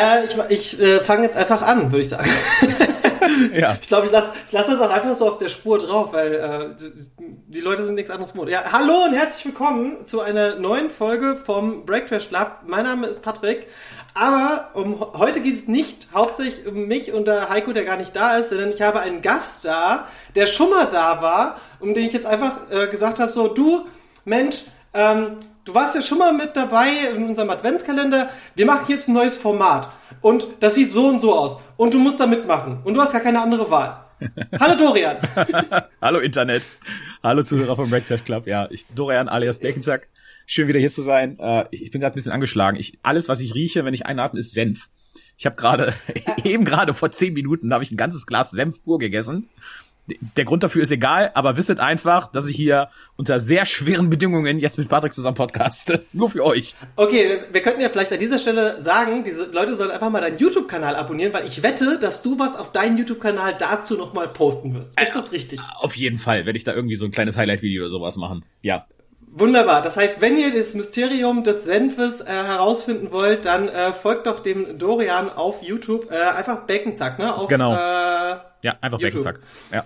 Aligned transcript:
Äh, 0.00 0.24
ich 0.24 0.36
ich 0.48 0.80
äh, 0.80 1.00
fange 1.00 1.24
jetzt 1.24 1.36
einfach 1.36 1.62
an, 1.62 1.92
würde 1.92 2.02
ich 2.02 2.08
sagen. 2.08 2.30
ja. 3.54 3.76
Ich 3.80 3.88
glaube, 3.88 4.06
ich 4.06 4.12
lasse 4.12 4.28
ich 4.46 4.52
lass 4.52 4.66
das 4.66 4.80
auch 4.80 4.90
einfach 4.90 5.14
so 5.14 5.28
auf 5.28 5.38
der 5.38 5.48
Spur 5.48 5.78
drauf, 5.78 6.12
weil 6.12 6.34
äh, 6.34 6.90
die 7.18 7.60
Leute 7.60 7.84
sind 7.84 7.96
nichts 7.96 8.10
anderes 8.10 8.32
gewohnt. 8.32 8.50
Ja, 8.50 8.72
hallo 8.72 9.04
und 9.04 9.12
herzlich 9.12 9.44
willkommen 9.46 10.06
zu 10.06 10.20
einer 10.20 10.56
neuen 10.56 10.90
Folge 10.90 11.36
vom 11.36 11.84
Breakfast 11.84 12.30
Lab. 12.30 12.62
Mein 12.66 12.84
Name 12.84 13.08
ist 13.08 13.22
Patrick. 13.22 13.66
Aber 14.14 14.70
um, 14.74 15.00
heute 15.14 15.40
geht 15.40 15.54
es 15.54 15.68
nicht 15.68 16.08
hauptsächlich 16.12 16.66
um 16.66 16.86
mich 16.86 17.12
und 17.12 17.26
der 17.26 17.48
Heiko, 17.48 17.72
der 17.72 17.84
gar 17.84 17.96
nicht 17.96 18.16
da 18.16 18.38
ist, 18.38 18.48
sondern 18.48 18.72
ich 18.72 18.82
habe 18.82 19.00
einen 19.00 19.22
Gast 19.22 19.64
da, 19.64 20.08
der 20.34 20.46
schon 20.46 20.70
mal 20.70 20.86
da 20.86 21.22
war, 21.22 21.60
um 21.78 21.94
den 21.94 22.04
ich 22.04 22.12
jetzt 22.12 22.26
einfach 22.26 22.70
äh, 22.70 22.88
gesagt 22.88 23.20
habe, 23.20 23.30
so, 23.30 23.46
du, 23.46 23.86
Mensch, 24.24 24.64
ähm, 24.94 25.36
du 25.70 25.74
warst 25.74 25.94
ja 25.94 26.02
schon 26.02 26.18
mal 26.18 26.32
mit 26.32 26.56
dabei 26.56 26.90
in 27.14 27.22
unserem 27.22 27.48
Adventskalender, 27.50 28.30
wir 28.56 28.66
machen 28.66 28.86
jetzt 28.88 29.08
ein 29.08 29.12
neues 29.12 29.36
Format 29.36 29.88
und 30.20 30.48
das 30.58 30.74
sieht 30.74 30.90
so 30.90 31.06
und 31.06 31.20
so 31.20 31.32
aus 31.34 31.60
und 31.76 31.94
du 31.94 31.98
musst 31.98 32.18
da 32.18 32.26
mitmachen 32.26 32.80
und 32.82 32.94
du 32.94 33.00
hast 33.00 33.12
gar 33.12 33.20
keine 33.20 33.40
andere 33.40 33.70
Wahl. 33.70 34.04
Hallo 34.60 34.76
Dorian. 34.76 35.18
Hallo 36.02 36.18
Internet. 36.18 36.64
Hallo 37.22 37.44
Zuhörer 37.44 37.76
vom 37.76 37.88
Breakfast 37.88 38.26
Club. 38.26 38.48
Ja, 38.48 38.68
ich 38.70 38.86
Dorian 38.88 39.28
alias 39.28 39.60
Baconzack. 39.60 40.08
Schön 40.44 40.66
wieder 40.66 40.80
hier 40.80 40.90
zu 40.90 41.02
sein. 41.02 41.38
Äh, 41.38 41.66
ich 41.70 41.92
bin 41.92 42.00
gerade 42.00 42.12
ein 42.12 42.16
bisschen 42.16 42.32
angeschlagen. 42.32 42.76
Ich, 42.76 42.98
alles, 43.02 43.28
was 43.28 43.40
ich 43.40 43.54
rieche, 43.54 43.84
wenn 43.84 43.94
ich 43.94 44.06
einatme, 44.06 44.40
ist 44.40 44.52
Senf. 44.52 44.88
Ich 45.38 45.46
habe 45.46 45.56
gerade, 45.56 45.94
eben 46.44 46.64
gerade 46.64 46.92
vor 46.92 47.12
zehn 47.12 47.32
Minuten, 47.32 47.72
habe 47.72 47.84
ich 47.84 47.92
ein 47.92 47.96
ganzes 47.96 48.26
Glas 48.26 48.50
Senf 48.50 48.82
pur 48.82 48.98
gegessen. 48.98 49.48
Der 50.36 50.44
Grund 50.44 50.62
dafür 50.62 50.82
ist 50.82 50.90
egal, 50.90 51.30
aber 51.34 51.56
wisset 51.56 51.78
einfach, 51.78 52.32
dass 52.32 52.48
ich 52.48 52.56
hier 52.56 52.88
unter 53.16 53.38
sehr 53.38 53.66
schweren 53.66 54.10
Bedingungen 54.10 54.58
jetzt 54.58 54.78
mit 54.78 54.88
Patrick 54.88 55.14
zusammen 55.14 55.36
podcaste. 55.36 56.04
Nur 56.12 56.30
für 56.30 56.44
euch. 56.44 56.74
Okay, 56.96 57.40
wir 57.52 57.62
könnten 57.62 57.80
ja 57.80 57.88
vielleicht 57.88 58.12
an 58.12 58.18
dieser 58.18 58.38
Stelle 58.38 58.80
sagen, 58.82 59.24
diese 59.24 59.44
Leute 59.44 59.76
sollen 59.76 59.90
einfach 59.90 60.10
mal 60.10 60.20
deinen 60.20 60.38
YouTube-Kanal 60.38 60.96
abonnieren, 60.96 61.32
weil 61.32 61.46
ich 61.46 61.62
wette, 61.62 61.98
dass 61.98 62.22
du 62.22 62.38
was 62.38 62.56
auf 62.56 62.72
deinen 62.72 62.96
YouTube-Kanal 62.96 63.56
dazu 63.58 63.96
nochmal 63.96 64.28
posten 64.28 64.74
wirst. 64.74 65.00
Ist 65.00 65.14
das 65.14 65.32
richtig? 65.32 65.60
Auf 65.80 65.96
jeden 65.96 66.18
Fall 66.18 66.46
werde 66.46 66.56
ich 66.56 66.64
da 66.64 66.74
irgendwie 66.74 66.96
so 66.96 67.04
ein 67.04 67.10
kleines 67.10 67.36
Highlight-Video 67.36 67.82
oder 67.82 67.90
sowas 67.90 68.16
machen. 68.16 68.44
Ja. 68.62 68.86
Wunderbar. 69.32 69.82
Das 69.82 69.96
heißt, 69.96 70.20
wenn 70.20 70.36
ihr 70.36 70.52
das 70.52 70.74
Mysterium 70.74 71.44
des 71.44 71.64
Senfes 71.64 72.20
äh, 72.20 72.26
herausfinden 72.26 73.12
wollt, 73.12 73.44
dann 73.44 73.68
äh, 73.68 73.92
folgt 73.92 74.26
doch 74.26 74.40
dem 74.42 74.76
Dorian 74.78 75.30
auf 75.30 75.62
YouTube. 75.62 76.10
Äh, 76.10 76.16
einfach 76.16 76.66
Bacon-Zack, 76.66 77.18
ne? 77.20 77.32
Auf, 77.34 77.48
genau. 77.48 77.72
Äh, 77.72 78.38
ja, 78.62 78.76
einfach 78.80 78.98
Bacon-Zack. 78.98 79.38
Ja. 79.72 79.84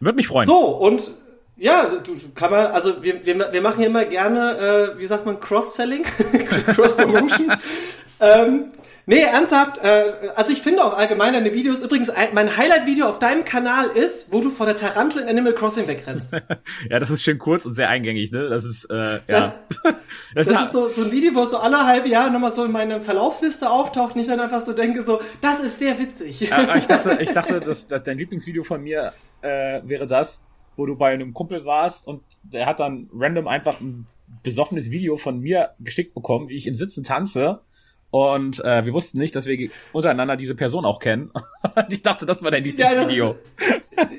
Würde 0.00 0.16
mich 0.16 0.26
freuen. 0.26 0.46
So, 0.46 0.58
und 0.58 1.12
ja, 1.56 1.86
du 1.86 2.16
kann 2.34 2.50
man, 2.50 2.66
also 2.66 3.02
wir, 3.02 3.24
wir, 3.24 3.52
wir 3.52 3.62
machen 3.62 3.78
hier 3.78 3.86
immer 3.86 4.04
gerne, 4.04 4.94
äh, 4.96 4.98
wie 4.98 5.06
sagt 5.06 5.26
man, 5.26 5.38
Cross-Selling, 5.38 6.02
Cross-Promotion. 6.74 7.52
ähm, 8.20 8.64
Nee, 9.08 9.20
ernsthaft, 9.20 9.78
äh, 9.84 10.30
also 10.34 10.52
ich 10.52 10.62
finde 10.62 10.84
auch 10.84 10.98
allgemein 10.98 11.32
deine 11.32 11.54
Videos, 11.54 11.80
übrigens 11.80 12.10
mein 12.32 12.56
Highlight-Video 12.56 13.06
auf 13.06 13.20
deinem 13.20 13.44
Kanal 13.44 13.86
ist, 13.90 14.32
wo 14.32 14.40
du 14.40 14.50
vor 14.50 14.66
der 14.66 14.74
Tarantel 14.74 15.22
in 15.22 15.28
Animal 15.28 15.54
Crossing 15.54 15.86
wegrennst. 15.86 16.32
ja, 16.90 16.98
das 16.98 17.10
ist 17.10 17.22
schön 17.22 17.38
kurz 17.38 17.66
und 17.66 17.74
sehr 17.74 17.88
eingängig, 17.88 18.32
ne? 18.32 18.48
Das 18.48 18.64
ist, 18.64 18.86
äh, 18.86 18.94
ja. 18.94 19.20
Das, 19.28 19.54
das, 20.34 20.48
das 20.48 20.62
ist 20.64 20.72
so, 20.72 20.88
so 20.88 21.04
ein 21.04 21.12
Video, 21.12 21.36
wo 21.36 21.42
es 21.42 21.50
so 21.50 21.58
alle 21.58 21.86
halbe 21.86 22.08
Jahre 22.08 22.32
nochmal 22.32 22.50
so 22.50 22.64
in 22.64 22.72
meiner 22.72 23.00
Verlaufsliste 23.00 23.70
auftaucht 23.70 24.16
und 24.16 24.22
ich 24.22 24.26
dann 24.26 24.40
einfach 24.40 24.60
so 24.60 24.72
denke, 24.72 25.02
so, 25.02 25.20
das 25.40 25.60
ist 25.60 25.78
sehr 25.78 25.96
witzig. 26.00 26.40
Ja, 26.40 26.74
ich 26.74 26.88
dachte, 26.88 27.18
ich 27.20 27.30
dachte, 27.30 27.60
dass, 27.64 27.86
dass 27.86 28.02
dein 28.02 28.18
Lieblingsvideo 28.18 28.64
von 28.64 28.82
mir 28.82 29.12
äh, 29.40 29.82
wäre 29.84 30.08
das, 30.08 30.42
wo 30.74 30.84
du 30.84 30.96
bei 30.96 31.12
einem 31.12 31.32
Kumpel 31.32 31.64
warst 31.64 32.08
und 32.08 32.22
der 32.42 32.66
hat 32.66 32.80
dann 32.80 33.08
random 33.14 33.46
einfach 33.46 33.80
ein 33.80 34.08
besoffenes 34.42 34.90
Video 34.90 35.16
von 35.16 35.38
mir 35.38 35.74
geschickt 35.78 36.12
bekommen, 36.12 36.48
wie 36.48 36.56
ich 36.56 36.66
im 36.66 36.74
Sitzen 36.74 37.04
tanze 37.04 37.60
und 38.10 38.64
äh, 38.64 38.84
wir 38.84 38.92
wussten 38.92 39.18
nicht, 39.18 39.34
dass 39.34 39.46
wir 39.46 39.68
untereinander 39.92 40.36
diese 40.36 40.54
Person 40.54 40.84
auch 40.84 41.00
kennen. 41.00 41.30
ich 41.88 42.02
dachte, 42.02 42.24
das 42.24 42.42
war 42.42 42.50
dein 42.50 42.64
Lieblingsvideo. 42.64 43.36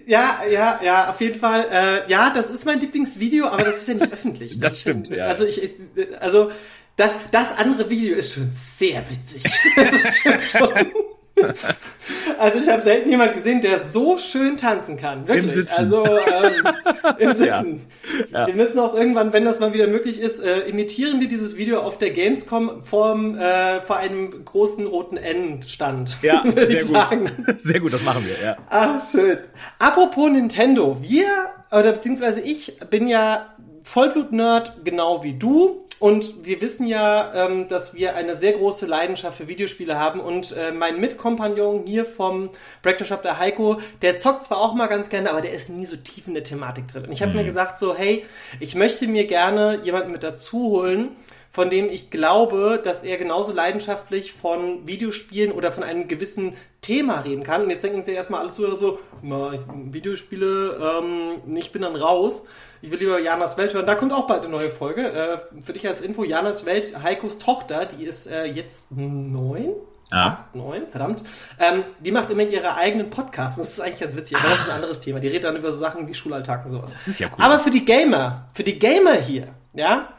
Ja, 0.06 0.42
ja, 0.46 0.52
ja, 0.52 0.80
ja, 0.84 1.10
auf 1.10 1.22
jeden 1.22 1.40
Fall. 1.40 1.68
Äh, 1.72 2.12
ja, 2.12 2.32
das 2.32 2.50
ist 2.50 2.66
mein 2.66 2.80
Lieblingsvideo, 2.80 3.48
aber 3.48 3.64
das 3.64 3.78
ist 3.78 3.88
ja 3.88 3.94
nicht 3.96 4.14
öffentlich. 4.14 4.52
Das, 4.60 4.74
das 4.74 4.82
stimmt, 4.82 5.10
ja. 5.10 5.26
Also 5.26 5.46
ich, 5.46 5.72
also 6.20 6.52
das, 6.96 7.12
das 7.32 7.58
andere 7.58 7.90
Video 7.90 8.16
ist 8.16 8.34
schon 8.34 8.52
sehr 8.56 9.04
witzig. 9.10 9.44
das 9.76 9.94
ist 9.94 10.22
schon, 10.22 10.44
schon 10.44 10.92
also 12.40 12.60
ich 12.60 12.70
habe 12.70 12.82
selten 12.82 13.10
jemand 13.10 13.34
gesehen, 13.34 13.62
der 13.62 13.80
so 13.80 14.18
schön 14.18 14.58
tanzen 14.58 14.98
kann. 14.98 15.28
Wirklich. 15.28 15.46
Im 15.46 15.50
Sitzen. 15.50 15.80
Also 15.80 16.06
ähm, 16.06 16.68
im 17.20 17.36
Sitzen. 17.36 17.86
Ja. 18.32 18.40
Ja. 18.40 18.48
Wir 18.48 18.56
müssen 18.56 18.80
auch 18.80 18.96
irgendwann, 18.96 19.34
wenn 19.34 19.46
das 19.46 19.60
mal 19.60 19.74
wieder 19.74 19.88
möglich 19.88 20.20
ist, 20.20 20.40
äh, 20.40 20.62
imitieren 20.62 21.20
wir 21.20 21.28
dieses 21.28 21.58
Video 21.58 21.82
auf 21.82 21.98
der 21.98 22.12
Gamescom 22.12 22.82
vorm, 22.82 23.38
äh, 23.38 23.82
vor 23.82 23.98
einem 23.98 24.46
großen 24.46 24.86
roten 24.86 25.18
N-Stand. 25.18 26.18
Ja, 26.22 26.44
sehr 26.56 26.84
gut. 26.84 26.92
Sagen. 26.92 27.32
Sehr 27.58 27.80
gut, 27.80 27.94
das 27.94 28.04
machen 28.04 28.26
wir, 28.26 28.46
ja. 28.46 28.58
Ah, 28.70 29.02
schön. 29.12 29.40
Apropos 29.80 30.32
Nintendo, 30.32 30.98
wir, 31.02 31.28
oder 31.72 31.92
beziehungsweise 31.92 32.42
ich, 32.42 32.78
bin 32.90 33.08
ja 33.08 33.54
Vollblut-Nerd, 33.88 34.84
genau 34.84 35.24
wie 35.24 35.34
du. 35.34 35.86
Und 36.00 36.46
wir 36.46 36.62
wissen 36.62 36.86
ja, 36.88 37.48
ähm, 37.48 37.70
dass 37.70 37.96
wir 37.96 38.16
eine 38.16 38.36
sehr 38.36 38.54
große 38.54 38.86
Leidenschaft 38.86 39.38
für 39.38 39.48
Videospiele 39.48 39.98
haben. 39.98 40.20
Und 40.20 40.52
äh, 40.52 40.72
mein 40.72 41.00
Mitkompagnon 41.00 41.86
hier 41.86 42.06
vom 42.06 42.50
Breakfast 42.84 43.10
Shop, 43.10 43.22
der 43.24 43.40
Heiko, 43.40 43.80
der 44.02 44.18
zockt 44.18 44.44
zwar 44.44 44.60
auch 44.60 44.74
mal 44.74 44.88
ganz 44.88 45.10
gerne, 45.10 45.32
aber 45.32 45.42
der 45.42 45.54
ist 45.54 45.70
nie 45.70 45.86
so 45.86 45.96
tief 45.96 46.28
in 46.28 46.34
der 46.34 46.44
Thematik 46.44 46.90
drin. 46.90 47.06
Und 47.06 47.14
ich 47.14 47.22
habe 47.22 47.32
mhm. 47.32 47.38
mir 47.38 47.46
gesagt 47.46 47.80
so, 47.80 47.96
hey, 47.96 48.26
ich 48.60 48.76
möchte 48.76 49.08
mir 49.08 49.26
gerne 49.26 49.80
jemanden 49.84 50.12
mit 50.12 50.22
dazu 50.22 50.70
holen, 50.70 51.16
von 51.50 51.70
dem 51.70 51.90
ich 51.90 52.12
glaube, 52.12 52.82
dass 52.84 53.04
er 53.04 53.18
genauso 53.18 53.54
leidenschaftlich 53.54 54.34
von 54.34 54.86
Videospielen 54.86 55.54
oder 55.54 55.72
von 55.72 55.84
einem 55.84 56.10
gewissen 56.10 56.56
Thema 56.82 57.22
reden 57.22 57.44
kann. 57.44 57.64
Und 57.64 57.70
jetzt 57.70 57.84
denken 57.84 58.02
sich 58.02 58.16
erstmal 58.16 58.42
alle 58.42 58.52
Zuhörer 58.52 58.76
so, 58.76 59.00
na, 59.24 59.54
Videospiele, 59.92 61.02
ähm, 61.02 61.56
ich 61.56 61.72
bin 61.72 61.82
dann 61.82 61.96
raus. 61.96 62.46
Ich 62.82 62.92
will 62.92 63.00
lieber 63.00 63.20
Janas 63.20 63.58
Welt 63.58 63.74
hören. 63.74 63.86
Da 63.86 63.96
kommt 63.96 64.14
auch 64.14 64.28
bald 64.28 64.42
eine 64.42 64.50
neue 64.50 64.70
Folge. 64.70 65.12
Äh, 65.12 65.64
für 65.64 65.74
dich 65.74 65.88
als 65.88 66.02
Info, 66.02 66.24
Janas 66.24 66.66
Welt, 66.66 67.02
Heikos 67.02 67.38
Tochter, 67.38 67.86
die 67.86 68.06
ist 68.06 68.28
äh, 68.28 68.46
jetzt 68.46 68.92
neun. 68.92 69.74
Ah. 70.10 70.46
Neun, 70.54 70.88
verdammt. 70.90 71.24
Ähm, 71.60 71.84
die 72.00 72.12
macht 72.12 72.30
immer 72.30 72.44
ihre 72.44 72.76
eigenen 72.76 73.10
Podcasts. 73.10 73.58
Das 73.58 73.72
ist 73.72 73.80
eigentlich 73.82 74.00
ganz 74.00 74.16
witzig, 74.16 74.38
aber 74.38 74.48
Ach. 74.48 74.52
das 74.52 74.62
ist 74.62 74.70
ein 74.70 74.76
anderes 74.76 75.00
Thema. 75.02 75.20
Die 75.20 75.28
redet 75.28 75.44
dann 75.44 75.58
über 75.58 75.72
so 75.72 75.80
Sachen 75.80 76.08
wie 76.08 76.14
Schulalltag 76.14 76.66
und 76.66 76.72
sowas. 76.72 76.92
Das 76.94 77.08
ist 77.08 77.20
ja 77.20 77.28
cool. 77.28 77.44
Aber 77.44 77.60
für 77.60 77.72
die 77.72 77.84
Gamer, 77.84 78.50
für 78.54 78.64
die 78.64 78.80
Gamer 78.80 79.16
hier, 79.16 79.50
ja, 79.74 80.14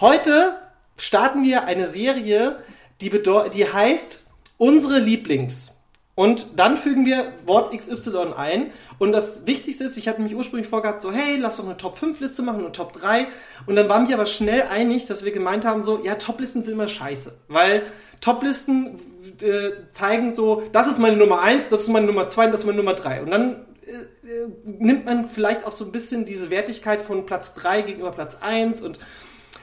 heute 0.00 0.58
starten 0.96 1.44
wir 1.44 1.64
eine 1.64 1.86
Serie, 1.86 2.56
die, 3.00 3.10
die 3.10 3.72
heißt 3.72 4.24
Unsere 4.56 4.98
Lieblings. 4.98 5.77
Und 6.18 6.58
dann 6.58 6.76
fügen 6.76 7.06
wir 7.06 7.32
Wort 7.46 7.72
XY 7.72 8.32
ein. 8.36 8.72
Und 8.98 9.12
das 9.12 9.46
Wichtigste 9.46 9.84
ist, 9.84 9.96
ich 9.96 10.08
hatte 10.08 10.20
mich 10.20 10.34
ursprünglich 10.34 10.66
vorgehabt, 10.68 11.00
so, 11.00 11.12
hey, 11.12 11.36
lass 11.36 11.58
doch 11.58 11.64
eine 11.64 11.76
Top-5-Liste 11.76 12.42
machen, 12.42 12.58
eine 12.58 12.72
Top 12.72 12.92
3. 12.94 13.28
Und 13.66 13.76
dann 13.76 13.88
waren 13.88 14.08
wir 14.08 14.16
aber 14.16 14.26
schnell 14.26 14.62
einig, 14.62 15.06
dass 15.06 15.24
wir 15.24 15.30
gemeint 15.30 15.64
haben, 15.64 15.84
so, 15.84 16.00
ja, 16.02 16.16
Top-Listen 16.16 16.64
sind 16.64 16.72
immer 16.72 16.88
scheiße. 16.88 17.38
Weil 17.46 17.84
Top-Listen 18.20 18.98
äh, 19.42 19.70
zeigen 19.92 20.32
so, 20.34 20.64
das 20.72 20.88
ist 20.88 20.98
meine 20.98 21.16
Nummer 21.16 21.40
1, 21.40 21.68
das 21.68 21.82
ist 21.82 21.88
meine 21.88 22.06
Nummer 22.06 22.28
2 22.28 22.46
und 22.46 22.50
das 22.50 22.60
ist 22.62 22.66
meine 22.66 22.78
Nummer 22.78 22.94
3. 22.94 23.22
Und 23.22 23.30
dann 23.30 23.66
äh, 23.86 23.92
äh, 24.28 24.48
nimmt 24.64 25.06
man 25.06 25.28
vielleicht 25.28 25.64
auch 25.68 25.72
so 25.72 25.84
ein 25.84 25.92
bisschen 25.92 26.24
diese 26.24 26.50
Wertigkeit 26.50 27.00
von 27.00 27.26
Platz 27.26 27.54
3 27.54 27.82
gegenüber 27.82 28.10
Platz 28.10 28.38
1 28.40 28.82
und 28.82 28.98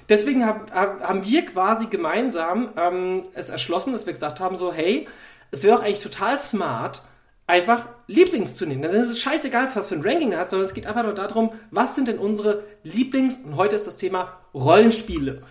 deswegen 0.08 0.46
hab, 0.46 0.72
haben 0.72 1.26
wir 1.26 1.46
quasi 1.48 1.88
gemeinsam 1.88 2.70
ähm, 2.78 3.24
es 3.34 3.50
erschlossen, 3.50 3.92
dass 3.92 4.06
wir 4.06 4.14
gesagt 4.14 4.40
haben, 4.40 4.56
so, 4.56 4.72
hey, 4.72 5.06
es 5.56 5.64
wäre 5.64 5.78
doch 5.78 5.84
eigentlich 5.84 6.04
total 6.04 6.38
smart, 6.38 7.02
einfach 7.48 7.88
Lieblings 8.08 8.56
zu 8.56 8.66
nehmen. 8.66 8.82
Dann 8.82 8.92
ist 8.92 9.10
es 9.10 9.22
scheißegal, 9.22 9.70
was 9.74 9.88
für 9.88 9.96
ein 9.96 10.02
Ranking 10.02 10.34
er 10.34 10.40
hat, 10.40 10.50
sondern 10.50 10.66
es 10.66 10.74
geht 10.74 10.86
einfach 10.86 11.04
nur 11.04 11.16
darum, 11.16 11.52
was 11.72 11.96
sind 11.96 12.10
denn 12.10 12.18
unsere 12.18 12.64
Lieblings- 12.84 13.46
und 13.46 13.56
heute 13.56 13.76
ist 13.78 13.88
das 13.88 13.98
Thema 13.98 14.38
Rollenspiele. 14.54 15.44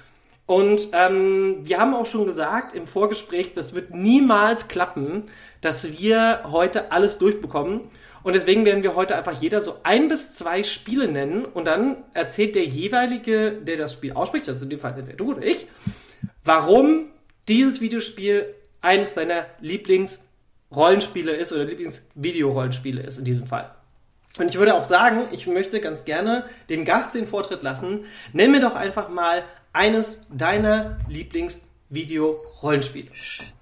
Und 0.46 0.88
ähm, 0.92 1.60
wir 1.62 1.80
haben 1.80 1.94
auch 1.94 2.04
schon 2.04 2.26
gesagt 2.26 2.74
im 2.74 2.86
Vorgespräch, 2.86 3.54
das 3.54 3.72
wird 3.72 3.94
niemals 3.94 4.68
klappen, 4.68 5.22
dass 5.62 5.98
wir 5.98 6.40
heute 6.50 6.92
alles 6.92 7.16
durchbekommen. 7.16 7.80
Und 8.22 8.34
deswegen 8.34 8.66
werden 8.66 8.82
wir 8.82 8.94
heute 8.94 9.16
einfach 9.16 9.40
jeder 9.40 9.62
so 9.62 9.76
ein 9.84 10.10
bis 10.10 10.34
zwei 10.34 10.62
Spiele 10.64 11.08
nennen 11.08 11.46
und 11.46 11.64
dann 11.64 11.96
erzählt 12.12 12.56
der 12.56 12.66
jeweilige, 12.66 13.52
der 13.52 13.78
das 13.78 13.94
Spiel 13.94 14.12
ausspricht, 14.12 14.48
also 14.50 14.64
in 14.64 14.70
dem 14.70 14.80
Fall 14.80 14.92
entweder 14.98 15.16
du 15.16 15.30
oder 15.32 15.42
ich, 15.42 15.66
warum 16.44 17.06
dieses 17.48 17.80
Videospiel 17.80 18.54
eines 18.84 19.14
deiner 19.14 19.46
Lieblingsrollenspiele 19.60 21.32
ist 21.32 21.52
oder 21.52 21.64
Lieblingsvideorollenspiele 21.64 23.02
ist 23.02 23.18
in 23.18 23.24
diesem 23.24 23.46
Fall. 23.46 23.74
Und 24.38 24.48
ich 24.48 24.56
würde 24.56 24.74
auch 24.74 24.84
sagen, 24.84 25.28
ich 25.32 25.46
möchte 25.46 25.80
ganz 25.80 26.04
gerne 26.04 26.44
dem 26.68 26.84
Gast 26.84 27.14
den 27.14 27.26
Vortritt 27.26 27.62
lassen. 27.62 28.04
Nenn 28.32 28.50
mir 28.50 28.60
doch 28.60 28.74
einfach 28.74 29.08
mal 29.08 29.44
eines 29.72 30.26
deiner 30.30 30.98
Lieblingsvideorollenspiele. 31.08 33.08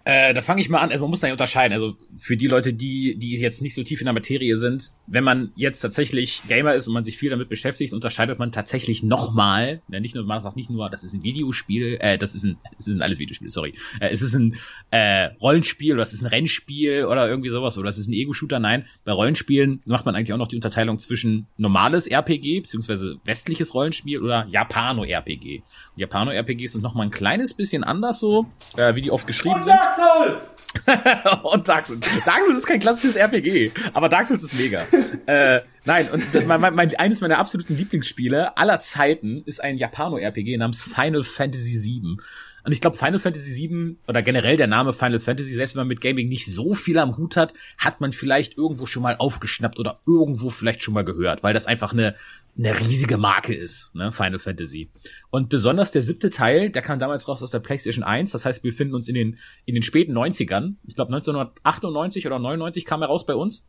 Äh, 0.04 0.34
da 0.34 0.42
fange 0.42 0.60
ich 0.60 0.68
mal 0.68 0.80
an. 0.80 0.90
Also 0.90 1.02
man 1.02 1.10
muss 1.10 1.20
da 1.20 1.28
ja 1.28 1.32
unterscheiden. 1.32 1.72
Also 1.72 1.96
für 2.16 2.36
die 2.36 2.48
Leute, 2.48 2.72
die 2.72 3.16
die 3.16 3.36
jetzt 3.36 3.62
nicht 3.62 3.74
so 3.74 3.82
tief 3.82 4.00
in 4.00 4.06
der 4.06 4.14
Materie 4.14 4.56
sind, 4.56 4.92
wenn 5.06 5.22
man 5.22 5.52
jetzt 5.54 5.80
tatsächlich 5.80 6.42
Gamer 6.48 6.74
ist 6.74 6.88
und 6.88 6.94
man 6.94 7.04
sich 7.04 7.18
viel 7.18 7.30
damit 7.30 7.48
beschäftigt, 7.48 7.92
unterscheidet 7.92 8.38
man 8.38 8.50
tatsächlich 8.50 9.02
nochmal. 9.02 9.80
Ja, 9.88 10.00
nicht 10.00 10.14
nur 10.14 10.24
man 10.24 10.42
sagt 10.42 10.56
nicht 10.56 10.70
nur, 10.70 10.90
das 10.90 11.04
ist 11.04 11.12
ein 11.12 11.22
Videospiel, 11.22 11.98
äh, 12.00 12.18
das 12.18 12.34
ist 12.34 12.44
ein, 12.44 12.56
es 12.78 12.86
sind 12.86 13.00
alles 13.00 13.18
Videospiele, 13.18 13.50
sorry. 13.50 13.74
Äh, 14.00 14.10
es 14.10 14.22
ist 14.22 14.34
ein 14.34 14.56
äh, 14.90 15.26
Rollenspiel 15.40 15.94
oder 15.94 16.02
es 16.02 16.12
ist 16.12 16.22
ein 16.22 16.28
Rennspiel 16.28 17.04
oder 17.04 17.28
irgendwie 17.28 17.50
sowas 17.50 17.78
oder 17.78 17.88
es 17.88 17.98
ist 17.98 18.08
ein 18.08 18.12
Ego-Shooter. 18.12 18.58
Nein, 18.58 18.86
bei 19.04 19.12
Rollenspielen 19.12 19.82
macht 19.84 20.04
man 20.04 20.16
eigentlich 20.16 20.32
auch 20.32 20.38
noch 20.38 20.48
die 20.48 20.56
Unterteilung 20.56 20.98
zwischen 20.98 21.46
normales 21.58 22.08
RPG 22.08 22.60
beziehungsweise 22.60 23.18
westliches 23.24 23.74
Rollenspiel 23.74 24.20
oder 24.20 24.46
Japano-RPG. 24.48 25.62
Japano-RPGs 25.96 26.72
sind 26.72 26.82
nochmal 26.82 27.06
ein 27.06 27.12
kleines 27.12 27.54
bisschen 27.54 27.84
anders 27.84 28.18
so, 28.18 28.46
äh, 28.76 28.94
wie 28.96 29.02
die 29.02 29.10
oft 29.10 29.26
geschrieben 29.26 29.62
sind. 29.62 29.74
Dark 29.96 30.38
Souls! 30.40 30.54
und 31.42 31.68
Dark 31.68 31.86
Souls. 31.86 32.00
Dark 32.24 32.42
Souls 32.44 32.58
ist 32.58 32.66
kein 32.66 32.80
klassisches 32.80 33.16
RPG, 33.16 33.72
aber 33.92 34.08
Dark 34.08 34.26
Souls 34.26 34.42
ist 34.42 34.54
mega. 34.54 34.86
äh, 35.26 35.60
nein, 35.84 36.08
und 36.10 36.46
mein, 36.46 36.60
mein, 36.60 36.94
eines 36.96 37.20
meiner 37.20 37.38
absoluten 37.38 37.76
Lieblingsspiele 37.76 38.56
aller 38.56 38.80
Zeiten 38.80 39.42
ist 39.44 39.62
ein 39.62 39.76
Japano-RPG 39.76 40.56
namens 40.56 40.82
Final 40.82 41.22
Fantasy 41.22 41.72
VII. 41.72 42.16
Und 42.64 42.72
ich 42.72 42.80
glaube, 42.80 42.96
Final 42.96 43.18
Fantasy 43.18 43.68
VII 43.68 43.96
oder 44.06 44.22
generell 44.22 44.56
der 44.56 44.66
Name 44.68 44.92
Final 44.92 45.18
Fantasy, 45.20 45.52
selbst 45.54 45.74
wenn 45.74 45.80
man 45.80 45.88
mit 45.88 46.00
Gaming 46.00 46.28
nicht 46.28 46.46
so 46.46 46.74
viel 46.74 46.98
am 46.98 47.16
Hut 47.16 47.36
hat, 47.36 47.54
hat 47.78 48.00
man 48.00 48.12
vielleicht 48.12 48.56
irgendwo 48.56 48.86
schon 48.86 49.02
mal 49.02 49.16
aufgeschnappt 49.16 49.80
oder 49.80 50.00
irgendwo 50.06 50.48
vielleicht 50.50 50.82
schon 50.82 50.94
mal 50.94 51.04
gehört, 51.04 51.42
weil 51.42 51.54
das 51.54 51.66
einfach 51.66 51.92
eine, 51.92 52.14
eine 52.56 52.78
riesige 52.78 53.16
Marke 53.16 53.52
ist, 53.54 53.94
ne, 53.94 54.12
Final 54.12 54.38
Fantasy. 54.38 54.90
Und 55.30 55.48
besonders 55.48 55.90
der 55.90 56.02
siebte 56.02 56.30
Teil, 56.30 56.70
der 56.70 56.82
kam 56.82 56.98
damals 57.00 57.26
raus 57.26 57.42
aus 57.42 57.50
der 57.50 57.58
PlayStation 57.60 58.04
1, 58.04 58.30
das 58.30 58.44
heißt, 58.44 58.62
wir 58.62 58.70
befinden 58.70 58.94
uns 58.94 59.08
in 59.08 59.14
den, 59.16 59.38
in 59.64 59.74
den 59.74 59.82
späten 59.82 60.16
90ern. 60.16 60.74
Ich 60.86 60.94
glaube, 60.94 61.12
1998 61.12 62.26
oder 62.26 62.38
99 62.38 62.84
kam 62.84 63.02
er 63.02 63.08
raus 63.08 63.26
bei 63.26 63.34
uns. 63.34 63.66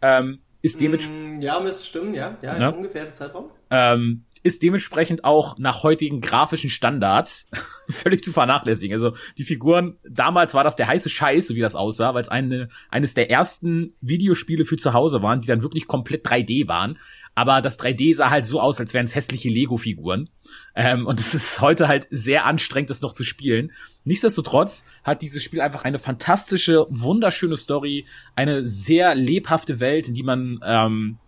Ähm, 0.00 0.40
ist 0.62 0.80
dementsprechend. 0.80 1.38
Mm, 1.38 1.42
Ja, 1.42 1.60
müsste 1.60 1.84
stimmen, 1.84 2.14
ja. 2.14 2.38
Ja, 2.42 2.58
Ja. 2.58 2.68
ungefähr 2.70 3.04
der 3.04 3.12
Zeitraum. 3.12 3.50
ähm, 3.70 4.24
ist 4.42 4.62
dementsprechend 4.62 5.24
auch 5.24 5.58
nach 5.58 5.82
heutigen 5.82 6.20
grafischen 6.20 6.70
Standards 6.70 7.50
völlig 7.88 8.24
zu 8.24 8.32
vernachlässigen. 8.32 8.94
Also 8.94 9.14
die 9.38 9.44
Figuren, 9.44 9.98
damals 10.08 10.54
war 10.54 10.64
das 10.64 10.76
der 10.76 10.88
heiße 10.88 11.10
Scheiß, 11.10 11.46
so 11.46 11.54
wie 11.54 11.60
das 11.60 11.74
aussah, 11.74 12.14
weil 12.14 12.22
es 12.22 12.28
eine, 12.28 12.68
eines 12.90 13.14
der 13.14 13.30
ersten 13.30 13.94
Videospiele 14.00 14.64
für 14.64 14.76
zu 14.76 14.92
Hause 14.92 15.22
waren, 15.22 15.40
die 15.40 15.48
dann 15.48 15.62
wirklich 15.62 15.86
komplett 15.86 16.26
3D 16.26 16.66
waren. 16.66 16.98
Aber 17.34 17.62
das 17.62 17.78
3D 17.78 18.14
sah 18.14 18.30
halt 18.30 18.44
so 18.44 18.60
aus, 18.60 18.78
als 18.78 18.92
wären 18.92 19.04
es 19.04 19.14
hässliche 19.14 19.48
Lego-Figuren. 19.48 20.28
Ähm, 20.74 21.06
und 21.06 21.18
es 21.18 21.34
ist 21.34 21.60
heute 21.60 21.88
halt 21.88 22.06
sehr 22.10 22.44
anstrengend, 22.44 22.90
das 22.90 23.00
noch 23.00 23.14
zu 23.14 23.24
spielen. 23.24 23.72
Nichtsdestotrotz 24.04 24.86
hat 25.02 25.22
dieses 25.22 25.42
Spiel 25.42 25.60
einfach 25.60 25.84
eine 25.84 25.98
fantastische, 25.98 26.86
wunderschöne 26.90 27.56
Story, 27.56 28.06
eine 28.34 28.64
sehr 28.66 29.14
lebhafte 29.14 29.80
Welt, 29.80 30.08
in 30.08 30.14
die 30.14 30.24
man 30.24 30.60
ähm, 30.64 31.18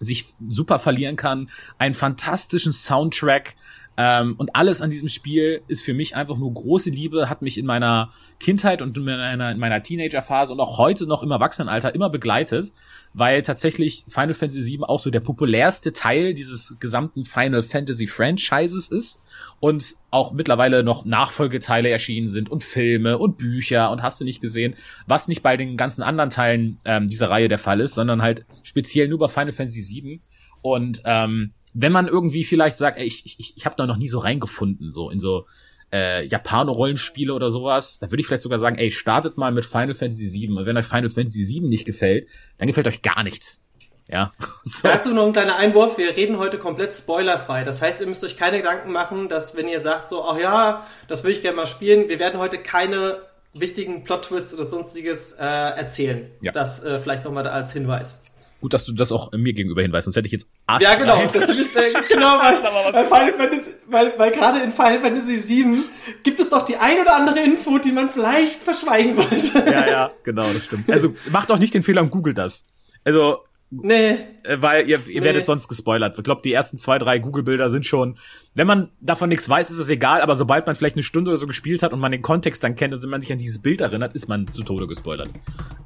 sich 0.00 0.26
super 0.48 0.78
verlieren 0.78 1.16
kann, 1.16 1.48
einen 1.78 1.94
fantastischen 1.94 2.72
Soundtrack 2.72 3.54
ähm, 3.96 4.34
und 4.36 4.54
alles 4.54 4.82
an 4.82 4.90
diesem 4.90 5.08
Spiel 5.08 5.62
ist 5.68 5.82
für 5.82 5.94
mich 5.94 6.16
einfach 6.16 6.36
nur 6.36 6.52
große 6.52 6.90
Liebe, 6.90 7.30
hat 7.30 7.40
mich 7.40 7.56
in 7.56 7.64
meiner 7.64 8.12
Kindheit 8.38 8.82
und 8.82 8.96
in 8.98 9.04
meiner, 9.04 9.50
in 9.50 9.58
meiner 9.58 9.82
Teenagerphase 9.82 10.52
und 10.52 10.60
auch 10.60 10.76
heute 10.76 11.06
noch 11.06 11.22
im 11.22 11.30
Erwachsenenalter 11.30 11.94
immer 11.94 12.10
begleitet, 12.10 12.72
weil 13.14 13.40
tatsächlich 13.40 14.04
Final 14.08 14.34
Fantasy 14.34 14.72
VII 14.72 14.82
auch 14.82 15.00
so 15.00 15.10
der 15.10 15.20
populärste 15.20 15.94
Teil 15.94 16.34
dieses 16.34 16.78
gesamten 16.78 17.24
Final 17.24 17.62
Fantasy 17.62 18.06
Franchises 18.06 18.88
ist 18.88 19.22
und 19.60 19.94
auch 20.10 20.32
mittlerweile 20.32 20.82
noch 20.82 21.04
Nachfolgeteile 21.04 21.88
erschienen 21.88 22.28
sind 22.28 22.50
und 22.50 22.62
Filme 22.62 23.18
und 23.18 23.38
Bücher 23.38 23.90
und 23.90 24.02
hast 24.02 24.20
du 24.20 24.24
nicht 24.24 24.40
gesehen, 24.40 24.74
was 25.06 25.28
nicht 25.28 25.42
bei 25.42 25.56
den 25.56 25.76
ganzen 25.76 26.02
anderen 26.02 26.30
Teilen 26.30 26.78
ähm, 26.84 27.08
dieser 27.08 27.30
Reihe 27.30 27.48
der 27.48 27.58
Fall 27.58 27.80
ist, 27.80 27.94
sondern 27.94 28.22
halt 28.22 28.44
speziell 28.62 29.08
nur 29.08 29.18
bei 29.18 29.28
Final 29.28 29.52
Fantasy 29.52 29.82
VII. 29.82 30.20
Und 30.62 31.02
ähm, 31.04 31.52
wenn 31.72 31.92
man 31.92 32.08
irgendwie 32.08 32.44
vielleicht 32.44 32.76
sagt, 32.76 32.98
ey, 32.98 33.06
ich, 33.06 33.38
ich, 33.38 33.54
ich 33.56 33.66
habe 33.66 33.76
da 33.76 33.86
noch 33.86 33.98
nie 33.98 34.08
so 34.08 34.18
reingefunden, 34.18 34.92
so 34.92 35.10
in 35.10 35.20
so 35.20 35.46
äh, 35.92 36.26
Japano-Rollenspiele 36.26 37.32
oder 37.32 37.50
sowas, 37.50 37.98
da 37.98 38.10
würde 38.10 38.20
ich 38.20 38.26
vielleicht 38.26 38.42
sogar 38.42 38.58
sagen, 38.58 38.76
ey, 38.76 38.90
startet 38.90 39.36
mal 39.36 39.52
mit 39.52 39.64
Final 39.64 39.94
Fantasy 39.94 40.32
VII. 40.32 40.52
Und 40.52 40.66
wenn 40.66 40.76
euch 40.76 40.86
Final 40.86 41.10
Fantasy 41.10 41.46
VII 41.46 41.68
nicht 41.68 41.84
gefällt, 41.84 42.28
dann 42.58 42.66
gefällt 42.66 42.86
euch 42.86 43.02
gar 43.02 43.22
nichts. 43.22 43.65
Ja. 44.08 44.32
So. 44.68 44.88
Dazu 44.88 45.14
noch 45.14 45.24
ein 45.24 45.32
kleiner 45.32 45.54
Einwurf. 45.54 45.96
Wir 45.96 46.16
reden 46.16 46.38
heute 46.38 46.58
komplett 46.58 46.96
spoilerfrei. 46.96 47.62
Das 47.62 47.80
heißt, 47.82 48.00
ihr 48.00 48.08
müsst 48.08 48.24
euch 48.24 48.36
keine 48.36 48.56
Gedanken 48.56 48.90
machen, 48.90 49.28
dass 49.28 49.56
wenn 49.56 49.68
ihr 49.68 49.78
sagt 49.78 50.08
so, 50.08 50.24
ach 50.24 50.36
ja, 50.38 50.84
das 51.06 51.22
würde 51.22 51.36
ich 51.36 51.42
gerne 51.42 51.54
mal 51.54 51.68
spielen, 51.68 52.08
wir 52.08 52.18
werden 52.18 52.40
heute 52.40 52.58
keine 52.58 53.20
wichtigen 53.54 54.02
Plot-Twists 54.02 54.54
oder 54.54 54.66
sonstiges 54.66 55.32
äh, 55.38 55.44
erzählen. 55.44 56.30
Ja. 56.40 56.50
Das 56.50 56.82
äh, 56.82 56.98
vielleicht 56.98 57.24
nochmal 57.24 57.44
da 57.44 57.50
als 57.50 57.72
Hinweis. 57.72 58.22
Gut, 58.60 58.72
dass 58.72 58.86
du 58.86 58.92
das 58.92 59.12
auch 59.12 59.30
mir 59.32 59.52
gegenüber 59.52 59.82
hinweist, 59.82 60.06
sonst 60.06 60.16
hätte 60.16 60.26
ich 60.26 60.32
jetzt 60.32 60.48
Arsch 60.66 60.82
Ja, 60.82 60.96
genau. 60.96 61.14
rein. 61.14 61.28
Das 61.32 61.48
ist, 61.48 61.76
äh, 61.76 61.92
genau, 62.08 62.38
weil, 62.38 62.62
weil, 62.92 63.04
Final 63.04 63.32
Fantasy, 63.34 63.70
weil, 63.86 64.18
weil 64.18 64.30
gerade 64.32 64.60
in 64.60 64.72
Final 64.72 65.00
Fantasy 65.00 65.48
VII 65.48 65.84
gibt 66.24 66.40
es 66.40 66.50
doch 66.50 66.64
die 66.64 66.76
ein 66.76 67.00
oder 67.00 67.14
andere 67.14 67.38
Info, 67.40 67.78
die 67.78 67.92
man 67.92 68.08
vielleicht 68.08 68.62
verschweigen 68.62 69.12
sollte. 69.14 69.70
Ja, 69.70 69.86
ja, 69.86 70.10
genau, 70.24 70.42
das 70.52 70.64
stimmt. 70.64 70.90
Also 70.90 71.14
macht 71.30 71.52
auch 71.52 71.58
nicht 71.58 71.74
den 71.74 71.84
Fehler 71.84 72.02
und 72.02 72.10
googelt 72.10 72.38
das. 72.38 72.66
Also, 73.04 73.44
Nee. 73.68 74.18
äh, 74.44 74.60
weil 74.60 74.88
ihr, 74.88 75.00
ihr 75.08 75.20
Nee. 75.20 75.26
werdet 75.26 75.44
sonst 75.46 75.66
gespoilert. 75.66 76.16
Ich 76.16 76.22
glaube, 76.22 76.40
die 76.44 76.52
ersten 76.52 76.78
zwei, 76.78 76.98
drei 76.98 77.18
Google-Bilder 77.18 77.68
sind 77.68 77.84
schon, 77.84 78.16
wenn 78.54 78.66
man 78.68 78.90
davon 79.00 79.28
nichts 79.28 79.48
weiß, 79.48 79.70
ist 79.70 79.78
es 79.78 79.90
egal, 79.90 80.20
aber 80.20 80.36
sobald 80.36 80.66
man 80.68 80.76
vielleicht 80.76 80.94
eine 80.94 81.02
Stunde 81.02 81.30
oder 81.32 81.38
so 81.38 81.48
gespielt 81.48 81.82
hat 81.82 81.92
und 81.92 81.98
man 81.98 82.12
den 82.12 82.22
Kontext 82.22 82.62
dann 82.62 82.76
kennt 82.76 82.94
und 82.94 83.02
wenn 83.02 83.10
man 83.10 83.20
sich 83.20 83.32
an 83.32 83.38
dieses 83.38 83.58
Bild 83.60 83.80
erinnert, 83.80 84.14
ist 84.14 84.28
man 84.28 84.46
zu 84.52 84.62
Tode 84.62 84.86
gespoilert. 84.86 85.30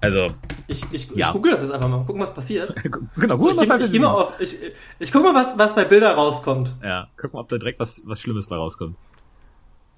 Also, 0.03 0.27
Ich, 0.69 0.85
ich, 0.93 1.11
Ja. 1.17 1.29
ich 1.29 1.32
google 1.32 1.53
das 1.53 1.62
jetzt 1.62 1.71
einfach 1.73 1.88
mal. 1.88 2.05
Gucken, 2.05 2.21
was 2.21 2.35
passiert. 2.35 2.75
genau, 3.17 3.38
gut, 3.38 3.55
Ich, 3.55 3.62
ich, 3.62 3.81
ich, 3.87 3.93
geh 3.93 3.99
mal 3.99 4.12
auf, 4.12 4.33
ich, 4.41 4.56
ich 4.99 5.11
guck 5.11 5.23
mal, 5.25 5.35
was, 5.35 5.56
was 5.56 5.75
bei 5.75 5.85
Bilder 5.85 6.11
rauskommt. 6.12 6.76
Ja, 6.85 7.09
guck 7.17 7.33
mal, 7.33 7.41
ob 7.41 7.49
da 7.49 7.56
direkt 7.56 7.81
was, 7.81 8.03
was 8.05 8.21
Schlimmes 8.21 8.47
bei 8.47 8.56
rauskommt. 8.56 8.94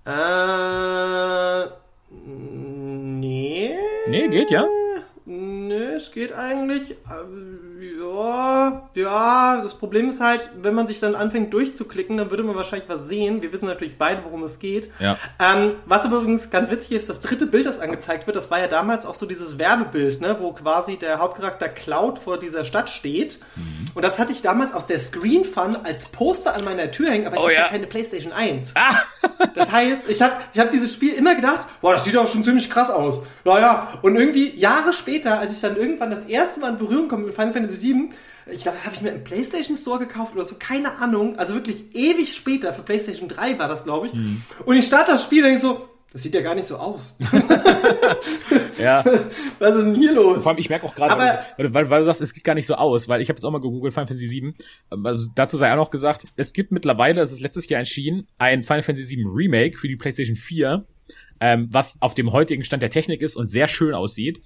Äh, 0.05 1.67
nee. 2.27 3.71
Nee, 4.09 4.29
geht, 4.29 4.51
ja? 4.51 4.67
Nee, 5.25 5.95
es 5.95 6.11
geht 6.11 6.33
eigentlich. 6.33 6.93
Äh, 6.93 7.97
ja, 8.01 8.91
ja. 8.95 9.61
Das 9.63 9.75
Problem 9.75 10.09
ist 10.09 10.21
halt, 10.21 10.51
wenn 10.61 10.75
man 10.75 10.89
sich 10.89 10.99
dann 10.99 11.15
anfängt 11.15 11.55
durchzuklicken, 11.55 12.17
dann 12.17 12.31
würde 12.31 12.43
man 12.43 12.57
wahrscheinlich 12.57 12.89
was 12.89 13.07
sehen. 13.07 13.41
Wir 13.41 13.53
wissen 13.53 13.67
natürlich 13.67 13.99
beide, 13.99 14.25
worum 14.25 14.43
es 14.43 14.59
geht. 14.59 14.91
Ja. 14.99 15.17
Ähm, 15.39 15.77
was 15.87 16.05
übrigens 16.07 16.51
ganz 16.51 16.71
witzig 16.71 16.93
ist, 16.93 17.09
das 17.09 17.21
dritte 17.21 17.47
Bild, 17.47 17.67
das 17.67 17.79
angezeigt 17.79 18.27
wird, 18.27 18.37
das 18.37 18.51
war 18.51 18.59
ja 18.59 18.67
damals 18.67 19.07
auch 19.07 19.15
so 19.15 19.27
dieses 19.27 19.59
Werbebild, 19.59 20.21
ne, 20.21 20.37
wo 20.41 20.53
quasi 20.53 20.97
der 20.97 21.21
Hauptcharakter 21.21 21.69
Cloud 21.69 22.19
vor 22.19 22.39
dieser 22.41 22.65
Stadt 22.65 22.91
steht. 22.91 23.39
Mhm. 23.55 23.83
Und 23.95 24.03
das 24.03 24.19
hatte 24.19 24.33
ich 24.33 24.43
damals 24.43 24.73
aus 24.75 24.87
der 24.87 24.99
Screen 24.99 25.45
Fun 25.45 25.77
als 25.85 26.07
Poster 26.07 26.55
an 26.55 26.65
meiner 26.65 26.91
Tür 26.91 27.11
hängen, 27.11 27.27
aber 27.27 27.37
ich 27.37 27.43
Oh 27.43 27.47
hatte 27.47 27.55
ja. 27.55 27.69
keine 27.69 27.87
PlayStation 27.87 28.33
1. 28.33 28.73
Ah! 28.75 28.97
Das 29.55 29.71
heißt, 29.71 30.09
ich 30.09 30.21
habe 30.23 30.33
ich 30.55 30.61
hab 30.61 30.71
dieses 30.71 30.95
Spiel 30.95 31.15
immer 31.15 31.35
gedacht, 31.35 31.67
boah, 31.81 31.93
das 31.95 32.05
sieht 32.05 32.17
auch 32.17 32.29
schon 32.29 32.43
ziemlich 32.43 32.71
krass 32.71 32.91
aus. 32.91 33.25
Naja, 33.45 33.99
und 34.03 34.17
irgendwie 34.17 34.57
Jahre 34.59 34.93
später, 34.93 35.12
als 35.21 35.53
ich 35.53 35.61
dann 35.61 35.77
irgendwann 35.77 36.11
das 36.11 36.25
erste 36.27 36.61
Mal 36.61 36.73
in 36.73 36.79
Berührung 36.79 37.09
komme 37.09 37.27
mit 37.27 37.35
Final 37.35 37.53
Fantasy 37.53 37.95
VII, 37.95 38.11
ich 38.47 38.63
glaube, 38.63 38.77
das 38.77 38.87
habe 38.87 38.97
ich 38.97 39.03
mir 39.03 39.11
im 39.11 39.23
PlayStation 39.23 39.77
Store 39.77 39.99
gekauft 39.99 40.35
oder 40.35 40.45
so, 40.45 40.57
keine 40.59 40.99
Ahnung. 40.99 41.39
Also 41.39 41.55
wirklich 41.55 41.95
ewig 41.95 42.35
später, 42.35 42.75
für 42.75 42.83
PlayStation 42.83 43.29
3 43.29 43.59
war 43.59 43.69
das, 43.69 43.85
glaube 43.85 44.09
ich. 44.09 44.13
Und 44.65 44.77
ich 44.77 44.85
starte 44.85 45.13
das 45.13 45.23
Spiel 45.23 45.45
und 45.45 45.51
denke 45.51 45.61
so, 45.61 45.89
das 46.13 46.23
sieht 46.23 46.35
ja 46.35 46.41
gar 46.43 46.55
nicht 46.55 46.67
so 46.67 46.77
aus. 46.77 47.15
Ja. 48.83 49.05
Was 49.59 49.77
ist 49.77 49.85
denn 49.85 49.95
hier 49.95 50.13
los? 50.13 50.43
Vor 50.43 50.51
allem, 50.51 50.59
ich 50.59 50.69
merke 50.69 50.87
auch 50.87 50.95
gerade, 50.95 51.45
weil, 51.57 51.75
weil, 51.75 51.91
weil 51.91 52.01
du 52.01 52.05
sagst, 52.05 52.21
es 52.21 52.35
geht 52.35 52.45
gar 52.45 52.55
nicht 52.55 52.67
so 52.67 52.75
aus, 52.75 53.09
weil 53.09 53.23
ich 53.23 53.29
habe 53.29 53.37
jetzt 53.37 53.45
auch 53.45 53.51
mal 53.51 53.61
gegoogelt, 53.61 53.95
Final 53.95 54.07
Fantasy 54.07 54.27
7. 54.27 54.55
Also 55.05 55.29
dazu 55.35 55.57
sei 55.57 55.73
auch 55.73 55.77
noch 55.77 55.91
gesagt, 55.91 56.27
es 56.37 56.53
gibt 56.53 56.73
mittlerweile, 56.73 57.21
es 57.21 57.33
ist 57.33 57.41
letztes 57.41 57.69
Jahr 57.69 57.81
erschienen, 57.81 58.27
ein 58.39 58.63
Final 58.63 58.83
Fantasy 58.83 59.05
7 59.05 59.27
Remake 59.27 59.79
für 59.79 59.89
die 59.89 59.97
PlayStation 59.97 60.37
4, 60.37 60.85
ähm, 61.41 61.69
was 61.71 62.01
auf 62.01 62.15
dem 62.15 62.33
heutigen 62.33 62.65
Stand 62.65 62.83
der 62.83 62.91
Technik 62.91 63.23
ist 63.23 63.37
und 63.37 63.51
sehr 63.51 63.69
schön 63.69 63.95
aussieht. 63.95 64.43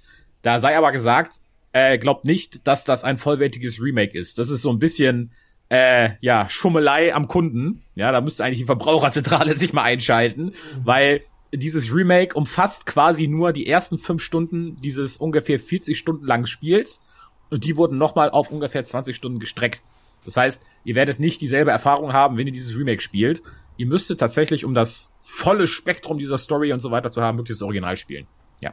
Da 0.47 0.61
sei 0.61 0.77
aber 0.77 0.93
gesagt, 0.93 1.41
äh, 1.73 1.97
glaubt 1.97 2.23
nicht, 2.23 2.65
dass 2.69 2.85
das 2.85 3.03
ein 3.03 3.17
vollwertiges 3.17 3.81
Remake 3.81 4.17
ist. 4.17 4.39
Das 4.39 4.47
ist 4.47 4.61
so 4.61 4.69
ein 4.69 4.79
bisschen 4.79 5.33
äh, 5.67 6.11
ja, 6.21 6.47
Schummelei 6.47 7.13
am 7.13 7.27
Kunden. 7.27 7.83
Ja, 7.95 8.13
da 8.13 8.21
müsste 8.21 8.45
eigentlich 8.45 8.59
die 8.59 8.65
Verbraucherzentrale 8.65 9.55
sich 9.57 9.73
mal 9.73 9.83
einschalten, 9.83 10.53
weil 10.85 11.19
dieses 11.53 11.93
Remake 11.93 12.33
umfasst 12.33 12.85
quasi 12.85 13.27
nur 13.27 13.51
die 13.51 13.67
ersten 13.67 13.97
fünf 13.97 14.23
Stunden 14.23 14.77
dieses 14.77 15.17
ungefähr 15.17 15.59
40 15.59 15.97
Stunden 15.97 16.25
langen 16.25 16.47
Spiels 16.47 17.05
und 17.49 17.65
die 17.65 17.75
wurden 17.75 17.97
nochmal 17.97 18.29
auf 18.29 18.49
ungefähr 18.49 18.85
20 18.85 19.13
Stunden 19.13 19.39
gestreckt. 19.39 19.83
Das 20.23 20.37
heißt, 20.37 20.63
ihr 20.85 20.95
werdet 20.95 21.19
nicht 21.19 21.41
dieselbe 21.41 21.71
Erfahrung 21.71 22.13
haben, 22.13 22.37
wenn 22.37 22.47
ihr 22.47 22.53
dieses 22.53 22.73
Remake 22.77 23.01
spielt. 23.01 23.43
Ihr 23.75 23.87
müsstet 23.87 24.21
tatsächlich, 24.21 24.63
um 24.63 24.73
das 24.73 25.13
volle 25.19 25.67
Spektrum 25.67 26.17
dieser 26.17 26.37
Story 26.37 26.71
und 26.71 26.79
so 26.79 26.89
weiter 26.89 27.11
zu 27.11 27.21
haben, 27.21 27.37
wirklich 27.37 27.57
das 27.57 27.63
Original 27.63 27.97
spielen. 27.97 28.27
Ja. 28.61 28.71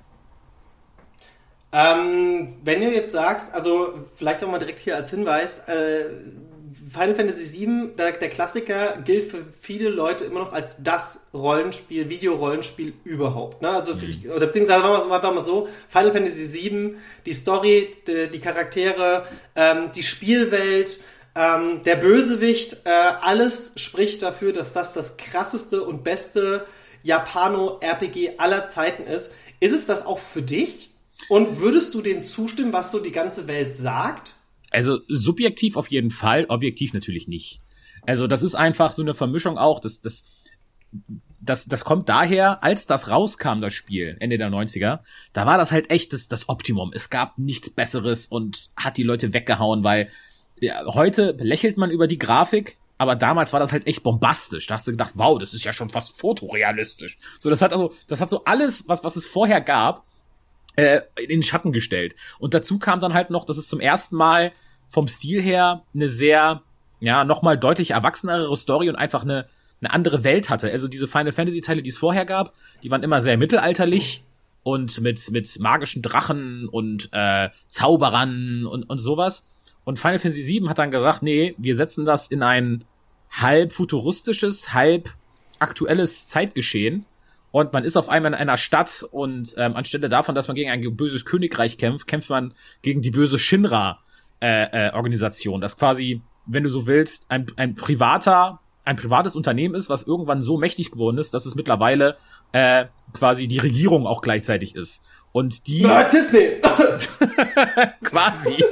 Ähm, 1.76 2.54
wenn 2.62 2.80
du 2.80 2.92
jetzt 2.92 3.10
sagst, 3.10 3.52
also 3.52 3.94
vielleicht 4.14 4.44
auch 4.44 4.48
mal 4.48 4.60
direkt 4.60 4.78
hier 4.78 4.94
als 4.94 5.10
Hinweis, 5.10 5.66
äh, 5.68 6.04
Final 6.88 7.16
Fantasy 7.16 7.58
VII, 7.58 7.96
der, 7.98 8.12
der, 8.12 8.28
Klassiker, 8.28 8.98
gilt 9.04 9.28
für 9.28 9.42
viele 9.60 9.88
Leute 9.88 10.24
immer 10.24 10.38
noch 10.38 10.52
als 10.52 10.76
das 10.78 11.24
Rollenspiel, 11.34 12.08
Videorollenspiel 12.08 12.94
überhaupt. 13.02 13.60
Ne? 13.60 13.70
Also, 13.70 13.94
mhm. 13.94 14.04
ich, 14.04 14.28
oder 14.28 14.46
beziehungsweise 14.46 14.84
wir 14.84 15.32
mal 15.32 15.42
so, 15.42 15.68
Final 15.88 16.12
Fantasy 16.12 16.52
VII, 16.52 16.96
die 17.26 17.32
Story, 17.32 17.90
die, 18.06 18.28
die 18.28 18.38
Charaktere, 18.38 19.26
ähm, 19.56 19.90
die 19.96 20.04
Spielwelt, 20.04 21.02
ähm, 21.34 21.82
der 21.82 21.96
Bösewicht, 21.96 22.82
äh, 22.84 22.90
alles 22.90 23.72
spricht 23.74 24.22
dafür, 24.22 24.52
dass 24.52 24.72
das 24.72 24.92
das 24.92 25.16
krasseste 25.16 25.82
und 25.82 26.04
beste 26.04 26.66
Japano-RPG 27.02 28.34
aller 28.38 28.68
Zeiten 28.68 29.02
ist. 29.08 29.34
Ist 29.58 29.74
es 29.74 29.86
das 29.86 30.06
auch 30.06 30.20
für 30.20 30.42
dich? 30.42 30.93
Und 31.28 31.58
würdest 31.60 31.94
du 31.94 32.02
dem 32.02 32.20
zustimmen, 32.20 32.72
was 32.72 32.90
so 32.90 33.00
die 33.00 33.12
ganze 33.12 33.46
Welt 33.46 33.76
sagt? 33.76 34.34
Also 34.70 35.00
subjektiv 35.08 35.76
auf 35.76 35.90
jeden 35.90 36.10
Fall, 36.10 36.46
objektiv 36.48 36.92
natürlich 36.92 37.28
nicht. 37.28 37.60
Also 38.06 38.26
das 38.26 38.42
ist 38.42 38.54
einfach 38.54 38.92
so 38.92 39.02
eine 39.02 39.14
Vermischung 39.14 39.56
auch, 39.56 39.80
das, 39.80 40.00
das, 40.00 40.24
das, 41.40 41.66
das 41.66 41.84
kommt 41.84 42.08
daher, 42.08 42.62
als 42.62 42.86
das 42.86 43.08
rauskam, 43.08 43.60
das 43.60 43.72
Spiel, 43.72 44.16
Ende 44.20 44.38
der 44.38 44.50
90er, 44.50 45.00
da 45.32 45.46
war 45.46 45.58
das 45.58 45.72
halt 45.72 45.90
echt 45.90 46.12
das, 46.12 46.28
das 46.28 46.48
Optimum. 46.48 46.92
Es 46.94 47.10
gab 47.10 47.38
nichts 47.38 47.70
Besseres 47.70 48.26
und 48.26 48.68
hat 48.76 48.96
die 48.96 49.02
Leute 49.02 49.32
weggehauen, 49.32 49.84
weil 49.84 50.10
ja, 50.60 50.84
heute 50.86 51.36
lächelt 51.38 51.76
man 51.78 51.90
über 51.90 52.06
die 52.06 52.18
Grafik, 52.18 52.76
aber 52.98 53.16
damals 53.16 53.52
war 53.52 53.60
das 53.60 53.72
halt 53.72 53.86
echt 53.86 54.02
bombastisch. 54.02 54.66
Da 54.66 54.74
hast 54.74 54.86
du 54.86 54.92
gedacht, 54.92 55.12
wow, 55.14 55.38
das 55.38 55.54
ist 55.54 55.64
ja 55.64 55.72
schon 55.72 55.90
fast 55.90 56.18
fotorealistisch. 56.18 57.18
So, 57.40 57.50
das 57.50 57.60
hat 57.60 57.72
also, 57.72 57.92
das 58.08 58.20
hat 58.20 58.30
so 58.30 58.44
alles, 58.44 58.88
was, 58.88 59.02
was 59.02 59.16
es 59.16 59.26
vorher 59.26 59.60
gab, 59.60 60.04
äh, 60.76 61.00
in 61.20 61.28
den 61.28 61.42
Schatten 61.42 61.72
gestellt. 61.72 62.14
Und 62.38 62.54
dazu 62.54 62.78
kam 62.78 63.00
dann 63.00 63.14
halt 63.14 63.30
noch, 63.30 63.46
dass 63.46 63.56
es 63.56 63.68
zum 63.68 63.80
ersten 63.80 64.16
Mal 64.16 64.52
vom 64.90 65.08
Stil 65.08 65.42
her 65.42 65.82
eine 65.94 66.08
sehr, 66.08 66.62
ja, 67.00 67.24
nochmal 67.24 67.58
deutlich 67.58 67.92
erwachsenere 67.92 68.56
Story 68.56 68.88
und 68.88 68.96
einfach 68.96 69.22
eine, 69.22 69.46
eine 69.80 69.92
andere 69.92 70.24
Welt 70.24 70.50
hatte. 70.50 70.70
Also 70.70 70.88
diese 70.88 71.08
Final 71.08 71.32
Fantasy 71.32 71.60
Teile, 71.60 71.82
die 71.82 71.90
es 71.90 71.98
vorher 71.98 72.24
gab, 72.24 72.54
die 72.82 72.90
waren 72.90 73.02
immer 73.02 73.20
sehr 73.20 73.36
mittelalterlich 73.36 74.22
und 74.62 75.00
mit, 75.00 75.30
mit 75.30 75.58
magischen 75.58 76.02
Drachen 76.02 76.68
und 76.68 77.10
äh, 77.12 77.50
Zauberern 77.68 78.66
und, 78.66 78.84
und 78.84 78.98
sowas. 78.98 79.46
Und 79.84 79.98
Final 79.98 80.18
Fantasy 80.18 80.46
VII 80.46 80.68
hat 80.68 80.78
dann 80.78 80.90
gesagt, 80.90 81.22
nee, 81.22 81.54
wir 81.58 81.76
setzen 81.76 82.04
das 82.04 82.28
in 82.28 82.42
ein 82.42 82.84
halb 83.30 83.72
futuristisches, 83.72 84.72
halb 84.72 85.10
aktuelles 85.58 86.26
Zeitgeschehen. 86.28 87.04
Und 87.54 87.72
man 87.72 87.84
ist 87.84 87.96
auf 87.96 88.08
einmal 88.08 88.32
in 88.32 88.38
einer 88.38 88.56
Stadt 88.56 89.06
und 89.12 89.54
ähm, 89.58 89.76
anstelle 89.76 90.08
davon, 90.08 90.34
dass 90.34 90.48
man 90.48 90.56
gegen 90.56 90.70
ein 90.70 90.96
böses 90.96 91.24
Königreich 91.24 91.78
kämpft, 91.78 92.08
kämpft 92.08 92.28
man 92.28 92.52
gegen 92.82 93.00
die 93.00 93.12
böse 93.12 93.38
Shinra-Organisation. 93.38 95.54
Äh, 95.54 95.58
äh, 95.58 95.60
das 95.60 95.78
quasi, 95.78 96.20
wenn 96.46 96.64
du 96.64 96.68
so 96.68 96.88
willst, 96.88 97.30
ein, 97.30 97.46
ein 97.54 97.76
privater, 97.76 98.58
ein 98.84 98.96
privates 98.96 99.36
Unternehmen 99.36 99.76
ist, 99.76 99.88
was 99.88 100.04
irgendwann 100.04 100.42
so 100.42 100.58
mächtig 100.58 100.90
geworden 100.90 101.16
ist, 101.16 101.32
dass 101.32 101.46
es 101.46 101.54
mittlerweile 101.54 102.16
äh, 102.50 102.86
quasi 103.12 103.46
die 103.46 103.58
Regierung 103.58 104.08
auch 104.08 104.20
gleichzeitig 104.20 104.74
ist. 104.74 105.04
Und 105.30 105.68
die. 105.68 105.82
Na, 105.82 106.08
Disney! 106.08 106.60
quasi. 108.02 108.64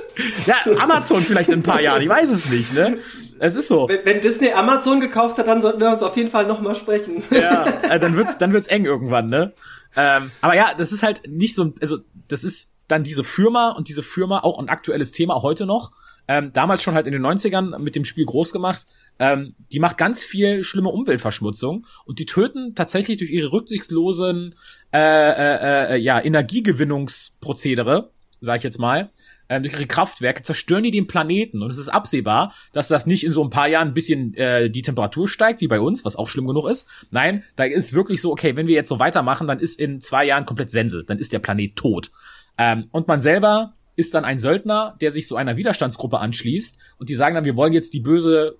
Ja, 0.46 0.56
Amazon 0.80 1.22
vielleicht 1.22 1.50
in 1.50 1.60
ein 1.60 1.62
paar 1.62 1.80
Jahren, 1.80 2.02
ich 2.02 2.08
weiß 2.08 2.30
es 2.30 2.50
nicht, 2.50 2.74
ne? 2.74 2.98
Es 3.42 3.56
ist 3.56 3.66
so. 3.66 3.88
Wenn, 3.88 4.04
wenn 4.04 4.20
Disney 4.20 4.52
Amazon 4.52 5.00
gekauft 5.00 5.36
hat, 5.36 5.48
dann 5.48 5.60
sollten 5.60 5.80
wir 5.80 5.90
uns 5.90 6.00
auf 6.04 6.16
jeden 6.16 6.30
Fall 6.30 6.46
nochmal 6.46 6.76
sprechen. 6.76 7.24
ja, 7.32 7.64
äh, 7.90 7.98
dann 7.98 8.14
wird's, 8.14 8.38
dann 8.38 8.52
wird's 8.52 8.68
eng 8.68 8.84
irgendwann, 8.84 9.28
ne? 9.28 9.52
Ähm, 9.96 10.30
aber 10.40 10.54
ja, 10.54 10.74
das 10.78 10.92
ist 10.92 11.02
halt 11.02 11.22
nicht 11.26 11.56
so, 11.56 11.74
also 11.80 11.98
das 12.28 12.44
ist 12.44 12.76
dann 12.86 13.02
diese 13.02 13.24
Firma 13.24 13.70
und 13.70 13.88
diese 13.88 14.04
Firma 14.04 14.38
auch 14.44 14.60
ein 14.60 14.68
aktuelles 14.68 15.10
Thema 15.10 15.42
heute 15.42 15.66
noch. 15.66 15.90
Ähm, 16.28 16.52
damals 16.52 16.84
schon 16.84 16.94
halt 16.94 17.08
in 17.08 17.12
den 17.12 17.26
90ern 17.26 17.78
mit 17.80 17.96
dem 17.96 18.04
Spiel 18.04 18.26
groß 18.26 18.52
gemacht. 18.52 18.86
Ähm, 19.18 19.56
die 19.72 19.80
macht 19.80 19.98
ganz 19.98 20.22
viel 20.22 20.62
schlimme 20.62 20.90
Umweltverschmutzung 20.90 21.84
und 22.04 22.20
die 22.20 22.26
töten 22.26 22.76
tatsächlich 22.76 23.18
durch 23.18 23.32
ihre 23.32 23.50
rücksichtslosen 23.50 24.54
äh, 24.94 24.98
äh, 25.00 25.94
äh, 25.94 25.96
ja, 25.96 26.24
Energiegewinnungsprozedere, 26.24 28.12
sag 28.40 28.58
ich 28.58 28.62
jetzt 28.62 28.78
mal, 28.78 29.10
äh, 29.52 29.60
durch 29.60 29.74
ihre 29.74 29.86
Kraftwerke 29.86 30.42
zerstören 30.42 30.82
die 30.82 30.90
den 30.90 31.06
Planeten. 31.06 31.62
Und 31.62 31.70
es 31.70 31.78
ist 31.78 31.88
absehbar, 31.88 32.54
dass 32.72 32.88
das 32.88 33.06
nicht 33.06 33.24
in 33.24 33.32
so 33.32 33.44
ein 33.44 33.50
paar 33.50 33.68
Jahren 33.68 33.88
ein 33.88 33.94
bisschen 33.94 34.34
äh, 34.34 34.70
die 34.70 34.82
Temperatur 34.82 35.28
steigt, 35.28 35.60
wie 35.60 35.68
bei 35.68 35.80
uns, 35.80 36.04
was 36.04 36.16
auch 36.16 36.28
schlimm 36.28 36.46
genug 36.46 36.68
ist. 36.68 36.88
Nein, 37.10 37.44
da 37.56 37.64
ist 37.64 37.92
wirklich 37.92 38.20
so, 38.20 38.32
okay, 38.32 38.56
wenn 38.56 38.66
wir 38.66 38.74
jetzt 38.74 38.88
so 38.88 38.98
weitermachen, 38.98 39.46
dann 39.46 39.58
ist 39.58 39.78
in 39.78 40.00
zwei 40.00 40.24
Jahren 40.24 40.46
komplett 40.46 40.70
Sense, 40.70 41.04
dann 41.04 41.18
ist 41.18 41.32
der 41.32 41.38
Planet 41.38 41.76
tot. 41.76 42.10
Ähm, 42.56 42.88
und 42.92 43.08
man 43.08 43.20
selber 43.20 43.74
ist 43.94 44.14
dann 44.14 44.24
ein 44.24 44.38
Söldner, 44.38 44.96
der 45.00 45.10
sich 45.10 45.26
so 45.26 45.36
einer 45.36 45.56
Widerstandsgruppe 45.56 46.18
anschließt. 46.18 46.78
Und 46.98 47.10
die 47.10 47.14
sagen 47.14 47.34
dann, 47.34 47.44
wir 47.44 47.56
wollen 47.56 47.74
jetzt 47.74 47.92
die 47.92 48.00
böse 48.00 48.56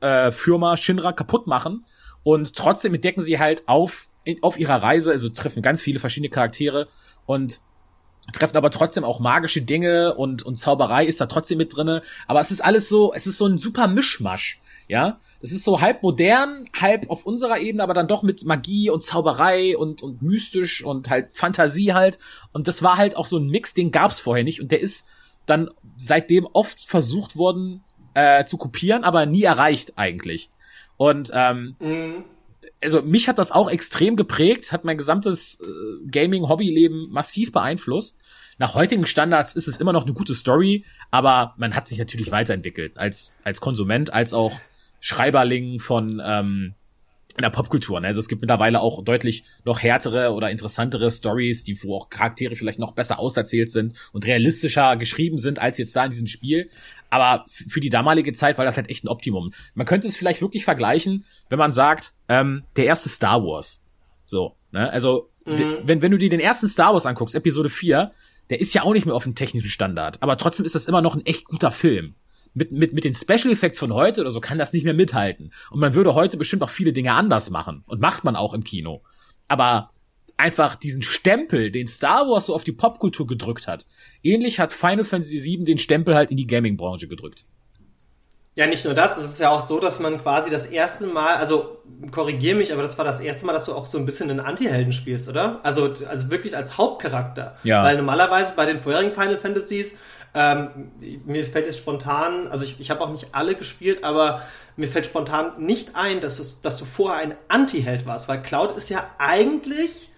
äh, 0.00 0.32
Firma 0.32 0.76
Shinra 0.76 1.12
kaputt 1.12 1.46
machen. 1.46 1.84
Und 2.24 2.54
trotzdem 2.56 2.94
entdecken 2.94 3.20
sie 3.20 3.38
halt 3.38 3.68
auf 3.68 4.08
auf 4.40 4.56
ihrer 4.56 4.80
Reise, 4.80 5.10
also 5.10 5.28
treffen 5.30 5.62
ganz 5.62 5.82
viele 5.82 5.98
verschiedene 5.98 6.30
Charaktere. 6.30 6.86
Und 7.26 7.60
treffen 8.32 8.56
aber 8.56 8.70
trotzdem 8.70 9.04
auch 9.04 9.20
magische 9.20 9.62
Dinge 9.62 10.14
und 10.14 10.42
und 10.42 10.56
Zauberei 10.56 11.04
ist 11.04 11.20
da 11.20 11.26
trotzdem 11.26 11.58
mit 11.58 11.76
drinne, 11.76 12.02
aber 12.26 12.40
es 12.40 12.50
ist 12.50 12.60
alles 12.62 12.88
so, 12.88 13.12
es 13.14 13.26
ist 13.26 13.38
so 13.38 13.46
ein 13.46 13.58
super 13.58 13.88
Mischmasch, 13.88 14.60
ja? 14.88 15.18
Das 15.40 15.50
ist 15.50 15.64
so 15.64 15.80
halb 15.80 16.04
modern, 16.04 16.66
halb 16.80 17.10
auf 17.10 17.26
unserer 17.26 17.58
Ebene, 17.58 17.82
aber 17.82 17.94
dann 17.94 18.06
doch 18.06 18.22
mit 18.22 18.44
Magie 18.44 18.90
und 18.90 19.02
Zauberei 19.02 19.76
und 19.76 20.02
und 20.02 20.22
mystisch 20.22 20.84
und 20.84 21.10
halt 21.10 21.30
Fantasie 21.32 21.92
halt 21.94 22.18
und 22.52 22.68
das 22.68 22.82
war 22.82 22.96
halt 22.96 23.16
auch 23.16 23.26
so 23.26 23.38
ein 23.38 23.48
Mix, 23.48 23.74
den 23.74 23.90
gab's 23.90 24.20
vorher 24.20 24.44
nicht 24.44 24.60
und 24.60 24.70
der 24.70 24.80
ist 24.80 25.08
dann 25.46 25.68
seitdem 25.96 26.46
oft 26.52 26.80
versucht 26.80 27.36
worden 27.36 27.82
äh, 28.14 28.44
zu 28.44 28.56
kopieren, 28.56 29.04
aber 29.04 29.26
nie 29.26 29.42
erreicht 29.42 29.94
eigentlich. 29.96 30.50
Und 30.96 31.30
ähm, 31.34 31.76
mhm. 31.80 32.24
Also 32.82 33.02
mich 33.02 33.28
hat 33.28 33.38
das 33.38 33.52
auch 33.52 33.70
extrem 33.70 34.16
geprägt, 34.16 34.72
hat 34.72 34.84
mein 34.84 34.98
gesamtes 34.98 35.60
äh, 35.60 36.08
Gaming-Hobbyleben 36.10 37.10
massiv 37.10 37.52
beeinflusst. 37.52 38.20
Nach 38.58 38.74
heutigen 38.74 39.06
Standards 39.06 39.56
ist 39.56 39.68
es 39.68 39.80
immer 39.80 39.92
noch 39.92 40.04
eine 40.04 40.14
gute 40.14 40.34
Story, 40.34 40.84
aber 41.10 41.54
man 41.56 41.74
hat 41.74 41.88
sich 41.88 41.98
natürlich 41.98 42.30
weiterentwickelt 42.30 42.98
als 42.98 43.32
als 43.44 43.60
Konsument, 43.60 44.12
als 44.12 44.34
auch 44.34 44.60
Schreiberling 45.00 45.80
von 45.80 46.22
ähm, 46.24 46.74
in 47.36 47.42
der 47.42 47.50
Popkultur. 47.50 48.00
Ne? 48.00 48.08
Also 48.08 48.20
es 48.20 48.28
gibt 48.28 48.42
mittlerweile 48.42 48.80
auch 48.80 49.02
deutlich 49.02 49.44
noch 49.64 49.82
härtere 49.82 50.32
oder 50.32 50.50
interessantere 50.50 51.10
Stories, 51.10 51.64
die 51.64 51.82
wo 51.82 51.96
auch 51.96 52.10
Charaktere 52.10 52.56
vielleicht 52.56 52.78
noch 52.78 52.92
besser 52.92 53.18
auserzählt 53.18 53.70
sind 53.70 53.94
und 54.12 54.26
realistischer 54.26 54.96
geschrieben 54.96 55.38
sind 55.38 55.58
als 55.58 55.78
jetzt 55.78 55.96
da 55.96 56.04
in 56.04 56.10
diesem 56.10 56.26
Spiel. 56.26 56.68
Aber 57.10 57.44
für 57.48 57.80
die 57.80 57.90
damalige 57.90 58.32
Zeit 58.32 58.58
war 58.58 58.64
das 58.64 58.76
halt 58.76 58.90
echt 58.90 59.04
ein 59.04 59.08
Optimum. 59.08 59.52
Man 59.74 59.86
könnte 59.86 60.08
es 60.08 60.16
vielleicht 60.16 60.42
wirklich 60.42 60.64
vergleichen, 60.64 61.24
wenn 61.48 61.58
man 61.58 61.72
sagt, 61.72 62.12
ähm, 62.28 62.64
der 62.76 62.86
erste 62.86 63.08
Star 63.08 63.42
Wars. 63.42 63.82
So, 64.24 64.56
ne? 64.70 64.90
Also, 64.90 65.30
mhm. 65.44 65.78
wenn, 65.84 66.02
wenn 66.02 66.10
du 66.10 66.18
dir 66.18 66.30
den 66.30 66.40
ersten 66.40 66.68
Star 66.68 66.92
Wars 66.92 67.06
anguckst, 67.06 67.34
Episode 67.34 67.68
4, 67.68 68.12
der 68.50 68.60
ist 68.60 68.74
ja 68.74 68.82
auch 68.82 68.92
nicht 68.92 69.06
mehr 69.06 69.14
auf 69.14 69.24
dem 69.24 69.34
technischen 69.34 69.68
Standard. 69.68 70.22
Aber 70.22 70.36
trotzdem 70.36 70.66
ist 70.66 70.74
das 70.74 70.86
immer 70.86 71.02
noch 71.02 71.14
ein 71.14 71.24
echt 71.26 71.46
guter 71.46 71.70
Film 71.70 72.14
mit, 72.54 72.72
mit, 72.72 72.92
mit 72.92 73.04
den 73.04 73.14
Special 73.14 73.52
Effects 73.52 73.78
von 73.78 73.94
heute 73.94 74.20
oder 74.20 74.30
so 74.30 74.40
kann 74.40 74.58
das 74.58 74.72
nicht 74.72 74.84
mehr 74.84 74.94
mithalten. 74.94 75.52
Und 75.70 75.80
man 75.80 75.94
würde 75.94 76.14
heute 76.14 76.36
bestimmt 76.36 76.62
auch 76.62 76.70
viele 76.70 76.92
Dinge 76.92 77.12
anders 77.12 77.50
machen. 77.50 77.82
Und 77.86 78.00
macht 78.00 78.24
man 78.24 78.36
auch 78.36 78.54
im 78.54 78.64
Kino. 78.64 79.02
Aber 79.48 79.90
einfach 80.36 80.74
diesen 80.74 81.02
Stempel, 81.02 81.70
den 81.70 81.86
Star 81.86 82.28
Wars 82.28 82.46
so 82.46 82.54
auf 82.54 82.64
die 82.64 82.72
Popkultur 82.72 83.26
gedrückt 83.26 83.66
hat. 83.68 83.86
Ähnlich 84.22 84.58
hat 84.58 84.72
Final 84.72 85.04
Fantasy 85.04 85.42
VII 85.42 85.64
den 85.64 85.78
Stempel 85.78 86.14
halt 86.14 86.30
in 86.30 86.36
die 86.36 86.46
Gaming-Branche 86.46 87.08
gedrückt. 87.08 87.46
Ja, 88.54 88.66
nicht 88.66 88.84
nur 88.84 88.92
das, 88.92 89.16
es 89.16 89.24
ist 89.24 89.40
ja 89.40 89.50
auch 89.50 89.62
so, 89.62 89.80
dass 89.80 89.98
man 89.98 90.20
quasi 90.20 90.50
das 90.50 90.66
erste 90.66 91.06
Mal, 91.06 91.36
also 91.36 91.78
korrigier 92.10 92.54
mich, 92.54 92.70
aber 92.70 92.82
das 92.82 92.98
war 92.98 93.04
das 93.04 93.20
erste 93.20 93.46
Mal, 93.46 93.54
dass 93.54 93.64
du 93.64 93.72
auch 93.72 93.86
so 93.86 93.96
ein 93.96 94.04
bisschen 94.04 94.30
einen 94.30 94.40
Anti-Helden 94.40 94.92
spielst, 94.92 95.30
oder? 95.30 95.60
Also, 95.62 95.94
also 96.06 96.30
wirklich 96.30 96.54
als 96.54 96.76
Hauptcharakter. 96.76 97.56
Ja. 97.64 97.82
Weil 97.82 97.96
normalerweise 97.96 98.54
bei 98.54 98.66
den 98.66 98.78
vorherigen 98.78 99.12
Final 99.12 99.38
Fantasies 99.38 99.98
ähm, 100.34 100.90
mir 101.26 101.44
fällt 101.44 101.66
jetzt 101.66 101.78
spontan, 101.78 102.48
also 102.48 102.64
ich, 102.64 102.80
ich 102.80 102.90
habe 102.90 103.02
auch 103.02 103.10
nicht 103.10 103.28
alle 103.32 103.54
gespielt, 103.54 104.02
aber 104.02 104.42
mir 104.76 104.88
fällt 104.88 105.06
spontan 105.06 105.52
nicht 105.58 105.94
ein, 105.94 106.20
dass, 106.20 106.38
es, 106.38 106.62
dass 106.62 106.78
du 106.78 106.84
vorher 106.84 107.20
ein 107.20 107.34
Anti-Held 107.48 108.06
warst, 108.06 108.28
weil 108.28 108.40
Cloud 108.40 108.76
ist 108.76 108.88
ja 108.88 109.10
eigentlich, 109.18 110.10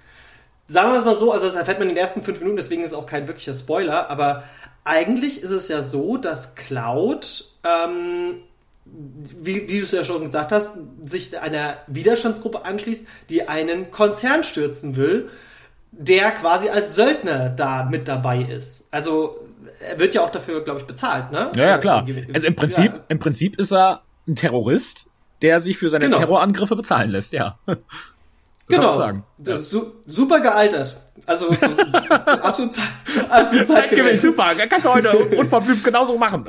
sagen 0.69 0.93
wir 0.93 0.99
es 1.01 1.05
mal 1.05 1.17
so, 1.17 1.33
also 1.33 1.47
das 1.47 1.57
erfährt 1.57 1.81
man 1.81 1.89
in 1.89 1.95
den 1.95 2.03
ersten 2.03 2.23
fünf 2.23 2.39
Minuten, 2.39 2.57
deswegen 2.57 2.85
ist 2.85 2.95
auch 2.95 3.07
kein 3.07 3.27
wirklicher 3.27 3.55
Spoiler, 3.55 4.09
aber 4.09 4.45
eigentlich 4.85 5.43
ist 5.43 5.51
es 5.51 5.69
ja 5.69 5.83
so, 5.83 6.17
dass 6.17 6.55
Cloud, 6.55 7.47
ähm, 7.65 8.37
wie, 8.85 9.69
wie 9.69 9.79
du 9.79 9.85
es 9.85 9.93
ja 9.93 10.05
schon 10.05 10.23
gesagt 10.23 10.53
hast, 10.53 10.77
sich 11.07 11.37
einer 11.41 11.79
Widerstandsgruppe 11.89 12.65
anschließt, 12.65 13.07
die 13.31 13.49
einen 13.49 13.91
Konzern 13.91 14.45
stürzen 14.45 14.95
will, 14.95 15.31
der 15.91 16.33
quasi 16.33 16.69
als 16.69 16.95
Söldner 16.95 17.49
da 17.49 17.85
mit 17.85 18.09
dabei 18.09 18.43
ist. 18.43 18.89
Also 18.91 19.44
er 19.81 19.99
wird 19.99 20.15
ja 20.15 20.23
auch 20.23 20.31
dafür, 20.31 20.63
glaube 20.63 20.81
ich, 20.81 20.87
bezahlt, 20.87 21.31
ne? 21.33 21.51
Ja, 21.57 21.65
ja, 21.67 21.79
klar. 21.79 22.07
Also 22.33 22.47
im 22.47 22.55
Prinzip, 22.55 22.95
ja. 22.95 23.01
im 23.09 23.19
Prinzip 23.19 23.59
ist 23.59 23.73
er 23.73 24.03
ein 24.27 24.37
Terrorist, 24.37 25.09
der 25.43 25.61
sich 25.61 25.79
für 25.79 25.89
seine 25.89 26.07
genau. 26.07 26.19
Terrorangriffe 26.19 26.77
bezahlen 26.77 27.11
lässt, 27.11 27.33
ja. 27.33 27.59
So 28.67 28.77
genau. 28.77 28.95
Sagen. 28.95 29.25
Ja. 29.47 29.59
Su 29.59 29.93
super 30.07 30.41
gealtert. 30.41 30.97
Also 31.27 31.53
so, 31.53 31.67
absolut, 32.27 32.73
absolut 33.29 33.69
zeitgemäß. 33.69 34.23
Super. 34.23 34.53
Kannst 34.71 34.87
du 34.87 34.95
heute 34.95 35.19
unverblümt 35.19 35.85
genauso 35.85 36.17
machen. 36.17 36.47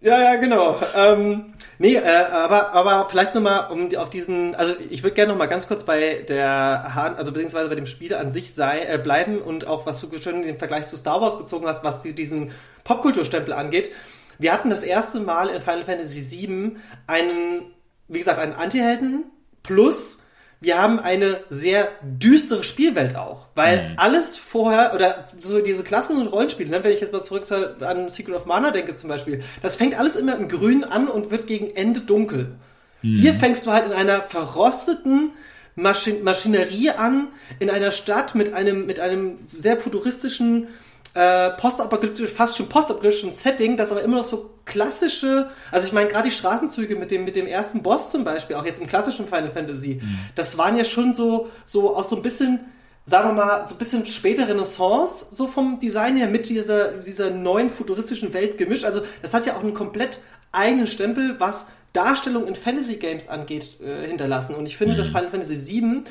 Ja, 0.00 0.18
ja, 0.18 0.36
genau. 0.36 0.80
Ähm, 0.94 1.52
Nee, 1.78 1.96
äh, 1.96 2.06
aber, 2.06 2.72
aber 2.72 3.08
vielleicht 3.10 3.34
nochmal 3.34 3.70
um 3.70 3.94
auf 3.96 4.08
diesen, 4.08 4.54
also 4.54 4.74
ich 4.88 5.02
würde 5.02 5.14
gerne 5.14 5.32
nochmal 5.32 5.48
ganz 5.48 5.68
kurz 5.68 5.84
bei 5.84 6.24
der 6.26 6.94
Hahn, 6.94 7.16
also 7.16 7.32
beziehungsweise 7.32 7.68
bei 7.68 7.74
dem 7.74 7.86
Spiel 7.86 8.14
an 8.14 8.32
sich 8.32 8.54
sei, 8.54 8.84
äh, 8.84 8.98
bleiben 8.98 9.38
und 9.38 9.66
auch 9.66 9.84
was 9.84 10.00
du 10.00 10.18
schon 10.18 10.42
den 10.42 10.58
Vergleich 10.58 10.86
zu 10.86 10.96
Star 10.96 11.20
Wars 11.20 11.38
gezogen 11.38 11.66
hast, 11.66 11.84
was 11.84 12.02
diesen 12.02 12.52
Popkulturstempel 12.84 13.52
angeht. 13.52 13.90
Wir 14.38 14.52
hatten 14.52 14.70
das 14.70 14.84
erste 14.84 15.20
Mal 15.20 15.48
in 15.48 15.60
Final 15.60 15.84
Fantasy 15.84 16.46
VII 16.46 16.76
einen, 17.06 17.74
wie 18.08 18.18
gesagt, 18.18 18.38
einen 18.38 18.54
Anti-Helden 18.54 19.24
plus 19.62 20.22
wir 20.60 20.78
haben 20.78 20.98
eine 20.98 21.40
sehr 21.50 21.88
düstere 22.02 22.64
Spielwelt 22.64 23.16
auch, 23.16 23.48
weil 23.54 23.90
mhm. 23.90 23.94
alles 23.98 24.36
vorher, 24.36 24.94
oder 24.94 25.26
so 25.38 25.60
diese 25.60 25.82
Klassen- 25.82 26.16
und 26.16 26.28
Rollenspiele, 26.28 26.70
ne, 26.70 26.82
wenn 26.82 26.92
ich 26.92 27.00
jetzt 27.00 27.12
mal 27.12 27.22
zurück 27.22 27.44
an 27.80 28.08
Secret 28.08 28.34
of 28.34 28.46
Mana 28.46 28.70
denke 28.70 28.94
zum 28.94 29.08
Beispiel, 29.08 29.42
das 29.62 29.76
fängt 29.76 29.98
alles 29.98 30.16
immer 30.16 30.36
im 30.36 30.48
Grün 30.48 30.84
an 30.84 31.08
und 31.08 31.30
wird 31.30 31.46
gegen 31.46 31.70
Ende 31.76 32.00
dunkel. 32.00 32.56
Mhm. 33.02 33.16
Hier 33.16 33.34
fängst 33.34 33.66
du 33.66 33.72
halt 33.72 33.86
in 33.86 33.92
einer 33.92 34.22
verrosteten 34.22 35.32
Maschin 35.74 36.24
Maschinerie 36.24 36.90
an, 36.90 37.28
in 37.58 37.68
einer 37.68 37.90
Stadt 37.90 38.34
mit 38.34 38.54
einem, 38.54 38.86
mit 38.86 38.98
einem 38.98 39.38
sehr 39.54 39.76
futuristischen 39.76 40.68
äh, 41.16 41.50
postapokalyptisch, 41.52 42.30
fast 42.30 42.58
schon 42.58 42.68
postapokalyptischen 42.68 43.32
Setting, 43.32 43.78
das 43.78 43.90
aber 43.90 44.02
immer 44.02 44.18
noch 44.18 44.24
so 44.24 44.50
klassische, 44.66 45.48
also 45.70 45.86
ich 45.86 45.94
meine 45.94 46.10
gerade 46.10 46.28
die 46.28 46.34
Straßenzüge 46.34 46.94
mit 46.94 47.10
dem, 47.10 47.24
mit 47.24 47.36
dem 47.36 47.46
ersten 47.46 47.82
Boss 47.82 48.10
zum 48.10 48.22
Beispiel, 48.22 48.54
auch 48.54 48.66
jetzt 48.66 48.82
im 48.82 48.86
klassischen 48.86 49.26
Final 49.26 49.50
Fantasy, 49.50 49.98
mhm. 50.02 50.18
das 50.34 50.58
waren 50.58 50.76
ja 50.76 50.84
schon 50.84 51.14
so, 51.14 51.48
so 51.64 51.96
auch 51.96 52.04
so 52.04 52.16
ein 52.16 52.22
bisschen, 52.22 52.60
sagen 53.06 53.30
wir 53.30 53.32
mal, 53.32 53.66
so 53.66 53.76
ein 53.76 53.78
bisschen 53.78 54.04
späte 54.04 54.46
Renaissance, 54.46 55.28
so 55.32 55.46
vom 55.46 55.78
Design 55.78 56.18
her 56.18 56.26
mit 56.26 56.50
dieser, 56.50 56.88
dieser 56.88 57.30
neuen 57.30 57.70
futuristischen 57.70 58.34
Welt 58.34 58.58
gemischt. 58.58 58.84
Also 58.84 59.00
das 59.22 59.32
hat 59.32 59.46
ja 59.46 59.56
auch 59.56 59.62
einen 59.62 59.72
komplett 59.72 60.20
eigenen 60.52 60.86
Stempel, 60.86 61.36
was 61.40 61.68
Darstellung 61.94 62.46
in 62.46 62.56
Fantasy 62.56 62.96
Games 62.96 63.26
angeht, 63.28 63.80
äh, 63.80 64.06
hinterlassen. 64.06 64.54
Und 64.54 64.66
ich 64.66 64.76
finde, 64.76 64.92
mhm. 64.92 64.98
dass 64.98 65.06
Final 65.06 65.30
Fantasy 65.30 65.80
VII 65.80 66.02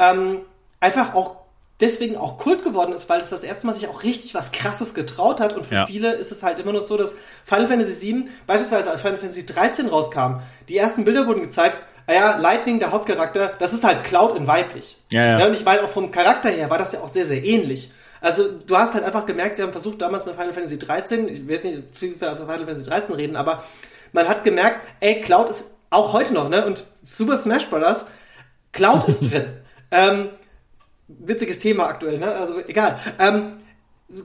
ähm, 0.00 0.40
einfach 0.80 1.14
auch 1.14 1.47
deswegen 1.80 2.16
auch 2.16 2.38
Kult 2.38 2.64
geworden 2.64 2.92
ist, 2.92 3.08
weil 3.08 3.20
es 3.20 3.30
das 3.30 3.44
erste 3.44 3.66
Mal 3.66 3.72
sich 3.72 3.88
auch 3.88 4.02
richtig 4.02 4.34
was 4.34 4.52
Krasses 4.52 4.94
getraut 4.94 5.40
hat. 5.40 5.52
Und 5.56 5.66
für 5.66 5.74
ja. 5.76 5.86
viele 5.86 6.12
ist 6.12 6.32
es 6.32 6.42
halt 6.42 6.58
immer 6.58 6.72
noch 6.72 6.82
so, 6.82 6.96
dass 6.96 7.16
Final 7.44 7.68
Fantasy 7.68 8.12
VII, 8.12 8.28
beispielsweise 8.46 8.90
als 8.90 9.00
Final 9.00 9.18
Fantasy 9.18 9.46
13 9.46 9.88
rauskam, 9.88 10.40
die 10.68 10.76
ersten 10.76 11.04
Bilder 11.04 11.26
wurden 11.26 11.42
gezeigt, 11.42 11.78
naja, 12.06 12.36
ah 12.36 12.38
Lightning, 12.38 12.78
der 12.78 12.90
Hauptcharakter, 12.90 13.52
das 13.58 13.74
ist 13.74 13.84
halt 13.84 14.02
Cloud 14.04 14.34
in 14.34 14.46
weiblich. 14.46 14.96
Ja, 15.10 15.24
ja. 15.24 15.38
ja 15.40 15.46
und 15.46 15.52
ich 15.52 15.64
meine, 15.64 15.82
auch 15.82 15.90
vom 15.90 16.10
Charakter 16.10 16.48
her 16.48 16.70
war 16.70 16.78
das 16.78 16.92
ja 16.92 17.00
auch 17.00 17.08
sehr, 17.08 17.26
sehr 17.26 17.44
ähnlich. 17.44 17.90
Also 18.20 18.48
du 18.50 18.76
hast 18.76 18.94
halt 18.94 19.04
einfach 19.04 19.26
gemerkt, 19.26 19.56
sie 19.56 19.62
haben 19.62 19.72
versucht 19.72 20.00
damals 20.00 20.24
mit 20.24 20.34
Final 20.34 20.54
Fantasy 20.54 20.78
13, 20.78 21.28
ich 21.28 21.46
will 21.46 21.54
jetzt 21.54 21.64
nicht 21.64 21.82
viel 21.92 22.12
über 22.12 22.34
Final 22.34 22.64
Fantasy 22.64 22.88
13 22.88 23.14
reden, 23.14 23.36
aber 23.36 23.62
man 24.12 24.26
hat 24.26 24.42
gemerkt, 24.42 24.80
ey, 25.00 25.20
Cloud 25.20 25.50
ist 25.50 25.74
auch 25.90 26.14
heute 26.14 26.32
noch, 26.32 26.48
ne? 26.48 26.64
Und 26.64 26.84
Super 27.04 27.36
Smash 27.36 27.66
Bros. 27.66 28.06
Cloud 28.72 29.06
ist 29.06 29.20
drin. 29.30 29.46
ähm, 29.90 30.30
witziges 31.08 31.58
Thema 31.58 31.86
aktuell, 31.86 32.18
ne? 32.18 32.32
Also 32.32 32.60
egal. 32.66 33.00
Ähm, 33.18 33.54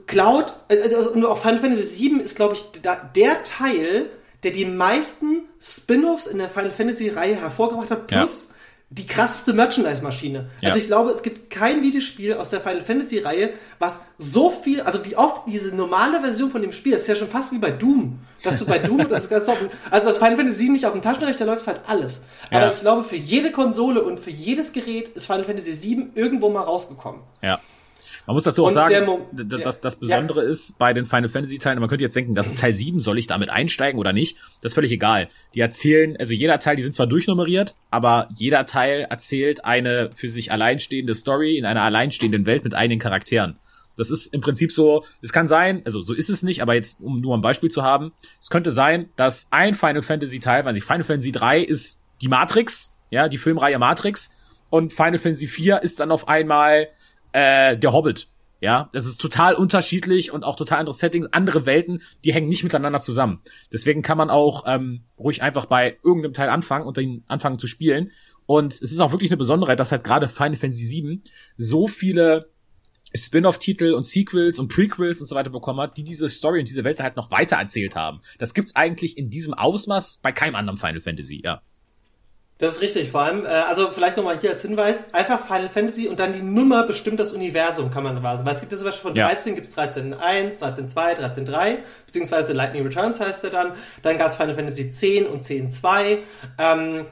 Cloud, 0.08 0.54
also 0.70 1.16
nur 1.16 1.32
auf 1.32 1.42
Final 1.42 1.60
Fantasy 1.60 2.10
VII 2.10 2.22
ist, 2.22 2.36
glaube 2.36 2.54
ich, 2.56 2.82
da, 2.82 2.96
der 2.96 3.44
Teil, 3.44 4.10
der 4.44 4.52
die 4.52 4.66
meisten 4.66 5.44
Spin-offs 5.62 6.28
in 6.28 6.38
der 6.38 6.50
Final 6.50 6.72
Fantasy-Reihe 6.72 7.36
hervorgebracht 7.36 7.92
hat, 7.92 8.08
plus 8.08 8.50
ja 8.50 8.56
die 8.90 9.08
krasseste 9.08 9.54
Merchandise-Maschine. 9.54 10.52
Ja. 10.62 10.70
Also 10.70 10.80
ich 10.80 10.88
glaube, 10.88 11.12
es 11.12 11.24
gibt 11.24 11.50
kein 11.50 11.82
Videospiel 11.82 12.36
aus 12.36 12.50
der 12.50 12.62
Final 12.62 12.82
Fantasy-Reihe, 12.82 13.50
was 13.80 14.02
so 14.20 14.52
viel, 14.52 14.82
also 14.82 15.04
wie 15.06 15.16
oft 15.16 15.48
diese 15.48 15.76
normale 15.76 16.22
Version 16.22 16.52
von 16.52 16.62
dem 16.62 16.72
Spiel, 16.72 16.92
das 16.92 17.02
ist 17.02 17.08
ja 17.08 17.16
schon 17.16 17.28
fast 17.28 17.52
wie 17.52 17.58
bei 17.58 17.72
Doom, 17.72 18.20
dass 18.44 18.60
du 18.60 18.68
bei 18.68 18.78
Doom, 18.78 19.08
das 19.10 19.24
ist 19.24 19.30
ganz 19.30 19.48
offen, 19.48 19.70
also 19.90 20.08
das 20.10 20.20
Final 20.20 20.38
Fantasy 20.38 20.70
nicht 20.70 20.86
auf 20.86 20.92
dem 20.92 21.02
Taschenrechner 21.02 21.48
läuft 21.48 21.66
halt 21.66 21.82
alles. 21.88 22.24
Aber 22.52 22.66
ja. 22.66 22.72
ich 22.72 22.82
glaube, 22.82 23.04
für 23.04 23.16
jede 23.16 23.52
Konsole 23.52 24.04
und 24.04 24.20
für 24.20 24.30
jedes 24.30 24.74
Gerät 24.74 25.08
ist 25.10 25.26
Final 25.26 25.46
Fantasy 25.46 25.74
7 25.74 26.12
irgendwo 26.14 26.50
mal 26.50 26.62
rausgekommen. 26.62 27.22
Ja. 27.42 27.60
Man 28.26 28.36
muss 28.36 28.44
dazu 28.44 28.64
auch 28.64 28.68
und 28.68 28.74
sagen, 28.74 29.20
dass 29.32 29.82
das 29.82 29.98
Besondere 29.98 30.44
ja. 30.44 30.50
ist 30.50 30.80
bei 30.80 30.94
den 30.94 31.06
Final 31.06 31.30
Fantasy 31.30 31.58
Teilen, 31.58 31.80
man 31.80 31.90
könnte 31.90 32.04
jetzt 32.04 32.16
denken, 32.16 32.36
das 32.36 32.48
ist 32.48 32.60
Teil 32.60 32.74
7, 32.74 33.00
soll 33.00 33.18
ich 33.18 33.28
damit 33.28 33.50
einsteigen 33.50 34.00
oder 34.00 34.14
nicht? 34.14 34.38
Das 34.62 34.72
ist 34.72 34.76
völlig 34.76 34.92
egal. 34.92 35.28
Die 35.56 35.60
erzählen, 35.60 36.16
also 36.18 36.34
jeder 36.34 36.60
Teil, 36.60 36.78
die 36.78 36.84
sind 36.84 36.96
zwar 36.96 37.08
durchnummeriert, 37.08 37.76
aber 37.92 38.30
jeder 38.36 38.66
Teil 38.66 39.08
erzählt 39.10 39.66
eine 39.66 40.10
für 40.16 40.30
sich 40.30 40.52
alleinstehende 40.52 41.16
Story 41.16 41.58
in 41.58 41.66
einer 41.66 41.82
alleinstehenden 41.82 42.46
Welt 42.46 42.64
mit 42.64 42.74
einigen 42.74 43.02
Charakteren. 43.02 43.58
Das 43.96 44.10
ist 44.10 44.34
im 44.34 44.42
Prinzip 44.42 44.72
so, 44.72 45.06
es 45.22 45.34
kann 45.34 45.48
sein, 45.48 45.82
also 45.86 46.02
so 46.02 46.14
ist 46.14 46.30
es 46.30 46.44
nicht, 46.44 46.62
aber 46.62 46.74
jetzt, 46.74 47.02
um 47.02 47.22
nur 47.22 47.38
ein 47.38 47.42
Beispiel 47.42 47.70
zu 47.70 47.84
haben, 47.84 48.14
es 48.42 48.50
könnte 48.50 48.72
sein, 48.72 49.10
dass 49.18 49.48
ein 49.52 49.76
Final 49.76 50.02
Fantasy 50.02 50.40
Teil, 50.40 50.66
weil 50.66 50.74
Final 50.82 51.04
Fantasy 51.04 51.32
3 51.32 51.62
ist 51.62 52.02
die 52.22 52.28
Matrix, 52.28 52.96
ja, 53.12 53.28
die 53.28 53.38
Filmreihe 53.38 53.78
Matrix, 53.78 54.32
und 54.70 54.92
Final 54.92 55.20
Fantasy 55.20 55.48
4 55.48 55.84
ist 55.84 56.00
dann 56.00 56.10
auf 56.10 56.28
einmal 56.28 56.88
äh, 57.34 57.78
der 57.78 57.94
Hobbit. 57.94 58.30
Ja, 58.62 58.90
das 58.94 59.06
ist 59.06 59.20
total 59.20 59.56
unterschiedlich 59.56 60.32
und 60.32 60.46
auch 60.46 60.56
total 60.56 60.80
andere 60.80 60.94
Settings, 60.94 61.28
andere 61.34 61.66
Welten, 61.66 62.02
die 62.24 62.34
hängen 62.34 62.48
nicht 62.48 62.64
miteinander 62.64 63.02
zusammen. 63.02 63.42
Deswegen 63.74 64.02
kann 64.02 64.18
man 64.18 64.30
auch 64.30 64.64
ähm, 64.66 65.04
ruhig 65.20 65.42
einfach 65.42 65.66
bei 65.66 65.98
irgendeinem 66.02 66.34
Teil 66.34 66.48
anfangen 66.48 66.86
und 66.86 66.96
dann 66.96 67.24
anfangen 67.28 67.60
zu 67.60 67.68
spielen. 67.68 68.12
Und 68.46 68.72
es 68.72 68.82
ist 68.82 69.02
auch 69.02 69.12
wirklich 69.12 69.32
eine 69.32 69.38
Besonderheit, 69.38 69.82
dass 69.82 69.92
halt 69.92 70.06
gerade 70.06 70.30
Final 70.30 70.56
Fantasy 70.56 70.90
VII 70.90 71.22
so 71.58 71.90
viele 71.90 72.54
Spin-off-Titel 73.14 73.94
und 73.94 74.06
Sequels 74.06 74.60
und 74.60 74.70
Prequels 74.70 75.20
und 75.20 75.28
so 75.28 75.36
weiter 75.36 75.50
bekommen 75.50 75.82
hat, 75.82 75.98
die 75.98 76.06
diese 76.06 76.30
Story 76.30 76.60
und 76.60 76.70
diese 76.70 76.86
Welt 76.86 77.02
halt 77.02 77.16
noch 77.16 77.32
weiter 77.32 77.58
erzählt 77.58 77.98
haben. 77.98 78.22
Das 78.40 78.54
gibt's 78.54 78.78
eigentlich 78.78 79.18
in 79.18 79.30
diesem 79.30 79.54
Ausmaß 79.54 80.20
bei 80.22 80.32
keinem 80.32 80.56
anderen 80.56 80.78
Final 80.78 81.02
Fantasy, 81.02 81.42
ja. 81.44 81.62
Das 82.60 82.76
ist 82.76 82.82
richtig, 82.82 83.12
vor 83.12 83.22
allem, 83.22 83.46
äh, 83.46 83.48
also 83.48 83.90
vielleicht 83.90 84.16
nochmal 84.16 84.38
hier 84.40 84.52
als 84.52 84.62
Hinweis, 84.62 85.14
einfach 85.14 85.46
Final 85.46 85.70
Fantasy 85.70 86.08
und 86.08 86.20
dann 86.20 86.34
die 86.34 86.42
Nummer 86.42 86.86
bestimmt 86.86 87.20
das 87.20 87.32
Universum, 87.32 87.92
kann 87.92 88.04
man 88.04 88.22
sagen. 88.22 88.46
Weil 88.46 88.54
es 88.54 88.60
gibt 88.60 88.72
ja 88.72 88.78
zum 88.78 88.86
Beispiel 88.86 89.10
von 89.10 89.16
ja. 89.16 89.28
13 89.28 89.56
gibt 89.56 89.68
es 89.68 89.78
13.1, 89.78 90.60
13.2, 90.60 90.94
13.3, 90.94 91.78
beziehungsweise 92.06 92.54
Lightning 92.54 92.84
Returns 92.84 93.20
heißt 93.20 93.44
er 93.46 93.50
dann. 93.50 93.74
Dann 94.02 94.18
gab 94.18 94.28
es 94.28 94.36
Final 94.36 94.56
Fantasy 94.56 94.92
10 94.92 95.26
und 95.26 95.44
10.2. 95.44 96.20
Ähm, 96.60 97.06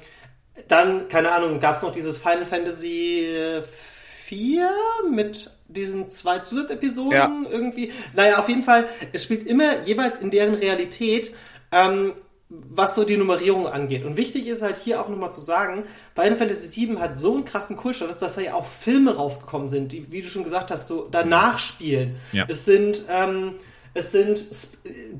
dann, 0.67 1.09
keine 1.09 1.31
Ahnung, 1.31 1.59
gab 1.59 1.75
es 1.75 1.81
noch 1.81 1.91
dieses 1.91 2.19
Final 2.19 2.45
Fantasy 2.45 3.61
4 3.65 4.69
mit 5.09 5.49
diesen 5.67 6.09
zwei 6.09 6.39
Zusatzepisoden 6.39 7.11
ja. 7.11 7.49
irgendwie. 7.49 7.91
Naja, 8.13 8.39
auf 8.39 8.47
jeden 8.47 8.63
Fall, 8.63 8.85
es 9.11 9.23
spielt 9.23 9.47
immer 9.47 9.81
jeweils 9.83 10.17
in 10.17 10.29
deren 10.29 10.53
Realität. 10.53 11.33
Ähm, 11.71 12.13
was 12.51 12.95
so 12.95 13.05
die 13.05 13.15
Nummerierung 13.15 13.67
angeht. 13.67 14.03
Und 14.03 14.17
wichtig 14.17 14.47
ist 14.47 14.61
halt 14.61 14.77
hier 14.77 15.01
auch 15.01 15.07
nochmal 15.07 15.31
zu 15.31 15.39
sagen, 15.39 15.85
Final 16.15 16.35
Fantasy 16.35 16.87
VII 16.87 16.97
hat 16.97 17.17
so 17.17 17.33
einen 17.33 17.45
krassen 17.45 17.77
Kultstatus, 17.77 18.17
dass 18.17 18.35
da 18.35 18.41
ja 18.41 18.55
auch 18.55 18.65
Filme 18.65 19.15
rausgekommen 19.15 19.69
sind, 19.69 19.93
die, 19.93 20.11
wie 20.11 20.21
du 20.21 20.27
schon 20.27 20.43
gesagt 20.43 20.69
hast, 20.69 20.87
so 20.87 21.07
danach 21.09 21.59
spielen. 21.59 22.17
Ja. 22.33 22.45
Es 22.49 22.65
sind, 22.65 23.05
ähm, 23.09 23.53
es 23.93 24.11
sind 24.11 24.43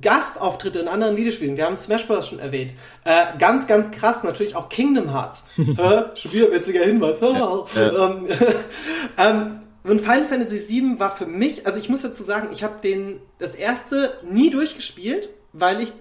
Gastauftritte 0.02 0.80
in 0.80 0.90
anderen 0.90 1.16
Videospielen. 1.16 1.56
Wir 1.56 1.66
haben 1.66 1.78
Smash 1.78 2.06
Bros. 2.08 2.28
schon 2.28 2.40
erwähnt. 2.40 2.74
Äh, 3.06 3.38
ganz, 3.40 3.66
ganz 3.66 3.92
krass 3.92 4.24
natürlich 4.24 4.56
auch 4.56 4.68
Kingdom 4.68 5.14
Hearts. 5.14 5.46
schon 5.56 6.34
wieder 6.34 6.52
witziger 6.52 6.84
Hinweis. 6.84 7.18
ähm, 7.22 8.28
ähm, 9.18 9.60
und 9.84 10.02
Final 10.02 10.26
Fantasy 10.26 10.68
VII 10.68 11.00
war 11.00 11.16
für 11.16 11.26
mich, 11.26 11.66
also 11.66 11.80
ich 11.80 11.90
muss 11.90 12.02
dazu 12.02 12.24
sagen, 12.24 12.50
ich 12.52 12.64
habe 12.64 12.76
den 12.84 13.20
das 13.40 13.56
erste 13.56 14.18
nie 14.30 14.50
durchgespielt, 14.50 15.30
weil 15.54 15.82
ich 15.82 15.94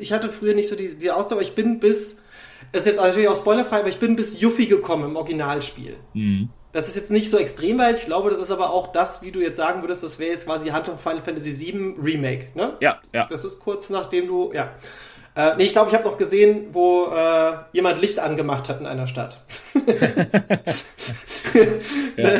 ich 0.00 0.12
hatte 0.12 0.28
früher 0.28 0.54
nicht 0.54 0.68
so 0.68 0.76
die, 0.76 0.96
die 0.96 1.10
Ausdauer, 1.10 1.40
ich 1.40 1.54
bin 1.54 1.80
bis, 1.80 2.20
das 2.72 2.82
ist 2.82 2.92
jetzt 2.92 3.00
natürlich 3.00 3.28
auch 3.28 3.36
spoilerfrei, 3.36 3.80
aber 3.80 3.88
ich 3.88 3.98
bin 3.98 4.16
bis 4.16 4.40
Yuffie 4.40 4.66
gekommen 4.66 5.04
im 5.04 5.16
Originalspiel. 5.16 5.96
Mhm. 6.14 6.50
Das 6.72 6.88
ist 6.88 6.96
jetzt 6.96 7.10
nicht 7.10 7.28
so 7.28 7.36
extrem 7.36 7.78
weit, 7.78 7.98
ich 7.98 8.06
glaube, 8.06 8.30
das 8.30 8.40
ist 8.40 8.50
aber 8.50 8.70
auch 8.70 8.92
das, 8.92 9.20
wie 9.22 9.30
du 9.30 9.40
jetzt 9.40 9.58
sagen 9.58 9.82
würdest, 9.82 10.02
das 10.02 10.18
wäre 10.18 10.30
jetzt 10.30 10.46
quasi 10.46 10.70
Hand 10.70 10.88
of 10.88 11.00
Final 11.00 11.20
Fantasy 11.20 11.58
VII 11.58 11.96
Remake, 12.02 12.48
ne? 12.54 12.72
Ja, 12.80 13.00
ja. 13.12 13.26
Das 13.30 13.44
ist 13.44 13.60
kurz 13.60 13.90
nachdem 13.90 14.26
du, 14.26 14.52
ja. 14.54 14.72
Äh, 15.34 15.56
nee, 15.56 15.64
ich 15.64 15.72
glaube, 15.72 15.90
ich 15.90 15.94
habe 15.94 16.04
noch 16.04 16.18
gesehen, 16.18 16.68
wo 16.72 17.06
äh, 17.06 17.52
jemand 17.72 18.00
Licht 18.00 18.18
angemacht 18.18 18.68
hat 18.68 18.80
in 18.80 18.86
einer 18.86 19.06
Stadt. 19.06 19.42
ja. 22.16 22.30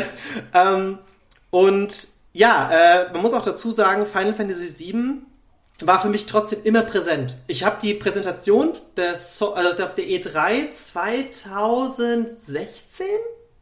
ähm, 0.54 0.98
und 1.50 2.08
ja, 2.32 2.70
äh, 2.70 3.12
man 3.12 3.22
muss 3.22 3.34
auch 3.34 3.44
dazu 3.44 3.70
sagen, 3.70 4.06
Final 4.06 4.34
Fantasy 4.34 4.92
VII 4.92 5.22
war 5.86 6.00
für 6.00 6.08
mich 6.08 6.26
trotzdem 6.26 6.60
immer 6.64 6.82
präsent. 6.82 7.38
Ich 7.46 7.64
habe 7.64 7.78
die 7.80 7.94
Präsentation 7.94 8.72
der, 8.96 9.16
so 9.16 9.54
also 9.54 9.74
der 9.74 9.96
E3 9.96 10.70
2016, 10.70 13.06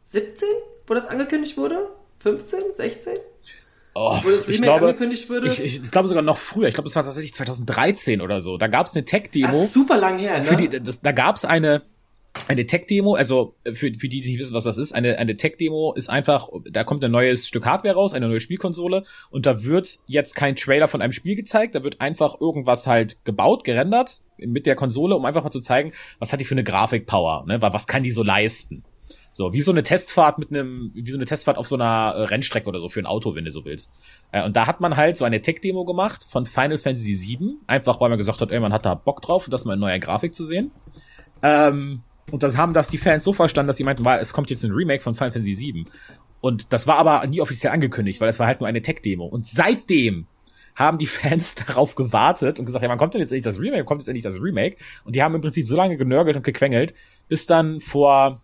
17, 0.05 0.47
wo 0.87 0.93
das 0.93 1.07
angekündigt 1.07 1.57
wurde? 1.57 1.89
15, 2.19 2.73
16? 2.73 3.13
Oh, 3.93 4.19
wo 4.23 4.29
das 4.29 4.47
Remake 4.47 4.51
ich 4.51 4.61
glaube, 4.61 4.85
angekündigt 4.87 5.29
wurde? 5.29 5.47
Ich, 5.47 5.59
ich, 5.59 5.83
ich 5.83 5.91
glaube 5.91 6.07
sogar 6.07 6.23
noch 6.23 6.37
früher. 6.37 6.67
Ich 6.67 6.75
glaube, 6.75 6.87
das 6.87 6.95
war 6.95 7.03
tatsächlich 7.03 7.33
2013 7.33 8.21
oder 8.21 8.39
so. 8.39 8.57
Da 8.57 8.67
gab 8.67 8.87
es 8.87 8.95
eine 8.95 9.03
Tech-Demo. 9.03 9.65
Super 9.65 9.97
lang 9.97 10.17
her, 10.17 10.39
ne? 10.39 10.55
Die, 10.55 10.81
das, 10.81 11.01
da 11.01 11.11
gab 11.11 11.35
es 11.35 11.45
eine 11.45 11.81
eine 12.47 12.65
Tech-Demo, 12.65 13.15
also 13.15 13.55
äh, 13.63 13.73
für, 13.73 13.93
für 13.93 14.07
die, 14.07 14.21
die 14.21 14.31
nicht 14.31 14.39
wissen, 14.39 14.53
was 14.53 14.63
das 14.63 14.77
ist, 14.77 14.93
eine, 14.93 15.17
eine 15.19 15.35
Tech-Demo 15.35 15.93
ist 15.93 16.09
einfach, 16.09 16.49
da 16.69 16.83
kommt 16.83 17.03
ein 17.03 17.11
neues 17.11 17.47
Stück 17.47 17.65
Hardware 17.65 17.95
raus, 17.95 18.13
eine 18.13 18.27
neue 18.27 18.39
Spielkonsole 18.39 19.03
und 19.29 19.45
da 19.45 19.63
wird 19.63 19.99
jetzt 20.07 20.35
kein 20.35 20.55
Trailer 20.55 20.87
von 20.87 21.01
einem 21.01 21.11
Spiel 21.11 21.35
gezeigt, 21.35 21.75
da 21.75 21.83
wird 21.83 22.01
einfach 22.01 22.39
irgendwas 22.39 22.87
halt 22.87 23.23
gebaut, 23.25 23.63
gerendert 23.63 24.21
mit 24.37 24.65
der 24.65 24.75
Konsole, 24.75 25.15
um 25.15 25.25
einfach 25.25 25.43
mal 25.43 25.51
zu 25.51 25.61
zeigen, 25.61 25.93
was 26.19 26.33
hat 26.33 26.39
die 26.39 26.45
für 26.45 26.55
eine 26.55 26.63
Grafikpower, 26.63 27.45
ne? 27.47 27.61
was 27.61 27.87
kann 27.87 28.03
die 28.03 28.11
so 28.11 28.23
leisten. 28.23 28.83
So, 29.33 29.53
wie 29.53 29.61
so 29.61 29.71
eine 29.71 29.83
Testfahrt 29.83 30.39
mit 30.39 30.49
einem, 30.49 30.91
wie 30.93 31.09
so 31.09 31.17
eine 31.17 31.23
Testfahrt 31.23 31.57
auf 31.57 31.65
so 31.65 31.75
einer 31.75 32.29
Rennstrecke 32.29 32.67
oder 32.67 32.81
so 32.81 32.89
für 32.89 32.99
ein 32.99 33.05
Auto, 33.05 33.33
wenn 33.33 33.45
du 33.45 33.51
so 33.51 33.63
willst. 33.63 33.93
Äh, 34.33 34.43
und 34.43 34.57
da 34.57 34.67
hat 34.67 34.81
man 34.81 34.97
halt 34.97 35.15
so 35.15 35.23
eine 35.23 35.41
Tech-Demo 35.41 35.85
gemacht 35.85 36.25
von 36.27 36.45
Final 36.45 36.77
Fantasy 36.77 37.13
VII, 37.13 37.55
einfach 37.65 38.01
weil 38.01 38.09
man 38.09 38.17
gesagt 38.17 38.41
hat, 38.41 38.51
ey, 38.51 38.59
man 38.59 38.73
hat 38.73 38.85
da 38.85 38.93
Bock 38.93 39.21
drauf, 39.21 39.47
das 39.49 39.63
mal 39.63 39.75
in 39.75 39.79
neuer 39.79 39.99
Grafik 39.99 40.35
zu 40.35 40.43
sehen. 40.43 40.71
Ähm, 41.41 42.03
und 42.29 42.43
das 42.43 42.57
haben 42.57 42.73
das 42.73 42.89
die 42.89 42.97
Fans 42.97 43.23
so 43.23 43.33
verstanden, 43.33 43.67
dass 43.67 43.77
sie 43.77 43.83
meinten, 43.83 44.05
es 44.05 44.33
kommt 44.33 44.49
jetzt 44.49 44.63
ein 44.63 44.71
Remake 44.71 45.01
von 45.01 45.15
Final 45.15 45.31
Fantasy 45.31 45.57
VII. 45.57 45.85
Und 46.39 46.73
das 46.73 46.87
war 46.87 46.97
aber 46.97 47.25
nie 47.27 47.41
offiziell 47.41 47.73
angekündigt, 47.73 48.21
weil 48.21 48.29
es 48.29 48.39
war 48.39 48.47
halt 48.47 48.59
nur 48.59 48.67
eine 48.67 48.81
Tech-Demo. 48.81 49.25
Und 49.25 49.47
seitdem 49.47 50.27
haben 50.75 50.97
die 50.97 51.07
Fans 51.07 51.55
darauf 51.67 51.95
gewartet 51.95 52.59
und 52.59 52.65
gesagt, 52.65 52.83
ja, 52.83 52.89
wann 52.89 52.97
kommt 52.97 53.13
denn 53.13 53.21
jetzt 53.21 53.31
endlich 53.31 53.43
das 53.43 53.59
Remake? 53.59 53.85
Kommt 53.85 54.01
jetzt 54.01 54.07
endlich 54.07 54.23
das 54.23 54.41
Remake? 54.41 54.77
Und 55.03 55.15
die 55.15 55.23
haben 55.23 55.35
im 55.35 55.41
Prinzip 55.41 55.67
so 55.67 55.75
lange 55.75 55.97
genörgelt 55.97 56.37
und 56.37 56.43
gequengelt, 56.43 56.93
bis 57.27 57.45
dann 57.45 57.79
vor 57.81 58.41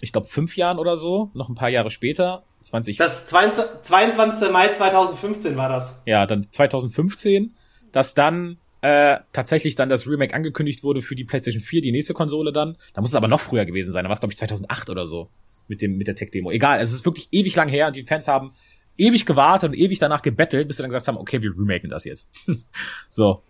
ich 0.00 0.12
glaube, 0.12 0.26
fünf 0.26 0.56
Jahren 0.56 0.78
oder 0.78 0.96
so, 0.96 1.30
noch 1.34 1.48
ein 1.48 1.54
paar 1.54 1.68
Jahre 1.68 1.90
später, 1.90 2.42
20. 2.62 2.96
Das 2.96 3.26
22. 3.26 4.50
Mai 4.50 4.68
2015 4.68 5.56
war 5.56 5.68
das. 5.68 6.02
Ja, 6.06 6.26
dann 6.26 6.46
2015, 6.50 7.54
dass 7.92 8.14
dann 8.14 8.58
äh, 8.82 9.18
tatsächlich 9.32 9.74
dann 9.74 9.88
das 9.88 10.06
Remake 10.06 10.34
angekündigt 10.34 10.82
wurde 10.82 11.02
für 11.02 11.14
die 11.14 11.24
PlayStation 11.24 11.62
4, 11.62 11.82
die 11.82 11.92
nächste 11.92 12.14
Konsole 12.14 12.52
dann. 12.52 12.76
Da 12.94 13.00
muss 13.00 13.10
es 13.10 13.16
aber 13.16 13.28
noch 13.28 13.40
früher 13.40 13.64
gewesen 13.64 13.92
sein. 13.92 14.04
Da 14.04 14.08
war 14.08 14.14
es, 14.14 14.20
glaube 14.20 14.32
ich, 14.32 14.38
2008 14.38 14.90
oder 14.90 15.06
so 15.06 15.30
mit 15.68 15.82
dem 15.82 15.96
mit 15.96 16.08
der 16.08 16.14
Tech-Demo. 16.14 16.50
Egal, 16.50 16.80
es 16.80 16.92
ist 16.92 17.04
wirklich 17.04 17.28
ewig 17.30 17.54
lang 17.56 17.68
her 17.68 17.86
und 17.86 17.96
die 17.96 18.02
Fans 18.02 18.26
haben 18.26 18.52
ewig 18.98 19.24
gewartet 19.24 19.70
und 19.70 19.76
ewig 19.76 19.98
danach 19.98 20.22
gebettelt, 20.22 20.66
bis 20.66 20.76
sie 20.76 20.82
dann 20.82 20.90
gesagt 20.90 21.08
haben, 21.08 21.16
okay, 21.16 21.40
wir 21.42 21.52
remaken 21.52 21.88
das 21.88 22.04
jetzt. 22.04 22.34
so. 23.10 23.42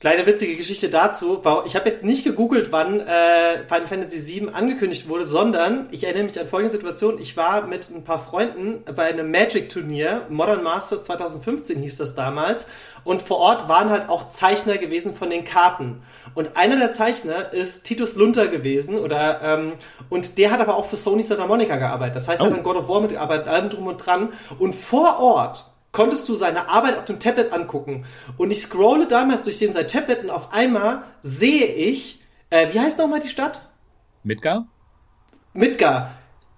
Kleine 0.00 0.26
witzige 0.26 0.54
Geschichte 0.54 0.90
dazu. 0.90 1.42
Ich 1.66 1.74
habe 1.74 1.88
jetzt 1.88 2.04
nicht 2.04 2.22
gegoogelt, 2.22 2.70
wann 2.70 3.00
äh, 3.00 3.64
Final 3.66 3.88
Fantasy 3.88 4.40
VII 4.40 4.50
angekündigt 4.50 5.08
wurde, 5.08 5.26
sondern 5.26 5.88
ich 5.90 6.04
erinnere 6.04 6.22
mich 6.22 6.38
an 6.38 6.46
folgende 6.46 6.70
Situation. 6.70 7.20
Ich 7.20 7.36
war 7.36 7.66
mit 7.66 7.90
ein 7.90 8.04
paar 8.04 8.20
Freunden 8.20 8.84
bei 8.94 9.06
einem 9.06 9.32
Magic-Turnier, 9.32 10.26
Modern 10.28 10.62
Masters 10.62 11.02
2015 11.02 11.80
hieß 11.80 11.96
das 11.96 12.14
damals, 12.14 12.66
und 13.02 13.22
vor 13.22 13.38
Ort 13.38 13.68
waren 13.68 13.90
halt 13.90 14.08
auch 14.08 14.30
Zeichner 14.30 14.78
gewesen 14.78 15.16
von 15.16 15.30
den 15.30 15.44
Karten. 15.44 16.00
Und 16.36 16.56
einer 16.56 16.76
der 16.76 16.92
Zeichner 16.92 17.52
ist 17.52 17.82
Titus 17.82 18.14
Lunter 18.14 18.46
gewesen, 18.46 19.00
oder 19.00 19.40
ähm, 19.42 19.72
und 20.10 20.38
der 20.38 20.52
hat 20.52 20.60
aber 20.60 20.76
auch 20.76 20.84
für 20.84 20.94
Sony 20.94 21.24
Santa 21.24 21.48
Monica 21.48 21.76
gearbeitet. 21.76 22.14
Das 22.14 22.28
heißt, 22.28 22.38
er 22.38 22.46
hat 22.46 22.52
oh. 22.52 22.56
an 22.56 22.62
God 22.62 22.76
of 22.76 22.88
War 22.88 23.00
mitgearbeitet, 23.00 23.48
allem 23.48 23.68
drum 23.68 23.88
und 23.88 23.96
dran. 23.96 24.28
Und 24.60 24.76
vor 24.76 25.18
Ort 25.18 25.64
konntest 25.92 26.28
du 26.28 26.34
seine 26.34 26.68
Arbeit 26.68 26.98
auf 26.98 27.04
dem 27.04 27.20
Tablet 27.20 27.52
angucken. 27.52 28.04
Und 28.36 28.50
ich 28.50 28.60
scrolle 28.60 29.06
damals 29.06 29.42
durch 29.42 29.58
den 29.58 29.72
sein 29.72 29.88
Tablet 29.88 30.24
und 30.24 30.30
auf 30.30 30.52
einmal 30.52 31.02
sehe 31.22 31.66
ich, 31.66 32.22
äh, 32.50 32.72
wie 32.72 32.80
heißt 32.80 32.98
nochmal 32.98 33.20
die 33.20 33.28
Stadt? 33.28 33.68
Midgar? 34.22 34.66
Midgar. 35.52 36.14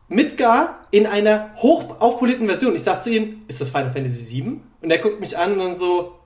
Midgar 0.09 0.81
in 0.91 1.07
einer 1.07 1.55
hoch 1.57 2.01
aufpolierten 2.01 2.47
Version. 2.47 2.75
Ich 2.75 2.83
sag 2.83 3.03
zu 3.03 3.11
ihm, 3.11 3.43
ist 3.47 3.61
das 3.61 3.69
Final 3.69 3.93
Fantasy 3.93 4.43
VII? 4.43 4.61
Und 4.83 4.91
er 4.91 4.99
guckt 4.99 5.21
mich 5.21 5.39
an 5.39 5.61
und 5.61 5.77
so, 5.77 6.21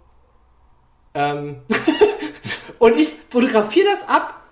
ähm, 1.15 1.63
und 2.79 2.97
ich 2.99 3.15
fotografiere 3.31 3.87
das 3.87 4.09
ab 4.09 4.43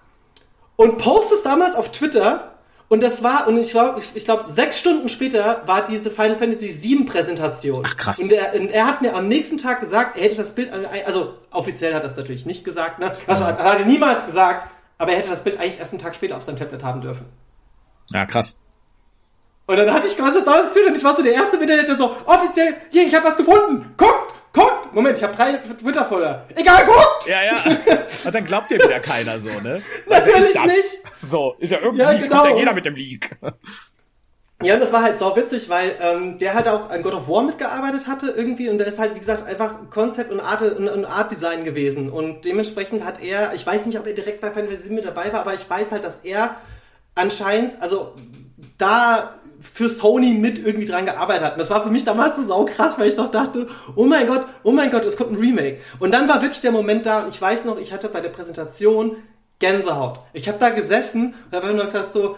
und 0.77 0.99
poste 0.99 1.35
es 1.35 1.43
damals 1.43 1.75
auf 1.75 1.91
Twitter 1.91 2.52
und 2.93 3.03
das 3.03 3.23
war, 3.23 3.49
und 3.49 3.57
ich 3.57 3.75
war, 3.75 3.97
ich, 3.97 4.15
ich 4.15 4.27
glaube, 4.27 4.51
sechs 4.51 4.79
Stunden 4.79 5.09
später 5.09 5.63
war 5.65 5.87
diese 5.87 6.11
Final 6.11 6.37
Fantasy 6.37 6.69
VII 6.69 7.07
Präsentation. 7.07 7.83
Ach 7.87 7.97
krass. 7.97 8.19
Und 8.21 8.31
er, 8.31 8.53
und 8.53 8.69
er 8.69 8.87
hat 8.87 9.01
mir 9.01 9.15
am 9.15 9.29
nächsten 9.29 9.57
Tag 9.57 9.81
gesagt, 9.81 10.19
er 10.19 10.25
hätte 10.25 10.35
das 10.35 10.55
Bild, 10.55 10.71
also 11.07 11.39
offiziell 11.51 11.95
hat 11.95 12.03
er 12.03 12.11
es 12.11 12.19
natürlich 12.19 12.45
nicht 12.45 12.67
gesagt, 12.67 12.99
ne? 12.99 13.17
Das 13.27 13.41
ja. 13.41 13.47
hat, 13.47 13.59
hat 13.61 13.79
er 13.79 13.87
niemals 13.87 14.27
gesagt, 14.27 14.69
aber 14.99 15.13
er 15.13 15.21
hätte 15.21 15.31
das 15.31 15.43
Bild 15.43 15.59
eigentlich 15.59 15.79
erst 15.79 15.95
einen 15.95 16.03
Tag 16.03 16.15
später 16.15 16.37
auf 16.37 16.43
seinem 16.43 16.59
Tablet 16.59 16.85
haben 16.85 17.01
dürfen. 17.01 17.25
Ja, 18.11 18.27
krass. 18.27 18.61
Und 19.65 19.77
dann 19.79 19.91
hatte 19.91 20.07
ich 20.07 20.19
quasi 20.19 20.41
das 20.41 20.45
damals 20.45 20.77
und 20.77 20.95
ich 20.95 21.03
war 21.03 21.17
so 21.17 21.23
der 21.23 21.33
erste 21.33 21.67
der 21.67 21.97
so, 21.97 22.15
offiziell, 22.27 22.77
hier, 22.91 23.07
ich 23.07 23.15
habe 23.15 23.27
was 23.27 23.39
gefunden, 23.39 23.95
guckt! 23.97 24.35
Moment, 24.93 25.19
ich 25.19 25.25
habe 25.25 25.35
drei 25.35 25.55
Twitter-Folger. 25.55 26.47
Egal, 26.55 26.85
guckt! 26.85 27.27
Ja, 27.27 27.43
ja. 27.45 27.57
Und 28.25 28.35
dann 28.35 28.45
glaubt 28.45 28.71
dir 28.71 28.77
wieder 28.77 29.01
keiner 29.01 29.39
so, 29.39 29.49
ne? 29.63 29.83
Natürlich 30.09 30.55
nicht. 30.55 31.03
So, 31.17 31.57
ist 31.59 31.71
ja 31.71 31.79
irgendwie, 31.81 32.03
ja, 32.03 32.13
genau. 32.13 32.39
kommt 32.39 32.51
ja 32.51 32.57
jeder 32.59 32.75
mit 32.75 32.87
dem 32.87 32.95
Leak. 32.95 33.37
Ja, 34.65 34.75
und 34.75 34.81
das 34.81 34.93
war 34.93 35.03
halt 35.03 35.19
sau 35.19 35.35
witzig, 35.35 35.69
weil 35.69 35.97
ähm, 36.01 36.39
der 36.39 36.55
halt 36.55 36.69
auch 36.69 36.89
an 36.89 37.03
God 37.03 37.15
of 37.15 37.29
War 37.29 37.43
mitgearbeitet 37.43 38.07
hatte 38.07 38.29
irgendwie 38.29 38.69
und 38.69 38.79
der 38.79 38.87
ist 38.87 38.99
halt, 38.99 39.15
wie 39.15 39.19
gesagt, 39.19 39.45
einfach 39.45 39.91
Konzept 39.91 40.31
und 40.31 40.39
Art, 40.39 40.63
und, 40.63 40.89
und 40.89 41.05
Art 41.05 41.33
Design 41.33 41.65
gewesen. 41.65 42.11
Und 42.11 42.45
dementsprechend 42.45 43.05
hat 43.05 43.21
er, 43.21 43.55
ich 43.55 43.67
weiß 43.67 43.87
nicht, 43.87 43.99
ob 43.99 44.07
er 44.07 44.13
direkt 44.13 44.41
bei 44.41 44.51
Final 44.51 44.69
Fantasy 44.69 44.93
mit 44.93 45.05
dabei 45.05 45.33
war, 45.33 45.41
aber 45.41 45.55
ich 45.55 45.69
weiß 45.69 45.91
halt, 45.91 46.05
dass 46.05 46.25
er 46.25 46.57
anscheinend, 47.17 47.83
also 47.83 48.15
da 48.79 49.35
für 49.63 49.89
Sony 49.89 50.35
mit 50.35 50.59
irgendwie 50.59 50.87
dran 50.87 51.07
gearbeitet 51.07 51.45
hat. 51.45 51.53
Und 51.53 51.59
das 51.59 51.71
war 51.71 51.83
für 51.83 51.91
mich 51.91 52.05
damals 52.05 52.37
so 52.37 52.43
saukrass, 52.43 52.99
weil 52.99 53.09
ich 53.09 53.15
doch 53.15 53.31
dachte, 53.31 53.69
oh 53.95 54.05
mein 54.05 54.27
Gott, 54.27 54.47
oh 54.65 54.73
mein 54.73 54.91
Gott, 54.91 55.05
es 55.05 55.17
kommt 55.17 55.33
ein 55.33 55.37
Remake. 55.37 55.79
Und 56.01 56.13
dann 56.13 56.29
war 56.29 56.43
wirklich 56.43 56.61
der 56.61 56.73
Moment 56.73 57.07
da 57.07 57.29
ich 57.29 57.41
weiß 57.41 57.65
noch, 57.65 57.79
ich 57.79 57.93
hatte 57.93 58.09
bei 58.09 58.21
der 58.21 58.31
Präsentation 58.31 59.17
Gänsehaut. 59.59 60.21
Ich 60.33 60.49
habe 60.49 60.59
da 60.59 60.71
gesessen 60.71 61.35
und 61.51 61.57
habe 61.57 61.73
nur 61.73 61.87
gesagt 61.87 62.13
so, 62.13 62.37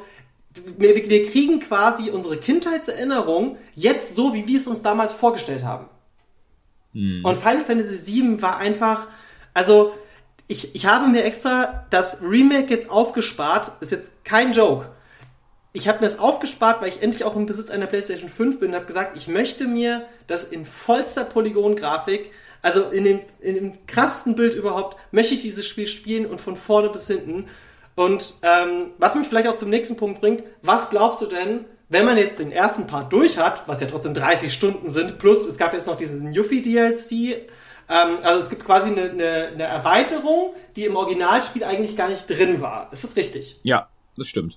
wir, 0.76 0.94
wir 1.08 1.30
kriegen 1.30 1.60
quasi 1.60 2.10
unsere 2.10 2.36
Kindheitserinnerung 2.36 3.56
jetzt 3.74 4.14
so, 4.14 4.34
wie 4.34 4.46
wir 4.46 4.58
es 4.58 4.68
uns 4.68 4.82
damals 4.82 5.12
vorgestellt 5.12 5.64
haben. 5.64 5.88
Hm. 6.92 7.24
Und 7.24 7.38
Final 7.38 7.64
Fantasy 7.64 8.22
VII 8.22 8.42
war 8.42 8.58
einfach, 8.58 9.08
also 9.54 9.94
ich, 10.46 10.74
ich 10.74 10.86
habe 10.86 11.08
mir 11.08 11.24
extra 11.24 11.86
das 11.90 12.22
Remake 12.22 12.72
jetzt 12.72 12.90
aufgespart, 12.90 13.72
ist 13.80 13.92
jetzt 13.92 14.24
kein 14.24 14.52
Joke 14.52 14.93
ich 15.76 15.88
habe 15.88 15.98
mir 15.98 16.06
das 16.06 16.20
aufgespart, 16.20 16.80
weil 16.80 16.88
ich 16.88 17.02
endlich 17.02 17.24
auch 17.24 17.34
im 17.34 17.46
Besitz 17.46 17.68
einer 17.68 17.86
PlayStation 17.86 18.30
5 18.30 18.60
bin 18.60 18.70
und 18.70 18.76
habe 18.76 18.86
gesagt, 18.86 19.16
ich 19.16 19.26
möchte 19.26 19.66
mir 19.66 20.06
das 20.28 20.44
in 20.44 20.64
vollster 20.64 21.24
Polygon-Grafik, 21.24 22.30
also 22.62 22.84
in 22.90 23.02
dem, 23.02 23.20
in 23.40 23.56
dem 23.56 23.86
krassesten 23.88 24.36
Bild 24.36 24.54
überhaupt, 24.54 24.96
möchte 25.10 25.34
ich 25.34 25.42
dieses 25.42 25.66
Spiel 25.66 25.88
spielen 25.88 26.26
und 26.26 26.40
von 26.40 26.56
vorne 26.56 26.90
bis 26.90 27.08
hinten. 27.08 27.48
Und 27.96 28.34
ähm, 28.42 28.92
was 28.98 29.16
mich 29.16 29.26
vielleicht 29.26 29.48
auch 29.48 29.56
zum 29.56 29.68
nächsten 29.68 29.96
Punkt 29.96 30.20
bringt, 30.20 30.44
was 30.62 30.90
glaubst 30.90 31.20
du 31.20 31.26
denn, 31.26 31.64
wenn 31.88 32.04
man 32.04 32.18
jetzt 32.18 32.38
den 32.38 32.52
ersten 32.52 32.86
Part 32.86 33.12
durch 33.12 33.38
hat, 33.38 33.66
was 33.66 33.80
ja 33.80 33.88
trotzdem 33.88 34.14
30 34.14 34.54
Stunden 34.54 34.90
sind, 34.90 35.18
plus 35.18 35.44
es 35.44 35.58
gab 35.58 35.74
jetzt 35.74 35.88
noch 35.88 35.96
diesen 35.96 36.32
Yuffie-DLC, 36.32 37.12
ähm, 37.88 38.18
also 38.22 38.44
es 38.44 38.48
gibt 38.48 38.64
quasi 38.64 38.90
eine, 38.90 39.10
eine, 39.10 39.48
eine 39.48 39.64
Erweiterung, 39.64 40.54
die 40.76 40.84
im 40.84 40.94
Originalspiel 40.94 41.64
eigentlich 41.64 41.96
gar 41.96 42.08
nicht 42.08 42.30
drin 42.30 42.60
war. 42.60 42.92
Ist 42.92 43.02
das 43.02 43.16
richtig? 43.16 43.58
Ja, 43.64 43.88
das 44.16 44.28
stimmt. 44.28 44.56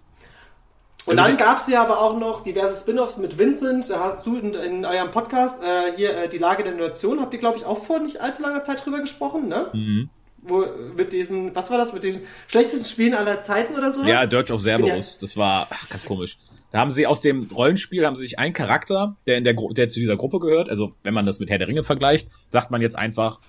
Und 1.08 1.18
also 1.18 1.30
dann 1.30 1.38
gab 1.38 1.60
es 1.60 1.68
ja 1.68 1.82
aber 1.82 2.02
auch 2.02 2.20
noch 2.20 2.42
diverse 2.42 2.82
Spin-offs 2.82 3.16
mit 3.16 3.38
Vincent. 3.38 3.90
Da 3.90 4.02
hast 4.02 4.26
du 4.26 4.38
in, 4.38 4.54
in 4.54 4.84
eurem 4.84 5.10
Podcast 5.10 5.64
äh, 5.64 5.96
hier 5.96 6.18
äh, 6.18 6.30
die 6.30 6.38
Lage 6.38 6.64
der 6.64 6.74
Nation, 6.74 7.22
habt 7.22 7.34
ihr, 7.34 7.40
glaube 7.40 7.58
ich, 7.58 7.66
auch 7.66 7.82
vor 7.82 8.00
nicht 8.00 8.20
allzu 8.20 8.44
langer 8.44 8.62
Zeit 8.64 8.86
drüber 8.86 9.00
gesprochen, 9.00 9.48
ne? 9.48 9.70
Mhm. 9.72 10.10
Wo 10.42 10.66
mit 10.98 11.14
diesen, 11.14 11.56
was 11.56 11.72
war 11.72 11.78
das, 11.78 11.94
mit 11.94 12.04
den 12.04 12.20
schlechtesten 12.48 12.86
Spielen 12.86 13.14
aller 13.14 13.42
Zeiten 13.42 13.76
oder 13.76 13.90
so? 13.92 14.04
Ja, 14.04 14.26
Dirge 14.26 14.54
of 14.54 14.62
Cerberus. 14.62 15.16
Ja. 15.16 15.22
Das 15.22 15.38
war 15.38 15.68
ach, 15.70 15.90
ganz 15.90 16.06
komisch. 16.06 16.38
Da 16.72 16.80
haben 16.80 16.92
sie 16.92 17.08
aus 17.08 17.22
dem 17.22 17.48
Rollenspiel 17.56 18.06
haben 18.06 18.18
sie 18.18 18.24
sich 18.24 18.38
einen 18.38 18.54
Charakter, 18.54 19.16
der 19.28 19.38
in 19.38 19.46
der 19.46 19.54
Gru 19.54 19.72
der 19.72 19.88
zu 19.88 20.02
dieser 20.02 20.18
Gruppe 20.18 20.40
gehört, 20.40 20.70
also 20.70 20.94
wenn 21.04 21.14
man 21.14 21.26
das 21.26 21.40
mit 21.40 21.50
Herr 21.50 21.58
der 21.58 21.70
Ringe 21.70 21.86
vergleicht, 21.86 22.30
sagt 22.50 22.70
man 22.70 22.82
jetzt 22.82 22.98
einfach, 22.98 23.40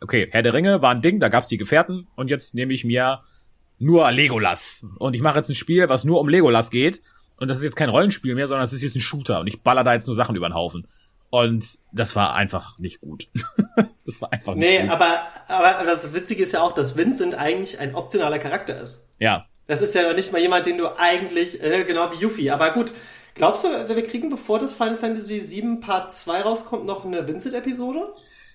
okay, 0.00 0.28
Herr 0.30 0.42
der 0.42 0.54
Ringe 0.54 0.82
war 0.82 0.92
ein 0.92 1.02
Ding, 1.02 1.18
da 1.18 1.28
gab's 1.28 1.48
die 1.48 1.56
Gefährten 1.56 2.06
und 2.14 2.30
jetzt 2.30 2.54
nehme 2.54 2.72
ich 2.72 2.84
mir 2.84 3.22
nur 3.78 4.10
Legolas. 4.10 4.84
Und 4.98 5.14
ich 5.14 5.22
mache 5.22 5.38
jetzt 5.38 5.48
ein 5.48 5.54
Spiel, 5.54 5.88
was 5.88 6.04
nur 6.04 6.20
um 6.20 6.28
Legolas 6.28 6.70
geht. 6.70 7.02
Und 7.36 7.48
das 7.48 7.58
ist 7.58 7.64
jetzt 7.64 7.76
kein 7.76 7.88
Rollenspiel 7.88 8.34
mehr, 8.34 8.46
sondern 8.46 8.64
das 8.64 8.72
ist 8.72 8.82
jetzt 8.82 8.96
ein 8.96 9.00
Shooter. 9.00 9.40
Und 9.40 9.46
ich 9.46 9.62
baller 9.62 9.84
da 9.84 9.94
jetzt 9.94 10.06
nur 10.06 10.16
Sachen 10.16 10.36
über 10.36 10.48
den 10.48 10.54
Haufen. 10.54 10.86
Und 11.30 11.66
das 11.92 12.16
war 12.16 12.34
einfach 12.34 12.78
nicht 12.78 13.00
gut. 13.00 13.28
das 14.06 14.20
war 14.20 14.32
einfach 14.32 14.54
nicht 14.54 14.66
nee, 14.66 14.78
gut. 14.78 14.86
Nee, 14.86 14.92
aber, 14.92 15.20
aber 15.46 15.84
das 15.84 16.14
Witzige 16.14 16.42
ist 16.42 16.52
ja 16.52 16.62
auch, 16.62 16.72
dass 16.72 16.96
Vincent 16.96 17.34
eigentlich 17.34 17.78
ein 17.78 17.94
optionaler 17.94 18.38
Charakter 18.38 18.80
ist. 18.80 19.08
Ja. 19.18 19.46
Das 19.66 19.82
ist 19.82 19.94
ja 19.94 20.08
noch 20.08 20.16
nicht 20.16 20.32
mal 20.32 20.40
jemand, 20.40 20.66
den 20.66 20.78
du 20.78 20.88
eigentlich, 20.98 21.62
äh, 21.62 21.84
genau 21.84 22.10
wie 22.12 22.22
Yuffie. 22.22 22.50
Aber 22.50 22.70
gut, 22.70 22.92
glaubst 23.34 23.64
du, 23.64 23.68
wir 23.68 24.04
kriegen, 24.04 24.30
bevor 24.30 24.58
das 24.58 24.74
Final 24.74 24.96
Fantasy 24.96 25.42
VII 25.50 25.76
Part 25.80 26.12
2 26.12 26.40
rauskommt, 26.40 26.86
noch 26.86 27.04
eine 27.04 27.26
Vincent-Episode? 27.28 28.12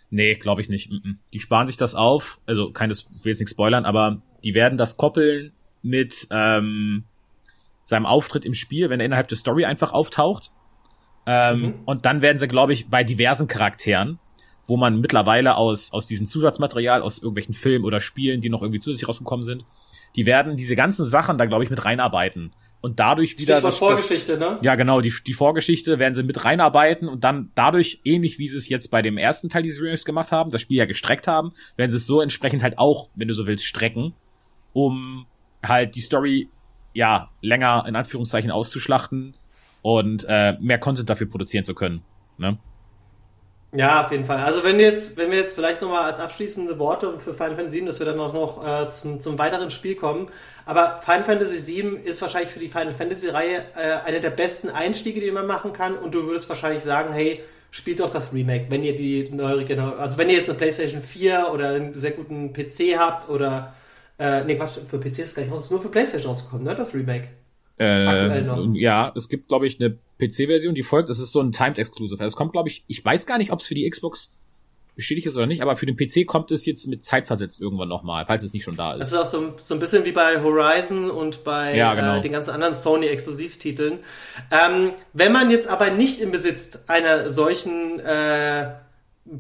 Nee, 0.10 0.36
glaube 0.36 0.62
ich 0.62 0.70
nicht. 0.70 0.92
Die 1.32 1.40
sparen 1.40 1.68
sich 1.68 1.78
das 1.78 1.94
auf. 1.94 2.40
Also, 2.48 2.72
keines, 2.72 3.08
ich 3.16 3.24
will 3.24 3.32
jetzt 3.32 3.40
nicht 3.40 3.52
spoilern, 3.52 3.86
aber 3.86 4.22
die 4.44 4.54
werden 4.54 4.78
das 4.78 4.98
koppeln 4.98 5.52
mit 5.82 6.28
ähm, 6.32 7.04
seinem 7.86 8.06
Auftritt 8.06 8.46
im 8.46 8.54
Spiel, 8.54 8.90
wenn 8.90 9.00
er 9.00 9.06
innerhalb 9.06 9.28
der 9.28 9.38
Story 9.38 9.66
einfach 9.66 9.92
auftaucht. 9.92 10.52
Ähm, 11.26 11.62
mhm. 11.62 11.74
Und 11.86 12.06
dann 12.06 12.22
werden 12.22 12.40
sie, 12.40 12.48
glaube 12.48 12.74
ich, 12.74 12.90
bei 12.90 13.04
diversen 13.04 13.48
Charakteren, 13.48 14.20
wo 14.68 14.78
man 14.78 15.00
mittlerweile 15.00 15.56
aus, 15.56 15.94
aus 15.94 16.08
diesem 16.08 16.28
Zusatzmaterial, 16.28 17.02
aus 17.02 17.18
irgendwelchen 17.18 17.54
Filmen 17.54 17.86
oder 17.86 18.00
Spielen, 18.00 18.42
die 18.42 18.50
noch 18.50 18.62
irgendwie 18.62 18.80
zusätzlich 18.80 19.08
rausgekommen 19.08 19.44
sind, 19.44 19.66
die 20.16 20.26
werden 20.26 20.56
diese 20.56 20.76
ganzen 20.76 21.06
Sachen 21.06 21.38
da, 21.38 21.46
glaube 21.46 21.64
ich, 21.64 21.70
mit 21.70 21.84
reinarbeiten. 21.84 22.54
Und 22.82 23.00
dadurch 23.00 23.40
wieder. 23.40 23.62
Das 23.62 23.78
Vorgeschichte, 23.78 24.38
ne? 24.38 24.60
Ja, 24.62 24.76
genau, 24.76 25.00
die, 25.00 25.14
die 25.26 25.34
Vorgeschichte 25.34 26.00
werden 26.00 26.16
sie 26.16 26.24
mit 26.24 26.44
reinarbeiten 26.44 27.08
und 27.08 27.24
dann 27.24 27.50
dadurch, 27.56 28.02
ähnlich 28.04 28.40
wie 28.40 28.50
sie 28.50 28.58
es 28.58 28.68
jetzt 28.68 28.92
bei 28.92 29.02
dem 29.02 29.18
ersten 29.18 29.48
Teil 29.48 29.64
dieses 29.64 29.82
Remakes 29.82 30.04
gemacht 30.04 30.34
haben, 30.34 30.52
das 30.52 30.62
Spiel 30.62 30.78
ja 30.78 30.86
gestreckt 30.86 31.26
haben, 31.26 31.54
werden 31.78 31.92
sie 31.92 31.96
es 31.96 32.06
so 32.06 32.20
entsprechend 32.20 32.62
halt 32.62 32.78
auch, 32.78 33.10
wenn 33.16 33.30
du 33.30 33.34
so 33.34 33.48
willst, 33.48 33.64
strecken, 33.64 34.14
um 34.74 35.26
halt 35.64 35.96
die 35.96 36.02
Story 36.02 36.50
ja 36.94 37.30
länger 37.42 37.86
in 37.88 37.96
Anführungszeichen 37.96 38.52
auszuschlachten 38.52 39.36
und 39.82 40.26
äh, 40.28 40.54
mehr 40.60 40.80
Content 40.80 41.10
dafür 41.10 41.28
produzieren 41.28 41.64
zu 41.64 41.74
können. 41.74 42.04
Ne? 42.38 42.58
Ja, 43.76 44.06
auf 44.06 44.12
jeden 44.12 44.26
Fall. 44.26 44.38
Also 44.38 44.64
wenn 44.64 44.78
wir 44.78 44.86
jetzt, 44.86 45.18
wenn 45.18 45.32
wir 45.32 45.40
jetzt 45.40 45.56
vielleicht 45.56 45.82
nochmal 45.82 46.04
als 46.04 46.20
abschließende 46.20 46.78
Worte 46.78 47.20
für 47.20 47.34
Final 47.34 47.56
Fantasy 47.56 47.80
VII, 47.80 47.86
dass 47.88 48.00
wir 48.00 48.06
dann 48.06 48.20
auch 48.20 48.34
noch 48.34 48.66
äh, 48.66 48.92
zum, 48.92 49.20
zum 49.20 49.40
weiteren 49.40 49.72
Spiel 49.72 49.96
kommen. 49.96 50.28
Aber 50.66 51.02
Final 51.04 51.24
Fantasy 51.24 51.82
VII 51.82 52.00
ist 52.04 52.22
wahrscheinlich 52.22 52.52
für 52.52 52.60
die 52.60 52.70
Final 52.70 52.94
Fantasy 52.94 53.30
Reihe 53.30 53.64
äh, 53.76 54.06
einer 54.06 54.20
der 54.20 54.30
besten 54.30 54.70
Einstiege, 54.70 55.20
die 55.20 55.32
man 55.32 55.48
machen 55.48 55.74
kann. 55.74 55.98
Und 55.98 56.14
du 56.14 56.28
würdest 56.28 56.50
wahrscheinlich 56.50 56.84
sagen, 56.84 57.14
hey, 57.14 57.42
spielt 57.72 58.00
doch 58.00 58.12
das 58.12 58.32
Remake, 58.32 58.68
wenn 58.70 58.84
ihr 58.84 58.96
die 58.96 59.30
neue 59.32 59.66
also 59.98 60.18
wenn 60.20 60.30
ihr 60.30 60.38
jetzt 60.38 60.50
eine 60.50 60.58
PlayStation 60.58 61.02
4 61.02 61.50
oder 61.52 61.70
einen 61.70 61.96
sehr 61.96 62.12
guten 62.12 62.54
PC 62.54 63.00
habt 63.00 63.28
oder 63.28 63.74
äh, 64.24 64.46
nee, 64.46 64.56
Quatsch, 64.56 64.78
für 64.90 65.00
PC 65.00 65.06
ist 65.06 65.20
es 65.20 65.36
gar 65.36 65.44
nicht 65.44 65.52
raus, 65.52 65.66
ist 65.66 65.72
nur 65.72 65.82
für 65.82 65.90
PlayStation 65.90 66.30
rausgekommen, 66.30 66.66
ne, 66.66 66.74
das 66.74 66.94
Remake. 66.94 67.28
Äh, 67.78 68.80
ja, 68.80 69.12
es 69.18 69.28
gibt, 69.28 69.50
glaube 69.50 69.68
ich, 69.68 69.82
eine 69.82 69.98
PC-Version, 70.20 70.76
die 70.76 70.84
folgt. 70.84 71.10
Das 71.10 71.20
ist 71.20 71.32
so 71.32 71.42
ein 71.42 71.52
Timed 71.52 71.78
Exclusive. 71.78 72.22
Also 72.22 72.34
es 72.34 72.38
kommt, 72.38 72.54
glaube 72.54 72.70
ich, 72.70 72.86
ich 72.88 73.04
weiß 73.04 73.26
gar 73.26 73.38
nicht, 73.38 73.52
ob 73.52 73.60
es 73.60 73.68
für 73.68 73.74
die 73.74 73.90
Xbox 73.90 74.34
bestätigt 74.96 75.28
ist 75.28 75.36
oder 75.36 75.48
nicht, 75.48 75.62
aber 75.62 75.76
für 75.76 75.88
den 75.88 75.98
PC 75.98 76.26
kommt 76.26 76.52
es 76.52 76.66
jetzt 76.66 76.88
mit 76.88 77.04
Zeit 77.04 77.28
versetzt 77.28 77.60
irgendwann 77.60 77.90
nochmal, 77.90 78.26
falls 78.28 78.44
es 78.44 78.54
nicht 78.54 78.64
schon 78.64 78.78
da 78.78 78.94
ist. 78.94 79.00
Das 79.00 79.08
ist 79.08 79.18
auch 79.18 79.26
so, 79.26 79.54
so 79.58 79.74
ein 79.74 79.80
bisschen 79.80 80.06
wie 80.06 80.12
bei 80.12 80.42
Horizon 80.42 81.10
und 81.10 81.44
bei 81.44 81.76
ja, 81.76 81.96
genau. 81.96 82.18
äh, 82.18 82.22
den 82.22 82.32
ganzen 82.32 82.52
anderen 82.52 82.76
Sony-Exklusivtiteln. 82.76 84.00
Ähm, 84.52 84.92
wenn 85.12 85.34
man 85.34 85.50
jetzt 85.50 85.68
aber 85.68 85.90
nicht 85.90 86.22
im 86.22 86.32
Besitz 86.32 86.80
einer 86.88 87.32
solchen 87.32 88.00
äh, 88.00 88.72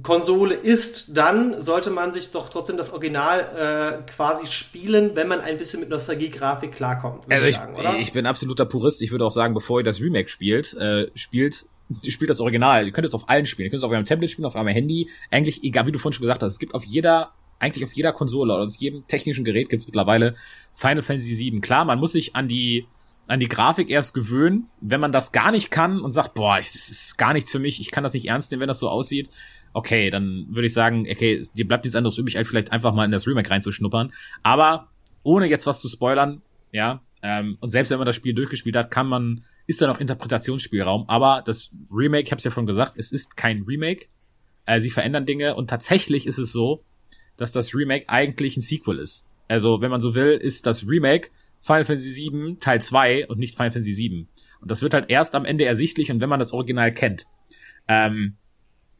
Konsole 0.02 0.56
ist, 0.56 1.17
dann 1.17 1.62
sollte 1.62 1.89
man 1.89 2.13
sich 2.13 2.32
doch 2.32 2.50
trotzdem 2.50 2.78
das 2.78 2.93
Original 2.93 4.02
äh, 4.06 4.12
quasi 4.12 4.48
spielen, 4.48 5.15
wenn 5.15 5.28
man 5.28 5.41
ein 5.41 5.58
bisschen 5.58 5.82
mit 5.82 5.89
Nostalgie-Grafik 5.89 6.72
klarkommt. 6.72 7.26
Also 7.30 7.50
ich, 7.50 7.56
sagen, 7.56 7.76
oder? 7.76 8.00
ich 8.00 8.13
bin 8.13 8.26
absoluter 8.26 8.65
Purist. 8.65 9.02
Ich 9.02 9.12
würde 9.12 9.26
auch 9.26 9.32
sagen, 9.32 9.54
bevor 9.54 9.82
ihr 9.82 9.84
das 9.84 10.00
Remake 10.00 10.30
spielt, 10.30 10.74
äh, 10.76 11.08
spielt 11.15 11.65
spielt 12.08 12.30
das 12.30 12.39
Original. 12.39 12.86
Ihr 12.86 12.93
könnt 12.93 13.06
es 13.06 13.13
auf 13.13 13.30
allen 13.30 13.46
spielen. 13.46 13.65
Ihr 13.65 13.72
könnt 13.72 13.80
es 13.80 13.84
auf 13.84 13.91
eurem 13.91 14.06
Tablet 14.06 14.30
spielen, 14.30 14.46
auf 14.46 14.56
eurem 14.56 14.67
Handy. 14.67 15.10
Eigentlich, 15.30 15.63
egal 15.63 15.86
wie 15.86 15.91
du 15.91 16.00
vorhin 16.00 16.13
schon 16.13 16.24
gesagt 16.24 16.41
hast, 16.41 16.54
es 16.54 16.60
gibt 16.60 16.74
auf 16.74 16.86
jeder, 16.86 17.34
eigentlich 17.60 17.84
auf 17.84 17.93
jeder 17.93 18.13
Konsole 18.13 18.54
oder 18.54 18.63
auf 18.63 18.76
jedem 18.78 19.06
technischen 19.08 19.43
Gerät 19.43 19.69
gibt 19.69 19.82
es 19.82 19.88
mittlerweile 19.88 20.36
Final 20.74 21.04
Fantasy 21.04 21.38
VII. 21.38 21.60
Klar, 21.60 21.84
man 21.84 22.00
muss 22.00 22.13
sich 22.13 22.36
an 22.36 22.48
die 22.48 22.88
an 23.28 23.39
die 23.39 23.48
Grafik 23.48 23.89
erst 23.89 24.13
gewöhnen. 24.13 24.69
Wenn 24.82 25.00
man 25.00 25.12
das 25.12 25.32
gar 25.32 25.52
nicht 25.52 25.72
kann 25.72 26.02
und 26.02 26.12
sagt, 26.12 26.34
boah, 26.34 26.58
das 26.58 26.76
ist 26.76 27.17
gar 27.17 27.34
nichts 27.34 27.52
für 27.52 27.60
mich, 27.60 27.80
ich 27.80 27.91
kann 27.91 28.04
das 28.04 28.13
nicht 28.13 28.28
ernst 28.28 28.52
nehmen, 28.52 28.62
wenn 28.62 28.67
das 28.67 28.80
so 28.80 28.89
aussieht, 28.89 29.30
okay, 29.74 30.10
dann 30.10 30.46
würde 30.50 30.68
ich 30.68 30.74
sagen, 30.74 31.08
okay, 31.10 31.46
dir 31.56 31.68
bleibt 31.68 31.84
nichts 31.84 31.96
anderes 31.96 32.18
übrig, 32.18 32.36
halt 32.36 32.48
vielleicht 32.48 32.72
einfach 32.72 32.94
mal 32.94 33.06
in 33.06 33.12
das 33.12 33.28
Remake 33.28 33.50
reinzuschnuppern. 33.50 34.12
Aber 34.44 34.90
ohne 35.24 35.48
jetzt 35.48 35.68
was 35.68 35.80
zu 35.80 35.90
spoilern, 35.90 36.42
ja, 36.72 37.02
ähm, 37.22 37.58
und 37.60 37.72
selbst 37.72 37.90
wenn 37.90 37.98
man 37.98 38.06
das 38.06 38.16
Spiel 38.16 38.34
durchgespielt 38.34 38.76
hat, 38.76 38.92
kann 38.92 39.08
man, 39.08 39.46
ist 39.66 39.82
da 39.82 39.88
noch 39.88 40.00
Interpretationsspielraum. 40.00 41.06
Aber 41.08 41.42
das 41.46 41.72
Remake, 41.92 42.24
ich 42.24 42.32
habe 42.32 42.40
es 42.40 42.44
ja 42.44 42.52
schon 42.52 42.66
gesagt, 42.66 42.94
es 42.98 43.12
ist 43.12 43.38
kein 43.38 43.64
Remake. 43.64 44.08
Äh, 44.66 44.80
sie 44.80 44.90
verändern 44.90 45.26
Dinge 45.26 45.56
und 45.56 45.70
tatsächlich 45.70 46.28
ist 46.28 46.38
es 46.38 46.52
so, 46.52 46.84
dass 47.38 47.52
das 47.52 47.74
Remake 47.74 48.10
eigentlich 48.10 48.58
ein 48.58 48.62
Sequel 48.62 49.00
ist. 49.00 49.30
Also, 49.48 49.82
wenn 49.82 49.92
man 49.92 50.02
so 50.02 50.16
will, 50.16 50.32
ist 50.32 50.66
das 50.66 50.88
Remake 50.88 51.30
Final 51.62 51.86
Fantasy 51.86 52.30
VII 52.30 52.58
Teil 52.60 52.82
2 52.82 53.28
und 53.28 53.40
nicht 53.40 53.56
Final 53.56 53.72
Fantasy 53.72 53.96
VII. 53.96 54.28
Und 54.60 54.72
das 54.72 54.82
wird 54.82 54.94
halt 54.94 55.10
erst 55.10 55.34
am 55.34 55.46
Ende 55.46 55.66
ersichtlich 55.66 56.12
und 56.12 56.22
wenn 56.22 56.30
man 56.30 56.40
das 56.40 56.52
Original 56.52 56.92
kennt. 56.92 57.26
Ähm, 57.88 58.36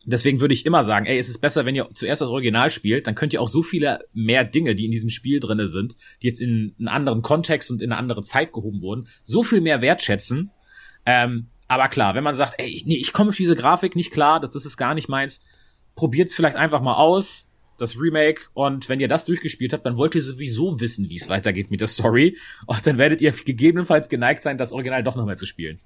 Deswegen 0.06 0.42
würde 0.42 0.54
ich 0.54 0.66
immer 0.66 0.84
sagen, 0.84 1.06
ey, 1.06 1.18
es 1.18 1.30
ist 1.30 1.40
besser, 1.40 1.66
wenn 1.66 1.76
ihr 1.76 1.90
zuerst 1.94 2.22
das 2.22 2.30
Original 2.30 2.70
spielt, 2.70 3.08
dann 3.08 3.16
könnt 3.16 3.34
ihr 3.34 3.42
auch 3.42 3.48
so 3.48 3.64
viele 3.64 4.00
mehr 4.14 4.44
Dinge, 4.44 4.76
die 4.76 4.86
in 4.86 4.92
diesem 4.92 5.10
Spiel 5.10 5.40
drinne 5.40 5.68
sind, 5.68 5.96
die 6.22 6.28
jetzt 6.28 6.42
in 6.42 6.76
einen 6.78 6.90
anderen 6.90 7.22
Kontext 7.22 7.72
und 7.72 7.82
in 7.82 7.92
eine 7.92 8.00
andere 8.00 8.22
Zeit 8.22 8.52
gehoben 8.52 8.82
wurden, 8.82 9.08
so 9.24 9.44
viel 9.44 9.62
mehr 9.62 9.82
wertschätzen. 9.82 10.52
Ähm, 11.06 11.48
aber 11.68 11.88
klar, 11.88 12.16
wenn 12.16 12.24
man 12.24 12.36
sagt, 12.36 12.56
ey, 12.58 12.84
nee, 12.86 12.98
ich 12.98 13.14
komme 13.14 13.32
für 13.32 13.44
diese 13.44 13.56
Grafik 13.56 13.96
nicht 13.96 14.12
klar, 14.12 14.40
das, 14.40 14.52
das 14.52 14.66
ist 14.66 14.78
gar 14.78 14.94
nicht 14.94 15.08
meins, 15.08 15.46
probiert's 15.96 16.36
vielleicht 16.36 16.58
einfach 16.58 16.82
mal 16.82 16.96
aus, 16.96 17.50
das 17.78 18.00
Remake, 18.00 18.44
und 18.54 18.90
wenn 18.90 19.00
ihr 19.00 19.08
das 19.08 19.26
durchgespielt 19.26 19.74
habt, 19.74 19.86
dann 19.86 19.98
wollt 19.98 20.16
ihr 20.16 20.22
sowieso 20.22 20.80
wissen, 20.80 21.10
wie 21.10 21.16
es 21.16 21.30
weitergeht 21.30 21.72
mit 21.72 21.82
der 21.82 21.88
Story, 21.88 22.38
und 22.68 22.86
dann 22.86 22.98
werdet 22.98 23.22
ihr 23.22 23.32
gegebenenfalls 23.32 24.10
geneigt 24.10 24.44
sein, 24.44 24.58
das 24.58 24.72
Original 24.72 25.04
doch 25.04 25.16
nochmal 25.16 25.38
zu 25.38 25.46
spielen. 25.46 25.80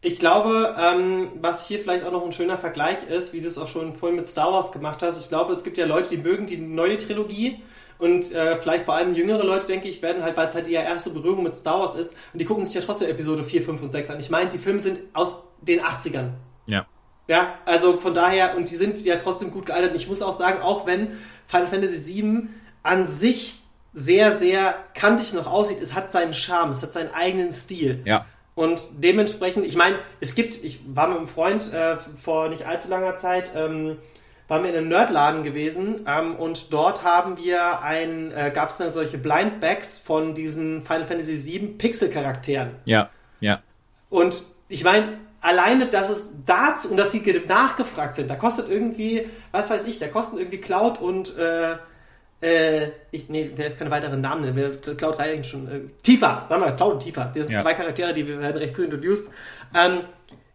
Ich 0.00 0.18
glaube, 0.18 0.76
ähm, 0.78 1.30
was 1.40 1.66
hier 1.66 1.80
vielleicht 1.80 2.04
auch 2.04 2.12
noch 2.12 2.24
ein 2.24 2.32
schöner 2.32 2.56
Vergleich 2.56 2.98
ist, 3.08 3.32
wie 3.32 3.40
du 3.40 3.48
es 3.48 3.58
auch 3.58 3.66
schon 3.66 3.94
vorhin 3.94 4.16
mit 4.16 4.28
Star 4.28 4.52
Wars 4.52 4.70
gemacht 4.70 5.02
hast. 5.02 5.20
Ich 5.20 5.28
glaube, 5.28 5.52
es 5.52 5.64
gibt 5.64 5.76
ja 5.76 5.86
Leute, 5.86 6.10
die 6.10 6.18
mögen 6.18 6.46
die 6.46 6.56
neue 6.56 6.96
Trilogie 6.98 7.60
und 7.98 8.30
äh, 8.30 8.56
vielleicht 8.56 8.84
vor 8.84 8.94
allem 8.94 9.14
jüngere 9.14 9.42
Leute, 9.42 9.66
denke 9.66 9.88
ich, 9.88 10.00
werden 10.00 10.22
halt, 10.22 10.36
weil 10.36 10.46
es 10.46 10.54
halt 10.54 10.68
ihre 10.68 10.84
erste 10.84 11.10
Berührung 11.10 11.42
mit 11.42 11.56
Star 11.56 11.80
Wars 11.80 11.96
ist 11.96 12.16
und 12.32 12.38
die 12.38 12.44
gucken 12.44 12.64
sich 12.64 12.74
ja 12.74 12.80
trotzdem 12.80 13.10
Episode 13.10 13.42
4, 13.42 13.62
5 13.62 13.82
und 13.82 13.90
6 13.90 14.10
an. 14.10 14.20
Ich 14.20 14.30
meine, 14.30 14.50
die 14.50 14.58
Filme 14.58 14.78
sind 14.78 15.00
aus 15.14 15.42
den 15.62 15.80
80ern. 15.80 16.30
Ja. 16.66 16.86
Ja, 17.26 17.56
also 17.66 17.98
von 17.98 18.14
daher, 18.14 18.56
und 18.56 18.70
die 18.70 18.76
sind 18.76 19.04
ja 19.04 19.16
trotzdem 19.16 19.50
gut 19.50 19.66
gealtert. 19.66 19.90
Und 19.90 19.96
ich 19.96 20.08
muss 20.08 20.22
auch 20.22 20.32
sagen, 20.32 20.62
auch 20.62 20.86
wenn 20.86 21.18
Final 21.46 21.66
Fantasy 21.66 22.22
VII 22.22 22.48
an 22.82 23.06
sich 23.06 23.60
sehr, 23.92 24.32
sehr 24.32 24.76
kantig 24.94 25.34
noch 25.34 25.46
aussieht, 25.46 25.78
es 25.82 25.94
hat 25.94 26.12
seinen 26.12 26.32
Charme, 26.32 26.70
es 26.70 26.82
hat 26.82 26.92
seinen 26.92 27.12
eigenen 27.12 27.52
Stil. 27.52 28.00
Ja. 28.06 28.24
Und 28.58 28.88
dementsprechend, 28.90 29.64
ich 29.64 29.76
meine, 29.76 30.00
es 30.18 30.34
gibt, 30.34 30.64
ich 30.64 30.80
war 30.88 31.06
mit 31.06 31.18
einem 31.18 31.28
Freund 31.28 31.72
äh, 31.72 31.96
vor 31.96 32.48
nicht 32.48 32.66
allzu 32.66 32.88
langer 32.88 33.16
Zeit, 33.16 33.52
ähm, 33.54 33.98
waren 34.48 34.64
wir 34.64 34.70
in 34.70 34.76
einem 34.76 34.88
Nerdladen 34.88 35.44
gewesen 35.44 36.04
ähm, 36.08 36.34
und 36.34 36.72
dort 36.72 37.04
haben 37.04 37.36
wir 37.36 37.82
ein, 37.82 38.32
äh, 38.32 38.50
gab 38.52 38.70
es 38.70 38.78
dann 38.78 38.90
solche 38.90 39.16
Blindbacks 39.16 39.98
von 39.98 40.34
diesen 40.34 40.82
Final 40.82 41.04
Fantasy 41.04 41.40
VII 41.46 41.68
Pixel-Charakteren. 41.78 42.70
Ja, 42.84 43.10
ja. 43.40 43.60
Und 44.10 44.42
ich 44.68 44.82
meine, 44.82 45.18
alleine, 45.40 45.86
dass 45.86 46.10
es 46.10 46.44
dazu 46.44 46.90
und 46.90 46.96
dass 46.96 47.10
die 47.10 47.40
nachgefragt 47.46 48.16
sind, 48.16 48.28
da 48.28 48.34
kostet 48.34 48.68
irgendwie, 48.68 49.28
was 49.52 49.70
weiß 49.70 49.86
ich, 49.86 50.00
da 50.00 50.08
kosten 50.08 50.36
irgendwie 50.36 50.58
Cloud 50.58 51.00
und 51.00 51.38
äh, 51.38 51.76
äh, 52.40 52.88
ich, 53.10 53.28
nee, 53.28 53.50
wir 53.54 53.70
keine 53.70 53.90
weiteren 53.90 54.20
Namen 54.20 54.42
nennen. 54.42 54.56
Wir, 54.56 54.80
Cloud 54.96 55.18
reichen 55.18 55.44
schon. 55.44 55.68
Äh, 55.68 55.80
Tifa, 56.02 56.46
sagen 56.48 56.62
wir, 56.62 56.72
Cloud 56.72 56.94
und 56.94 57.02
Tifa. 57.02 57.32
Das 57.34 57.46
sind 57.46 57.56
ja. 57.56 57.62
zwei 57.62 57.74
Charaktere, 57.74 58.14
die 58.14 58.28
werden 58.28 58.58
recht 58.58 58.74
früh 58.74 58.84
introduced. 58.84 59.28
Ähm, 59.74 60.02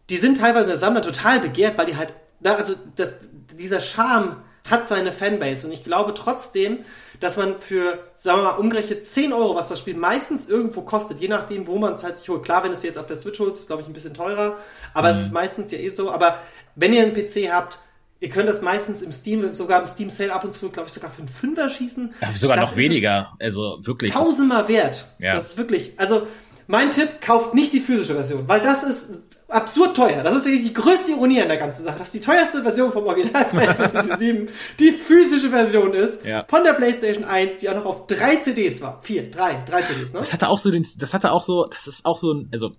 die 0.10 0.18
sind 0.18 0.38
teilweise 0.38 0.68
der 0.68 0.78
Sammler 0.78 1.02
total 1.02 1.40
begehrt, 1.40 1.78
weil 1.78 1.86
die 1.86 1.98
halt, 1.98 2.14
da, 2.40 2.56
also 2.56 2.74
das, 2.96 3.14
dieser 3.58 3.82
Charme 3.82 4.38
hat 4.70 4.88
seine 4.88 5.12
Fanbase. 5.12 5.68
Und 5.68 5.74
ich 5.74 5.84
glaube 5.84 6.14
trotzdem, 6.14 6.80
dass 7.20 7.38
man 7.38 7.60
für, 7.60 8.00
sagen 8.16 8.40
wir 8.40 8.44
mal, 8.44 8.58
umgerechnet 8.58 9.06
10 9.06 9.34
Euro, 9.34 9.56
was 9.56 9.70
das 9.70 9.80
Spiel 9.80 9.96
meistens 9.96 10.48
irgendwo 10.48 10.82
kostet, 10.82 11.20
je 11.20 11.28
nachdem, 11.28 11.68
wo 11.68 11.78
man 11.78 11.94
es 11.94 12.04
halt 12.04 12.18
sich 12.18 12.30
holt. 12.30 12.44
Klar, 12.44 12.64
wenn 12.64 12.72
es 12.72 12.84
jetzt 12.84 12.98
auf 12.98 13.08
der 13.08 13.18
Switch 13.18 13.40
holt, 13.40 13.52
ist 13.52 13.62
es, 13.62 13.68
glaube 13.68 13.82
ich, 13.82 13.88
ein 13.88 13.94
bisschen 13.94 14.14
teurer. 14.14 14.58
Aber 14.94 15.10
mhm. 15.10 15.16
es 15.16 15.22
ist 15.22 15.34
meistens 15.34 15.72
ja 15.72 15.80
eh 15.80 15.90
so. 15.90 16.12
Aber 16.12 16.40
wenn 16.76 16.94
ihr 16.94 17.04
einen 17.04 17.14
PC 17.14 17.52
habt, 17.52 17.80
Ihr 18.24 18.30
könnt 18.30 18.48
das 18.48 18.62
meistens 18.62 19.02
im 19.02 19.12
Steam, 19.12 19.54
sogar 19.54 19.82
im 19.82 19.86
Steam 19.86 20.10
Sale 20.10 20.32
ab 20.32 20.46
und 20.46 20.54
zu, 20.54 20.70
glaube 20.70 20.88
ich, 20.88 20.94
sogar 20.94 21.12
für 21.12 21.24
einen 21.24 21.28
Fünfer 21.28 21.70
schießen. 21.70 22.16
Ja, 22.22 22.32
sogar 22.32 22.56
das 22.56 22.70
noch 22.70 22.78
weniger. 22.78 23.34
Also 23.38 23.80
wirklich. 23.82 24.14
Tausendmal 24.14 24.70
wert. 24.70 25.08
Ja. 25.20 25.36
Das 25.36 25.48
ist 25.48 25.58
wirklich, 25.58 25.92
also 25.98 26.26
mein 26.68 26.92
Tipp, 26.92 27.20
kauft 27.20 27.54
nicht 27.54 27.74
die 27.74 27.82
physische 27.82 28.14
Version, 28.14 28.48
weil 28.48 28.62
das 28.62 28.86
ist 28.86 29.24
absurd 29.50 29.98
teuer. 29.98 30.24
Das 30.24 30.38
ist 30.38 30.46
die 30.46 30.74
größte 30.74 31.12
Ironie 31.12 31.42
an 31.42 31.50
der 31.50 31.58
ganzen 31.58 31.84
Sache, 31.84 32.00
dass 32.00 32.14
die 32.14 32.22
teuerste 32.22 32.62
Version 32.62 32.94
vom 32.94 33.06
Original 33.06 33.44
Final 33.50 33.76
Fantasy 33.76 34.16
7 34.18 34.48
die 34.80 34.92
physische 34.92 35.50
Version 35.50 35.94
ist 35.94 36.24
ja. 36.24 36.46
von 36.48 36.64
der 36.64 36.72
PlayStation 36.72 37.26
1, 37.26 37.58
die 37.58 37.70
auch 37.70 37.76
noch 37.76 37.86
auf 37.86 38.08
drei 38.08 38.38
CDs 38.38 38.82
war. 38.82 39.02
Vier, 39.04 39.32
drei, 39.32 39.62
drei 39.66 39.82
CDs, 39.82 40.14
ne? 40.14 40.20
Das 40.20 40.32
hatte 40.32 40.48
auch 40.48 40.60
so 40.60 40.72
den, 40.72 40.88
das 40.98 41.14
hatte 41.14 41.34
auch 41.34 41.44
so, 41.44 41.66
das 41.66 41.88
ist 41.88 42.06
auch 42.06 42.18
so 42.18 42.32
ein, 42.32 42.50
also 42.54 42.72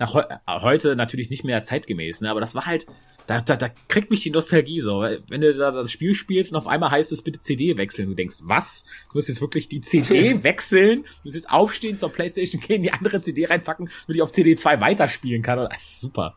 nach 0.00 0.14
heu 0.14 0.22
heute 0.48 0.96
natürlich 0.96 1.30
nicht 1.30 1.44
mehr 1.44 1.62
zeitgemäß, 1.62 2.22
ne? 2.22 2.30
Aber 2.30 2.40
das 2.40 2.54
war 2.54 2.66
halt, 2.66 2.86
da, 3.26 3.40
da, 3.40 3.54
da 3.56 3.68
kriegt 3.86 4.10
mich 4.10 4.22
die 4.22 4.30
Nostalgie 4.30 4.80
so. 4.80 5.02
Wenn 5.28 5.42
du 5.42 5.54
da 5.54 5.70
das 5.70 5.92
Spiel 5.92 6.14
spielst 6.14 6.50
und 6.50 6.58
auf 6.58 6.66
einmal 6.66 6.90
heißt 6.90 7.12
es 7.12 7.22
bitte 7.22 7.40
CD 7.40 7.76
wechseln, 7.76 8.08
du 8.08 8.14
denkst, 8.14 8.36
was? 8.40 8.86
Du 9.10 9.18
musst 9.18 9.28
jetzt 9.28 9.42
wirklich 9.42 9.68
die 9.68 9.82
CD 9.82 10.42
wechseln, 10.42 11.02
du 11.02 11.08
musst 11.24 11.36
jetzt 11.36 11.52
aufstehen, 11.52 11.98
zur 11.98 12.10
Playstation 12.10 12.62
gehen, 12.62 12.82
die 12.82 12.92
andere 12.92 13.20
CD 13.20 13.44
reinpacken, 13.44 13.90
damit 14.06 14.16
ich 14.16 14.22
auf 14.22 14.32
CD 14.32 14.56
2 14.56 14.80
weiterspielen 14.80 15.42
kann. 15.42 15.58
Das 15.58 15.82
ist 15.82 16.00
super. 16.00 16.34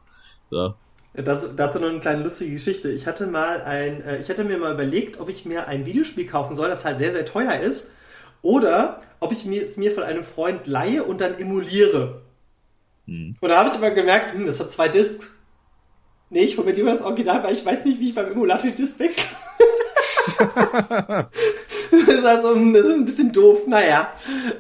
So. 0.52 0.76
Dazu, 1.13 1.47
dazu 1.56 1.80
noch 1.80 1.89
eine 1.89 1.99
kleine 2.02 2.23
lustige 2.23 2.52
Geschichte. 2.52 2.91
Ich 2.91 3.08
hatte 3.08 3.28
mal 3.28 3.62
ein, 3.62 4.02
äh, 4.02 4.19
ich 4.19 4.30
hatte 4.30 4.43
mir 4.43 4.58
mal 4.58 4.73
überlegt, 4.73 5.21
ob 5.21 5.30
ich 5.30 5.45
mir 5.45 5.67
ein 5.67 5.86
Videospiel 5.86 6.28
kaufen 6.28 6.56
soll, 6.58 6.67
das 6.67 6.84
halt 6.84 6.97
sehr, 6.97 7.13
sehr 7.13 7.26
teuer 7.26 7.62
ist, 7.62 7.91
oder 8.41 9.02
ob 9.21 9.32
ich 9.32 9.45
mir, 9.45 9.63
es 9.63 9.78
mir 9.78 9.91
von 9.91 10.04
einem 10.04 10.23
Freund 10.23 10.67
leihe 10.67 11.04
und 11.04 11.21
dann 11.21 11.39
emuliere. 11.39 12.23
Hm. 13.06 13.36
Und 13.39 13.50
da 13.50 13.58
habe 13.58 13.70
ich 13.70 13.76
aber 13.76 13.92
gemerkt, 13.92 14.34
hm, 14.34 14.46
das 14.46 14.60
hat 14.60 14.72
zwei 14.72 14.88
Discs 14.88 15.32
Nee, 16.34 16.46
ich 16.46 16.58
hole 16.58 16.66
mir 16.66 16.74
lieber 16.74 16.89
das 16.89 17.04
Original, 17.04 17.44
weil 17.44 17.54
ich 17.54 17.63
weiß 17.63 17.86
nicht, 17.86 18.00
wie 18.00 18.10
ich 18.10 18.16
beim 18.16 18.32
Emulator 18.32 18.68
die 18.68 18.76
Disc 18.76 18.98
wechsle. 18.98 19.24
das, 21.92 22.08
ist 22.08 22.26
also, 22.26 22.56
das 22.56 22.88
ist 22.88 22.96
ein 22.96 23.06
bisschen 23.06 23.32
doof, 23.32 23.68
naja. 23.68 24.12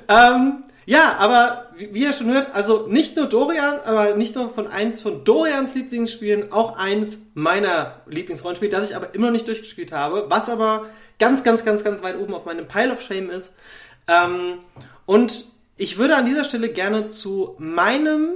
Ähm, 0.07 0.65
ja, 0.85 1.15
aber 1.17 1.71
wie, 1.75 1.91
wie 1.91 2.03
ihr 2.03 2.13
schon 2.13 2.31
hört, 2.31 2.53
also 2.53 2.85
nicht 2.85 3.15
nur 3.15 3.25
Dorian, 3.25 3.79
aber 3.85 4.13
nicht 4.15 4.35
nur 4.35 4.49
von 4.49 4.67
eins 4.67 5.01
von 5.01 5.23
Dorians 5.23 5.73
Lieblingsspielen, 5.73 6.51
auch 6.51 6.77
eins 6.77 7.25
meiner 7.33 8.01
Lieblingsrollenspiele, 8.05 8.69
das 8.69 8.91
ich 8.91 8.95
aber 8.95 9.15
immer 9.15 9.27
noch 9.27 9.33
nicht 9.33 9.47
durchgespielt 9.47 9.91
habe, 9.91 10.27
was 10.29 10.49
aber 10.49 10.85
ganz, 11.17 11.43
ganz, 11.43 11.65
ganz, 11.65 11.83
ganz 11.83 12.03
weit 12.03 12.19
oben 12.19 12.35
auf 12.35 12.45
meinem 12.45 12.67
Pile 12.67 12.93
of 12.93 13.01
Shame 13.01 13.31
ist. 13.31 13.55
Ähm, 14.07 14.59
und 15.07 15.45
ich 15.77 15.97
würde 15.97 16.15
an 16.15 16.25
dieser 16.25 16.43
Stelle 16.43 16.69
gerne 16.69 17.09
zu 17.09 17.55
meinem 17.57 18.33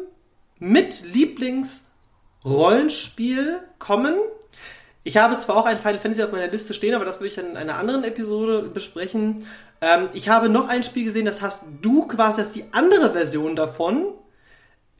mit 0.59 1.03
Lieblingsrollenspiel 1.13 3.59
kommen. 3.79 4.15
Ich 5.03 5.17
habe 5.17 5.37
zwar 5.37 5.57
auch 5.57 5.65
ein 5.65 5.77
Final 5.77 5.99
Fantasy 5.99 6.23
auf 6.23 6.31
meiner 6.31 6.47
Liste 6.47 6.73
stehen, 6.73 6.95
aber 6.95 7.05
das 7.05 7.19
würde 7.19 7.27
ich 7.27 7.35
dann 7.35 7.51
in 7.51 7.57
einer 7.57 7.77
anderen 7.77 8.03
Episode 8.03 8.63
besprechen. 8.63 9.45
Ähm, 9.79 10.09
ich 10.13 10.29
habe 10.29 10.49
noch 10.49 10.67
ein 10.67 10.83
Spiel 10.83 11.05
gesehen, 11.05 11.25
das 11.25 11.41
hast 11.41 11.65
du 11.81 12.07
quasi 12.07 12.41
als 12.41 12.53
die 12.53 12.65
andere 12.71 13.13
Version 13.13 13.55
davon. 13.55 14.13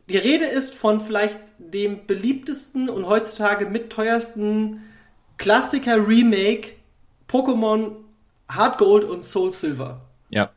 Die 0.09 0.17
Rede 0.17 0.45
ist 0.45 0.73
von 0.73 1.01
vielleicht 1.01 1.39
dem 1.57 2.05
beliebtesten 2.05 2.89
und 2.89 3.07
heutzutage 3.07 3.65
mit 3.65 3.89
teuersten 3.89 4.83
Klassiker-Remake 5.37 6.75
Pokémon 7.27 7.97
Hard 8.47 8.77
Gold 8.77 9.03
und 9.03 9.25
Soul 9.25 9.51
Silver. 9.51 9.99
Ja. 10.29 10.51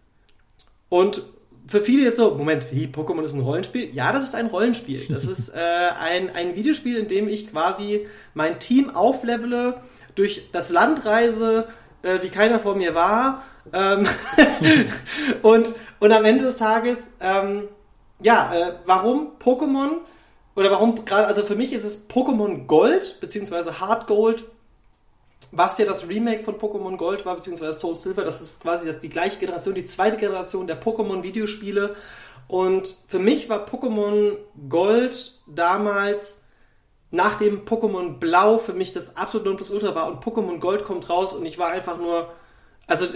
Und 0.88 1.22
für 1.70 1.82
viele 1.82 2.02
jetzt 2.02 2.16
so, 2.16 2.34
Moment, 2.34 2.72
wie, 2.72 2.88
Pokémon 2.88 3.22
ist 3.22 3.32
ein 3.32 3.42
Rollenspiel? 3.42 3.94
Ja, 3.94 4.12
das 4.12 4.24
ist 4.24 4.34
ein 4.34 4.46
Rollenspiel. 4.46 5.06
Das 5.08 5.24
ist 5.24 5.50
äh, 5.54 5.58
ein, 5.58 6.34
ein 6.34 6.56
Videospiel, 6.56 6.96
in 6.96 7.06
dem 7.06 7.28
ich 7.28 7.52
quasi 7.52 8.08
mein 8.34 8.58
Team 8.58 8.90
auflevele, 8.90 9.80
durch 10.16 10.50
das 10.50 10.70
Land 10.70 11.06
reise, 11.06 11.68
äh, 12.02 12.22
wie 12.22 12.28
keiner 12.28 12.58
vor 12.58 12.74
mir 12.74 12.96
war. 12.96 13.44
Ähm 13.72 14.08
und, 15.42 15.72
und 16.00 16.12
am 16.12 16.24
Ende 16.24 16.42
des 16.44 16.56
Tages, 16.56 17.12
ähm, 17.20 17.68
ja, 18.20 18.52
äh, 18.52 18.72
warum 18.84 19.28
Pokémon? 19.40 19.98
Oder 20.56 20.72
warum 20.72 21.04
gerade, 21.04 21.28
also 21.28 21.44
für 21.44 21.54
mich 21.54 21.72
ist 21.72 21.84
es 21.84 22.10
Pokémon 22.10 22.66
Gold, 22.66 23.20
beziehungsweise 23.20 23.78
Hard 23.78 24.08
Gold 24.08 24.42
was 25.52 25.78
ja 25.78 25.84
das 25.84 26.08
Remake 26.08 26.44
von 26.44 26.56
Pokémon 26.56 26.96
Gold 26.96 27.26
war, 27.26 27.34
beziehungsweise 27.34 27.78
Soul 27.78 27.96
Silver, 27.96 28.24
das 28.24 28.40
ist 28.40 28.60
quasi 28.60 28.86
das, 28.86 29.00
die 29.00 29.08
gleiche 29.08 29.38
Generation, 29.38 29.74
die 29.74 29.84
zweite 29.84 30.16
Generation 30.16 30.66
der 30.66 30.80
Pokémon-Videospiele. 30.80 31.96
Und 32.46 32.96
für 33.08 33.18
mich 33.18 33.48
war 33.48 33.66
Pokémon 33.66 34.36
Gold 34.68 35.40
damals 35.46 36.44
nach 37.10 37.38
dem 37.38 37.64
Pokémon 37.64 38.18
Blau 38.18 38.58
für 38.58 38.72
mich 38.72 38.92
das 38.92 39.16
absolute 39.16 39.48
Nonplusultra 39.48 39.94
war 39.94 40.06
und 40.08 40.22
Pokémon 40.22 40.60
Gold 40.60 40.84
kommt 40.84 41.08
raus 41.10 41.32
und 41.32 41.44
ich 41.44 41.58
war 41.58 41.70
einfach 41.70 41.98
nur, 41.98 42.32
also 42.86 43.06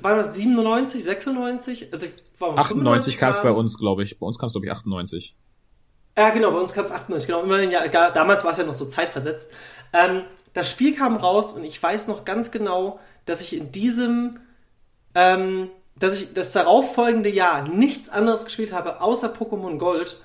war 0.00 0.16
das 0.16 0.34
97, 0.34 1.04
96? 1.04 1.92
Also 1.92 2.06
ich 2.06 2.12
war 2.40 2.56
98 2.58 3.18
kam 3.18 3.30
es 3.30 3.42
bei 3.42 3.50
uns, 3.50 3.78
glaube 3.78 4.02
ich. 4.02 4.18
Bei 4.18 4.26
uns 4.26 4.38
kam 4.38 4.46
es, 4.46 4.54
glaube 4.54 4.66
ich, 4.66 4.72
98. 4.72 5.36
Ja, 6.16 6.30
genau, 6.30 6.50
bei 6.50 6.58
uns 6.58 6.72
kam 6.72 6.86
es 6.86 6.90
98, 6.90 7.26
genau. 7.26 7.42
Immerhin, 7.42 7.70
ja, 7.70 7.86
damals 8.10 8.42
war 8.44 8.52
es 8.52 8.58
ja 8.58 8.64
noch 8.64 8.74
so 8.74 8.86
zeitversetzt. 8.86 9.50
Ähm, 9.92 10.22
das 10.56 10.70
Spiel 10.70 10.96
kam 10.96 11.16
raus 11.16 11.52
und 11.52 11.64
ich 11.64 11.82
weiß 11.82 12.08
noch 12.08 12.24
ganz 12.24 12.50
genau, 12.50 12.98
dass 13.26 13.42
ich 13.42 13.54
in 13.54 13.72
diesem, 13.72 14.40
ähm, 15.14 15.68
dass 15.96 16.14
ich 16.14 16.32
das 16.32 16.52
darauffolgende 16.52 17.28
Jahr 17.28 17.68
nichts 17.68 18.08
anderes 18.08 18.46
gespielt 18.46 18.72
habe, 18.72 19.02
außer 19.02 19.34
Pokémon 19.34 19.76
Gold. 19.76 20.18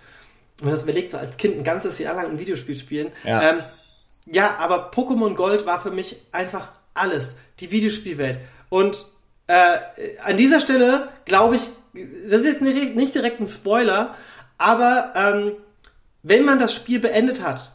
Und 0.61 0.71
das 0.71 0.83
überlegt, 0.83 1.11
so 1.11 1.17
als 1.17 1.35
Kind 1.35 1.57
ein 1.57 1.65
ganzes 1.65 1.99
Jahr 1.99 2.15
lang 2.15 2.27
ein 2.27 2.39
Videospiel 2.39 2.79
spielen. 2.79 3.11
Ja, 3.25 3.41
ähm, 3.41 3.59
ja 4.25 4.55
aber 4.55 4.91
Pokémon 4.91 5.35
Gold 5.35 5.65
war 5.65 5.81
für 5.81 5.91
mich 5.91 6.21
einfach 6.31 6.69
alles. 6.93 7.39
Die 7.59 7.69
Videospielwelt. 7.71 8.39
Und 8.69 9.03
äh, 9.47 9.79
an 10.23 10.37
dieser 10.37 10.61
Stelle 10.61 11.09
glaube 11.25 11.57
ich, 11.57 11.63
das 11.93 12.39
ist 12.41 12.45
jetzt 12.45 12.61
nicht 12.61 13.15
direkt 13.15 13.41
ein 13.41 13.49
Spoiler, 13.49 14.15
aber 14.57 15.11
ähm, 15.13 15.51
wenn 16.23 16.45
man 16.45 16.57
das 16.57 16.73
Spiel 16.73 17.01
beendet 17.01 17.43
hat, 17.43 17.73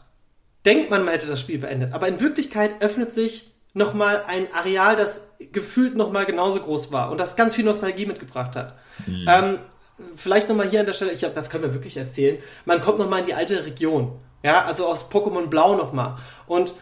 denkt 0.67 0.91
man, 0.91 1.05
man 1.05 1.13
hätte 1.13 1.27
das 1.27 1.39
Spiel 1.39 1.59
beendet. 1.59 1.93
Aber 1.93 2.07
in 2.09 2.19
Wirklichkeit 2.19 2.81
öffnet 2.81 3.13
sich 3.13 3.49
nochmal 3.73 4.23
ein 4.27 4.47
Areal, 4.53 4.97
das 4.97 5.33
gefühlt 5.39 5.95
nochmal 5.95 6.25
genauso 6.25 6.59
groß 6.59 6.91
war 6.91 7.09
und 7.09 7.19
das 7.19 7.37
ganz 7.37 7.55
viel 7.55 7.63
Nostalgie 7.63 8.05
mitgebracht 8.05 8.55
hat. 8.57 8.77
Mhm. 9.05 9.25
Ähm, 9.29 9.59
vielleicht 10.15 10.49
nochmal 10.49 10.69
hier 10.69 10.81
an 10.81 10.85
der 10.85 10.93
Stelle, 10.93 11.13
ich 11.13 11.19
glaube, 11.19 11.35
das 11.35 11.49
können 11.49 11.63
wir 11.63 11.73
wirklich 11.73 11.95
erzählen. 11.95 12.39
Man 12.65 12.81
kommt 12.81 12.99
nochmal 12.99 13.21
in 13.21 13.27
die 13.27 13.33
alte 13.33 13.65
Region. 13.65 14.19
Ja, 14.43 14.65
also 14.65 14.87
aus 14.87 15.09
Pokémon 15.09 15.47
Blau 15.47 15.75
nochmal. 15.75 16.17
Und 16.47 16.73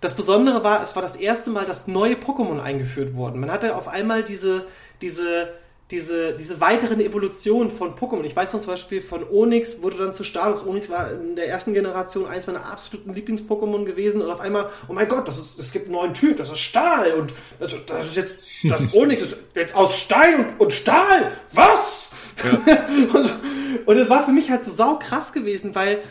das 0.00 0.14
Besondere 0.14 0.64
war, 0.64 0.82
es 0.82 0.96
war 0.96 1.02
das 1.02 1.16
erste 1.16 1.50
Mal, 1.50 1.66
dass 1.66 1.86
neue 1.86 2.14
Pokémon 2.14 2.60
eingeführt 2.60 3.14
wurden. 3.14 3.40
Man 3.40 3.50
hatte 3.50 3.76
auf 3.76 3.88
einmal 3.88 4.24
diese, 4.24 4.66
diese 5.02 5.48
diese, 5.90 6.32
diese 6.34 6.60
weiteren 6.60 6.98
Evolutionen 7.00 7.70
von 7.70 7.94
Pokémon. 7.94 8.24
Ich 8.24 8.34
weiß 8.34 8.54
noch 8.54 8.60
zum 8.60 8.72
Beispiel 8.72 9.02
von 9.02 9.22
Onyx 9.30 9.82
wurde 9.82 9.98
dann 9.98 10.14
zu 10.14 10.24
Stalos. 10.24 10.66
Onyx 10.66 10.88
war 10.88 11.12
in 11.12 11.36
der 11.36 11.48
ersten 11.48 11.74
Generation 11.74 12.26
eins 12.26 12.46
meiner 12.46 12.64
absoluten 12.64 13.12
Lieblings-Pokémon 13.12 13.84
gewesen 13.84 14.22
und 14.22 14.30
auf 14.30 14.40
einmal, 14.40 14.70
oh 14.88 14.94
mein 14.94 15.08
Gott, 15.08 15.28
das 15.28 15.38
ist, 15.38 15.58
es 15.58 15.72
gibt 15.72 15.86
einen 15.86 15.94
neuen 15.94 16.14
Typ, 16.14 16.38
das 16.38 16.50
ist 16.50 16.60
Stahl 16.60 17.12
und 17.12 17.34
das, 17.60 17.74
das 17.86 18.06
ist 18.06 18.16
jetzt, 18.16 18.38
das 18.64 18.94
Onyx 18.94 19.22
ist 19.22 19.36
jetzt 19.54 19.74
aus 19.74 19.98
Stein 19.98 20.36
und, 20.36 20.60
und 20.60 20.72
Stahl. 20.72 21.32
Was? 21.52 22.08
Ja. 22.42 22.86
und 23.86 23.96
es 23.96 24.08
war 24.08 24.24
für 24.24 24.32
mich 24.32 24.50
halt 24.50 24.64
so 24.64 24.70
sau 24.70 24.98
krass 24.98 25.34
gewesen, 25.34 25.74
weil 25.74 26.02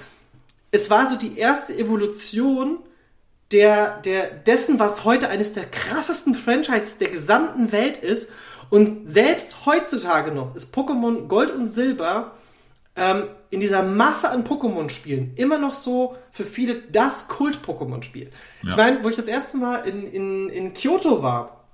es 0.69 0.91
war 0.91 1.07
so 1.07 1.15
die 1.15 1.37
erste 1.37 1.75
Evolution 1.75 2.77
der, 3.51 3.99
der, 4.01 4.29
dessen, 4.29 4.79
was 4.79 5.03
heute 5.03 5.29
eines 5.29 5.53
der 5.53 5.65
krassesten 5.65 6.35
Franchises 6.35 6.99
der 6.99 7.09
gesamten 7.09 7.71
Welt 7.71 7.97
ist 7.97 8.31
und 8.73 9.07
selbst 9.07 9.67
heutzutage 9.67 10.31
noch 10.31 10.55
ist 10.55 10.73
Pokémon 10.73 11.27
Gold 11.27 11.51
und 11.51 11.67
Silber 11.67 12.31
ähm, 12.95 13.25
in 13.51 13.59
dieser 13.59 13.83
Masse 13.83 14.31
an 14.31 14.43
Pokémon-Spielen 14.43 15.33
immer 15.35 15.59
noch 15.59 15.75
so 15.75 16.15
für 16.31 16.43
viele 16.43 16.81
das 16.91 17.27
Kult-Pokémon-Spiel. 17.27 18.31
Ja. 18.63 18.69
Ich 18.71 18.75
meine, 18.75 19.03
wo 19.03 19.09
ich 19.09 19.15
das 19.15 19.27
erste 19.27 19.57
Mal 19.57 19.87
in, 19.87 20.11
in, 20.11 20.49
in 20.49 20.73
Kyoto 20.73 21.21
war, 21.21 21.65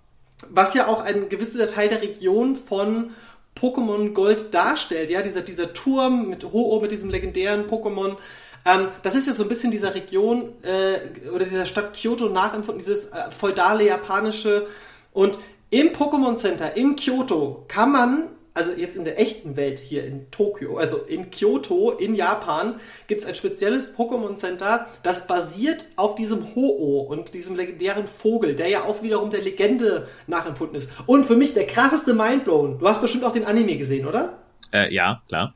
was 0.50 0.74
ja 0.74 0.88
auch 0.88 1.02
ein 1.02 1.30
gewisser 1.30 1.66
Teil 1.68 1.88
der 1.88 2.02
Region 2.02 2.58
von 2.58 3.12
Pokémon 3.58 4.12
Gold 4.12 4.54
darstellt, 4.54 5.10
ja, 5.10 5.22
dieser, 5.22 5.40
dieser 5.40 5.72
Turm 5.72 6.28
mit 6.28 6.44
Ho-Oh, 6.44 6.82
mit 6.82 6.92
diesem 6.92 7.10
legendären 7.10 7.70
Pokémon, 7.70 8.18
ähm, 8.66 8.90
das 9.04 9.16
ist 9.16 9.26
ja 9.26 9.32
so 9.32 9.44
ein 9.44 9.50
bisschen 9.50 9.72
dieser 9.72 9.96
Region 9.96 10.50
äh, 10.64 11.30
oder 11.30 11.46
dieser 11.46 11.66
Stadt 11.66 11.94
Kyoto 11.94 12.28
nachempfunden, 12.28 12.80
dieses 12.80 13.06
äh, 13.06 13.32
feudale 13.32 13.86
japanische 13.86 14.68
und 15.14 15.40
im 15.70 15.90
Pokémon 15.90 16.36
Center 16.36 16.76
in 16.76 16.96
Kyoto 16.96 17.66
kann 17.68 17.92
man, 17.92 18.28
also 18.54 18.72
jetzt 18.72 18.96
in 18.98 19.06
der 19.06 19.20
echten 19.20 19.56
Welt 19.56 19.80
hier 19.80 20.04
in 20.04 20.32
Tokio, 20.32 20.78
also 20.78 20.98
in 20.98 21.30
Kyoto 21.30 21.92
in 21.92 22.16
Japan, 22.16 22.80
gibt 23.08 23.22
es 23.22 23.28
ein 23.28 23.36
spezielles 23.36 23.96
Pokémon 23.96 24.36
Center, 24.36 24.88
das 25.04 25.28
basiert 25.28 25.86
auf 25.96 26.16
diesem 26.16 26.56
Ho-Oh 26.56 27.02
und 27.02 27.34
diesem 27.36 27.56
legendären 27.56 28.08
Vogel, 28.08 28.56
der 28.56 28.68
ja 28.68 28.84
auch 28.84 29.04
wiederum 29.04 29.30
der 29.30 29.42
Legende 29.42 30.08
nachempfunden 30.26 30.76
ist. 30.76 30.92
Und 31.06 31.26
für 31.26 31.36
mich 31.36 31.54
der 31.54 31.68
krasseste 31.68 32.14
Mindblown. 32.14 32.80
Du 32.80 32.88
hast 32.88 33.02
bestimmt 33.02 33.24
auch 33.24 33.34
den 33.34 33.46
Anime 33.46 33.78
gesehen, 33.78 34.08
oder? 34.08 34.40
Äh, 34.74 34.94
ja, 34.94 35.22
klar. 35.28 35.54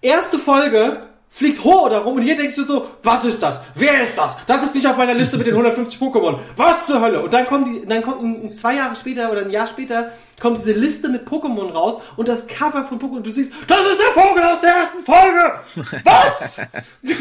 Erste 0.00 0.38
Folge, 0.38 1.08
fliegt 1.30 1.62
Ho 1.64 1.88
da 1.88 1.98
rum 1.98 2.16
und 2.16 2.22
hier 2.22 2.36
denkst 2.36 2.56
du 2.56 2.62
so, 2.62 2.88
was 3.02 3.24
ist 3.24 3.42
das? 3.42 3.60
Wer 3.74 4.02
ist 4.02 4.16
das? 4.16 4.36
Das 4.46 4.62
ist 4.62 4.74
nicht 4.74 4.86
auf 4.86 4.96
meiner 4.96 5.14
Liste 5.14 5.36
mit 5.36 5.46
den 5.46 5.54
150 5.54 6.00
Pokémon. 6.00 6.38
Was 6.56 6.86
zur 6.86 7.00
Hölle? 7.00 7.22
Und 7.22 7.32
dann 7.32 7.46
kommt 7.46 7.68
die, 7.68 7.86
dann 7.86 8.02
kommt 8.02 8.56
zwei 8.58 8.76
Jahre 8.76 8.96
später 8.96 9.30
oder 9.30 9.42
ein 9.42 9.50
Jahr 9.50 9.66
später 9.66 10.12
kommt 10.40 10.58
diese 10.58 10.72
Liste 10.72 11.08
mit 11.08 11.28
Pokémon 11.28 11.70
raus 11.70 12.00
und 12.16 12.28
das 12.28 12.46
Cover 12.46 12.84
von 12.84 12.98
Pokémon, 12.98 13.20
du 13.20 13.30
siehst, 13.30 13.52
das 13.66 13.80
ist 13.80 14.00
der 14.00 14.22
Vogel 14.22 14.42
aus 14.42 14.60
der 14.60 14.70
ersten 14.70 15.02
Folge. 15.04 15.60
Was? 16.04 17.12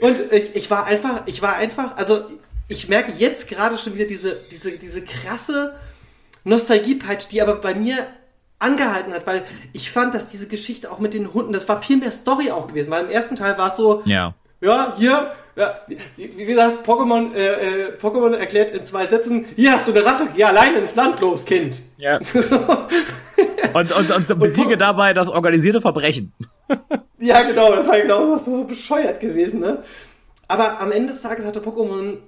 und 0.00 0.32
ich, 0.32 0.56
ich 0.56 0.70
war 0.70 0.84
einfach, 0.84 1.22
ich 1.26 1.42
war 1.42 1.56
einfach, 1.56 1.96
also 1.96 2.26
ich 2.68 2.88
merke 2.88 3.12
jetzt 3.18 3.48
gerade 3.48 3.76
schon 3.76 3.94
wieder 3.94 4.06
diese, 4.06 4.36
diese, 4.50 4.72
diese 4.72 5.02
krasse 5.02 5.74
Nostalgie-Peitsche, 6.44 7.28
die 7.28 7.42
aber 7.42 7.56
bei 7.56 7.74
mir 7.74 8.06
angehalten 8.62 9.12
hat, 9.12 9.26
weil 9.26 9.44
ich 9.72 9.90
fand, 9.90 10.14
dass 10.14 10.28
diese 10.28 10.48
Geschichte 10.48 10.90
auch 10.90 10.98
mit 10.98 11.14
den 11.14 11.34
Hunden, 11.34 11.52
das 11.52 11.68
war 11.68 11.82
viel 11.82 11.98
mehr 11.98 12.12
Story 12.12 12.50
auch 12.50 12.68
gewesen, 12.68 12.90
weil 12.90 13.04
im 13.04 13.10
ersten 13.10 13.36
Teil 13.36 13.58
war 13.58 13.68
es 13.68 13.76
so, 13.76 14.02
ja, 14.04 14.34
ja 14.60 14.94
hier, 14.96 15.32
ja, 15.56 15.78
wie, 16.16 16.44
gesagt, 16.46 16.86
Pokémon, 16.86 17.34
äh, 17.34 17.88
äh, 17.88 17.96
Pokémon 18.00 18.34
erklärt 18.34 18.70
in 18.70 18.84
zwei 18.86 19.06
Sätzen, 19.06 19.46
hier 19.56 19.72
hast 19.72 19.86
du 19.86 19.92
eine 19.92 20.04
Ratte, 20.04 20.28
ja, 20.34 20.48
allein 20.48 20.76
ins 20.76 20.94
Land 20.94 21.20
los, 21.20 21.44
Kind. 21.44 21.80
Ja. 21.98 22.18
und, 23.74 23.92
und, 23.92 24.10
und 24.10 24.38
besiege 24.38 24.72
und, 24.72 24.80
dabei 24.80 25.12
das 25.12 25.28
organisierte 25.28 25.80
Verbrechen. 25.80 26.32
ja, 27.18 27.42
genau, 27.42 27.74
das 27.74 27.86
war 27.86 28.00
genau 28.00 28.38
so 28.38 28.64
bescheuert 28.64 29.20
gewesen, 29.20 29.60
ne? 29.60 29.82
Aber 30.48 30.80
am 30.80 30.92
Ende 30.92 31.12
des 31.12 31.22
Tages 31.22 31.44
hatte 31.44 31.60
Pokémon 31.60 32.18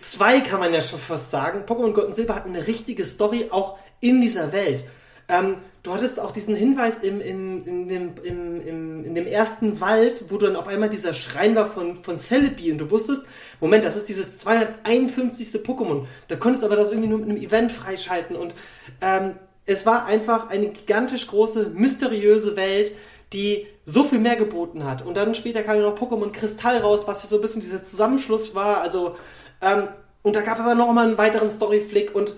2, 0.00 0.40
kann 0.40 0.60
man 0.60 0.72
ja 0.72 0.80
schon 0.80 0.98
fast 0.98 1.30
sagen, 1.30 1.64
Pokémon 1.66 1.92
Gold 1.92 2.08
und 2.08 2.14
Silber 2.14 2.34
hat 2.34 2.46
eine 2.46 2.66
richtige 2.66 3.04
Story 3.04 3.46
auch 3.50 3.78
in 4.00 4.20
dieser 4.20 4.52
Welt. 4.52 4.84
Ähm, 5.28 5.56
du 5.82 5.92
hattest 5.92 6.20
auch 6.20 6.30
diesen 6.30 6.54
Hinweis 6.54 6.98
im, 6.98 7.20
im, 7.20 7.66
in, 7.66 7.88
dem, 7.88 8.12
im, 8.22 8.60
im, 8.60 9.04
in 9.04 9.14
dem 9.14 9.26
ersten 9.26 9.80
Wald, 9.80 10.26
wo 10.28 10.38
dann 10.38 10.54
auf 10.56 10.68
einmal 10.68 10.88
dieser 10.88 11.14
Schrein 11.14 11.56
war 11.56 11.66
von, 11.66 11.96
von 11.96 12.16
Celebi 12.18 12.70
und 12.70 12.78
du 12.78 12.90
wusstest, 12.90 13.26
Moment, 13.60 13.84
das 13.84 13.96
ist 13.96 14.08
dieses 14.08 14.38
251. 14.38 15.64
Pokémon. 15.64 16.06
Da 16.28 16.36
konntest 16.36 16.64
aber 16.64 16.76
das 16.76 16.90
irgendwie 16.90 17.08
nur 17.08 17.18
mit 17.18 17.28
einem 17.28 17.42
Event 17.42 17.72
freischalten 17.72 18.36
und 18.36 18.54
ähm, 19.00 19.34
es 19.66 19.84
war 19.84 20.06
einfach 20.06 20.48
eine 20.48 20.68
gigantisch 20.68 21.26
große, 21.26 21.70
mysteriöse 21.74 22.54
Welt, 22.54 22.92
die 23.32 23.66
so 23.84 24.04
viel 24.04 24.20
mehr 24.20 24.36
geboten 24.36 24.84
hat. 24.84 25.04
Und 25.04 25.16
dann 25.16 25.34
später 25.34 25.62
kam 25.62 25.76
ja 25.76 25.82
noch 25.82 25.98
Pokémon 25.98 26.30
Kristall 26.30 26.78
raus, 26.78 27.08
was 27.08 27.24
ja 27.24 27.28
so 27.28 27.36
ein 27.36 27.42
bisschen 27.42 27.62
dieser 27.62 27.82
Zusammenschluss 27.82 28.54
war. 28.54 28.80
Also, 28.80 29.16
ähm, 29.60 29.88
und 30.22 30.36
da 30.36 30.42
gab 30.42 30.58
es 30.58 30.64
dann 30.64 30.78
noch 30.78 30.92
mal 30.92 31.06
einen 31.06 31.18
weiteren 31.18 31.50
Storyflick 31.50 32.14
und 32.14 32.34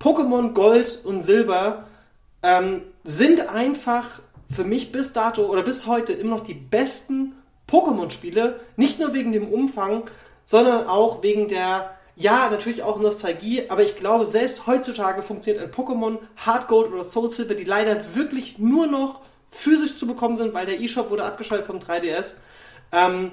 Pokémon 0.00 0.52
Gold 0.52 1.00
und 1.04 1.22
Silber 1.22 1.88
ähm, 2.42 2.82
sind 3.04 3.48
einfach 3.48 4.20
für 4.50 4.64
mich 4.64 4.92
bis 4.92 5.12
dato 5.12 5.46
oder 5.46 5.62
bis 5.62 5.86
heute 5.86 6.12
immer 6.12 6.36
noch 6.36 6.44
die 6.44 6.54
besten 6.54 7.34
Pokémon-Spiele. 7.68 8.60
Nicht 8.76 8.98
nur 8.98 9.12
wegen 9.14 9.32
dem 9.32 9.48
Umfang, 9.48 10.04
sondern 10.44 10.86
auch 10.86 11.22
wegen 11.22 11.48
der 11.48 11.90
ja, 12.18 12.50
natürlich 12.50 12.82
auch 12.82 12.98
Nostalgie, 12.98 13.62
aber 13.68 13.84
ich 13.84 13.94
glaube, 13.94 14.24
selbst 14.24 14.66
heutzutage 14.66 15.22
funktioniert 15.22 15.62
ein 15.62 15.70
Pokémon 15.70 16.18
Hard 16.36 16.66
Gold 16.66 16.92
oder 16.92 17.04
Soul 17.04 17.30
Silver, 17.30 17.54
die 17.54 17.62
leider 17.62 18.16
wirklich 18.16 18.58
nur 18.58 18.88
noch 18.88 19.20
physisch 19.48 19.96
zu 19.96 20.06
bekommen 20.08 20.36
sind, 20.36 20.52
weil 20.52 20.66
der 20.66 20.80
eShop 20.80 21.10
wurde 21.10 21.24
abgeschaltet 21.24 21.68
vom 21.68 21.78
3DS, 21.78 22.34
ähm, 22.90 23.30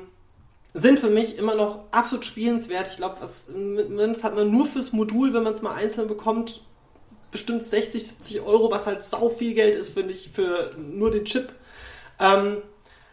sind 0.76 1.00
für 1.00 1.10
mich 1.10 1.38
immer 1.38 1.56
noch 1.56 1.80
absolut 1.90 2.26
spielenswert. 2.26 2.88
Ich 2.88 2.98
glaube, 2.98 3.16
was 3.22 3.50
hat 4.22 4.36
man 4.36 4.52
nur 4.52 4.68
fürs 4.68 4.94
Modul, 4.94 5.34
wenn 5.34 5.44
man 5.44 5.54
es 5.54 5.64
mal 5.64 5.74
einzeln 5.74 6.08
bekommt, 6.08 6.62
bestimmt 7.36 7.66
60, 7.66 8.08
70 8.08 8.42
Euro, 8.42 8.72
was 8.72 8.88
halt 8.88 9.04
sau 9.04 9.28
viel 9.28 9.54
Geld 9.54 9.76
ist, 9.76 9.94
finde 9.94 10.14
ich, 10.14 10.30
für 10.30 10.72
nur 10.78 11.12
den 11.12 11.26
Chip. 11.26 11.50
Ähm, 12.18 12.62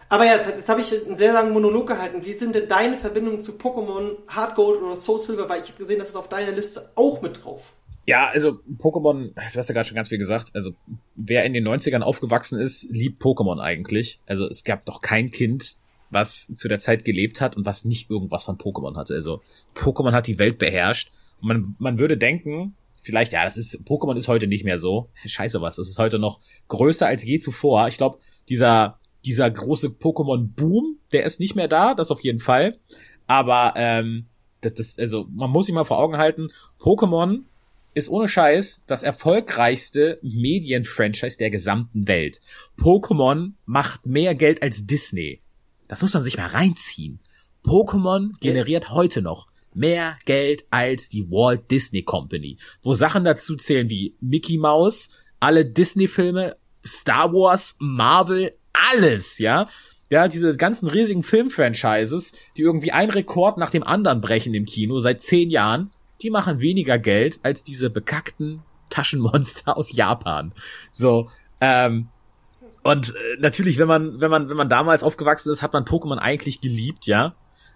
aber 0.08 0.26
ja, 0.26 0.36
jetzt, 0.36 0.46
jetzt 0.46 0.68
habe 0.68 0.80
ich 0.80 0.92
einen 0.92 1.16
sehr 1.16 1.32
langen 1.32 1.52
Monolog 1.52 1.88
gehalten. 1.88 2.24
Wie 2.24 2.32
sind 2.32 2.54
denn 2.54 2.68
deine 2.68 2.96
Verbindungen 2.96 3.40
zu 3.40 3.52
Pokémon 3.52 4.16
Hard 4.28 4.54
Gold 4.54 4.80
oder 4.80 4.94
Soul 4.94 5.18
Silver? 5.18 5.48
Weil 5.48 5.62
ich 5.62 5.68
habe 5.68 5.78
gesehen, 5.78 5.98
das 5.98 6.10
ist 6.10 6.16
auf 6.16 6.28
deiner 6.28 6.52
Liste 6.52 6.92
auch 6.94 7.20
mit 7.20 7.42
drauf. 7.42 7.72
Ja, 8.06 8.28
also 8.28 8.60
Pokémon, 8.78 9.32
du 9.34 9.58
hast 9.58 9.68
ja 9.68 9.74
gerade 9.74 9.88
schon 9.88 9.96
ganz 9.96 10.08
viel 10.08 10.18
gesagt, 10.18 10.50
also 10.54 10.72
wer 11.16 11.44
in 11.44 11.52
den 11.52 11.66
90ern 11.66 12.02
aufgewachsen 12.02 12.60
ist, 12.60 12.84
liebt 12.90 13.20
Pokémon 13.20 13.60
eigentlich. 13.60 14.20
Also 14.26 14.46
es 14.46 14.62
gab 14.62 14.84
doch 14.86 15.00
kein 15.00 15.32
Kind, 15.32 15.76
was 16.10 16.52
zu 16.56 16.68
der 16.68 16.78
Zeit 16.78 17.04
gelebt 17.04 17.40
hat 17.40 17.56
und 17.56 17.66
was 17.66 17.84
nicht 17.84 18.08
irgendwas 18.08 18.44
von 18.44 18.58
Pokémon 18.58 18.96
hatte. 18.96 19.14
Also 19.14 19.40
Pokémon 19.74 20.12
hat 20.12 20.28
die 20.28 20.38
Welt 20.38 20.58
beherrscht. 20.58 21.10
Und 21.40 21.48
man, 21.48 21.76
man 21.78 21.98
würde 21.98 22.16
denken, 22.16 22.76
vielleicht, 23.02 23.32
ja, 23.32 23.44
das 23.44 23.56
ist, 23.56 23.86
Pokémon 23.86 24.16
ist 24.16 24.28
heute 24.28 24.46
nicht 24.46 24.64
mehr 24.64 24.78
so. 24.78 25.10
Scheiße 25.26 25.60
was, 25.60 25.76
das 25.76 25.88
ist 25.88 25.98
heute 25.98 26.18
noch 26.18 26.40
größer 26.68 27.06
als 27.06 27.24
je 27.24 27.38
zuvor. 27.38 27.88
Ich 27.88 27.98
glaube, 27.98 28.18
dieser 28.48 28.98
dieser 29.24 29.50
große 29.50 29.88
Pokémon-Boom, 29.88 30.98
der 31.12 31.24
ist 31.24 31.40
nicht 31.40 31.54
mehr 31.54 31.68
da, 31.68 31.94
das 31.94 32.10
auf 32.10 32.20
jeden 32.20 32.40
Fall. 32.40 32.78
Aber 33.26 33.74
ähm, 33.76 34.26
das, 34.60 34.74
das, 34.74 34.98
also 34.98 35.26
man 35.30 35.50
muss 35.50 35.66
sich 35.66 35.74
mal 35.74 35.84
vor 35.84 35.98
Augen 35.98 36.18
halten, 36.18 36.48
Pokémon 36.80 37.42
ist 37.94 38.08
ohne 38.08 38.28
Scheiß 38.28 38.84
das 38.86 39.02
erfolgreichste 39.02 40.18
Medienfranchise 40.22 41.38
der 41.38 41.50
gesamten 41.50 42.08
Welt. 42.08 42.40
Pokémon 42.78 43.52
macht 43.66 44.06
mehr 44.06 44.34
Geld 44.34 44.62
als 44.62 44.86
Disney. 44.86 45.42
Das 45.88 46.00
muss 46.02 46.14
man 46.14 46.22
sich 46.22 46.38
mal 46.38 46.46
reinziehen. 46.46 47.20
Pokémon 47.64 48.32
generiert 48.40 48.90
heute 48.90 49.22
noch 49.22 49.48
mehr 49.74 50.16
Geld 50.24 50.64
als 50.70 51.08
die 51.08 51.30
Walt 51.30 51.70
Disney 51.70 52.02
Company, 52.02 52.58
wo 52.82 52.94
Sachen 52.94 53.24
dazu 53.24 53.56
zählen 53.56 53.88
wie 53.88 54.14
Mickey 54.20 54.58
Mouse, 54.58 55.10
alle 55.40 55.64
Disney-Filme, 55.64 56.56
Star 56.84 57.32
Wars, 57.32 57.76
Marvel, 57.78 58.54
alles, 58.72 59.38
ja. 59.38 59.68
Ja, 60.10 60.28
diese 60.28 60.56
ganzen 60.58 60.88
riesigen 60.88 61.22
Filmfranchises, 61.22 62.34
die 62.56 62.62
irgendwie 62.62 62.92
ein 62.92 63.10
Rekord 63.10 63.56
nach 63.56 63.70
dem 63.70 63.82
anderen 63.82 64.20
brechen 64.20 64.52
im 64.52 64.66
Kino 64.66 65.00
seit 65.00 65.22
zehn 65.22 65.48
Jahren, 65.48 65.90
die 66.20 66.30
machen 66.30 66.60
weniger 66.60 66.98
Geld 66.98 67.40
als 67.42 67.64
diese 67.64 67.88
bekackten 67.88 68.62
Taschenmonster 68.90 69.76
aus 69.76 69.92
Japan. 69.92 70.52
So, 70.90 71.30
ähm, 71.60 72.08
und 72.82 73.10
äh, 73.10 73.40
natürlich, 73.40 73.78
wenn 73.78 73.88
man, 73.88 74.20
wenn 74.20 74.30
man, 74.30 74.48
wenn 74.48 74.56
man 74.56 74.68
damals 74.68 75.02
aufgewachsen 75.02 75.50
ist, 75.50 75.62
hat 75.62 75.72
man 75.72 75.84
Pokémon 75.84 76.18
eigentlich 76.18 76.60
geliebt, 76.60 77.06
ja. 77.06 77.34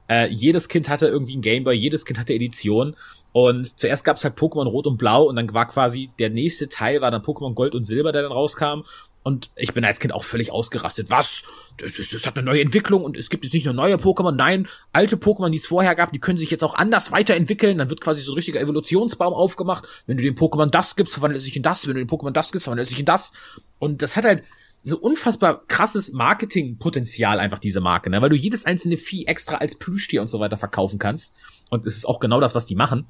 Äh, 0.08 0.28
jedes 0.28 0.68
Kind 0.68 0.88
hatte 0.88 1.06
irgendwie 1.06 1.36
ein 1.36 1.42
Gameboy, 1.42 1.74
jedes 1.74 2.04
Kind 2.04 2.18
hatte 2.18 2.32
Edition. 2.32 2.94
Und 3.32 3.78
zuerst 3.78 4.04
gab 4.04 4.16
es 4.16 4.24
halt 4.24 4.38
Pokémon 4.38 4.66
Rot 4.66 4.86
und 4.86 4.96
Blau 4.96 5.24
und 5.24 5.36
dann 5.36 5.52
war 5.52 5.68
quasi 5.68 6.08
der 6.18 6.30
nächste 6.30 6.68
Teil 6.68 7.02
war 7.02 7.10
dann 7.10 7.22
Pokémon 7.22 7.54
Gold 7.54 7.74
und 7.74 7.84
Silber, 7.84 8.12
der 8.12 8.22
dann 8.22 8.32
rauskam. 8.32 8.84
Und 9.26 9.50
ich 9.56 9.74
bin 9.74 9.84
als 9.84 9.98
Kind 9.98 10.14
auch 10.14 10.22
völlig 10.22 10.52
ausgerastet. 10.52 11.10
Was? 11.10 11.42
Das, 11.78 11.98
ist, 11.98 12.14
das 12.14 12.26
hat 12.26 12.36
eine 12.38 12.46
neue 12.46 12.60
Entwicklung 12.60 13.02
und 13.02 13.16
es 13.16 13.28
gibt 13.28 13.44
jetzt 13.44 13.52
nicht 13.52 13.64
nur 13.64 13.74
neue 13.74 13.96
Pokémon, 13.96 14.30
nein, 14.30 14.68
alte 14.92 15.16
Pokémon, 15.16 15.50
die 15.50 15.58
es 15.58 15.66
vorher 15.66 15.96
gab, 15.96 16.12
die 16.12 16.20
können 16.20 16.38
sich 16.38 16.48
jetzt 16.48 16.62
auch 16.62 16.74
anders 16.74 17.10
weiterentwickeln. 17.10 17.78
Dann 17.78 17.90
wird 17.90 18.00
quasi 18.00 18.22
so 18.22 18.32
ein 18.32 18.36
richtiger 18.36 18.60
Evolutionsbaum 18.60 19.34
aufgemacht. 19.34 19.84
Wenn 20.06 20.16
du 20.16 20.22
dem 20.22 20.36
Pokémon 20.36 20.70
das 20.70 20.94
gibst, 20.94 21.12
verwandelt 21.14 21.40
es 21.40 21.44
sich 21.44 21.56
in 21.56 21.64
das. 21.64 21.88
Wenn 21.88 21.94
du 21.94 22.04
dem 22.04 22.08
Pokémon 22.08 22.30
das 22.30 22.52
gibst, 22.52 22.64
verwandelt 22.64 22.86
es 22.86 22.90
sich 22.90 23.00
in 23.00 23.04
das. 23.04 23.32
Und 23.80 24.00
das 24.00 24.14
hat 24.14 24.24
halt 24.24 24.44
so 24.88 24.98
unfassbar 24.98 25.66
krasses 25.66 26.12
Marketingpotenzial 26.12 27.40
einfach 27.40 27.58
diese 27.58 27.80
Marke, 27.80 28.08
ne? 28.08 28.22
weil 28.22 28.28
du 28.28 28.36
jedes 28.36 28.66
einzelne 28.66 28.96
Vieh 28.96 29.26
extra 29.26 29.56
als 29.56 29.74
Plüschtier 29.74 30.22
und 30.22 30.28
so 30.28 30.38
weiter 30.38 30.58
verkaufen 30.58 31.00
kannst. 31.00 31.34
Und 31.70 31.84
es 31.86 31.96
ist 31.96 32.06
auch 32.06 32.20
genau 32.20 32.38
das, 32.40 32.54
was 32.54 32.66
die 32.66 32.76
machen. 32.76 33.06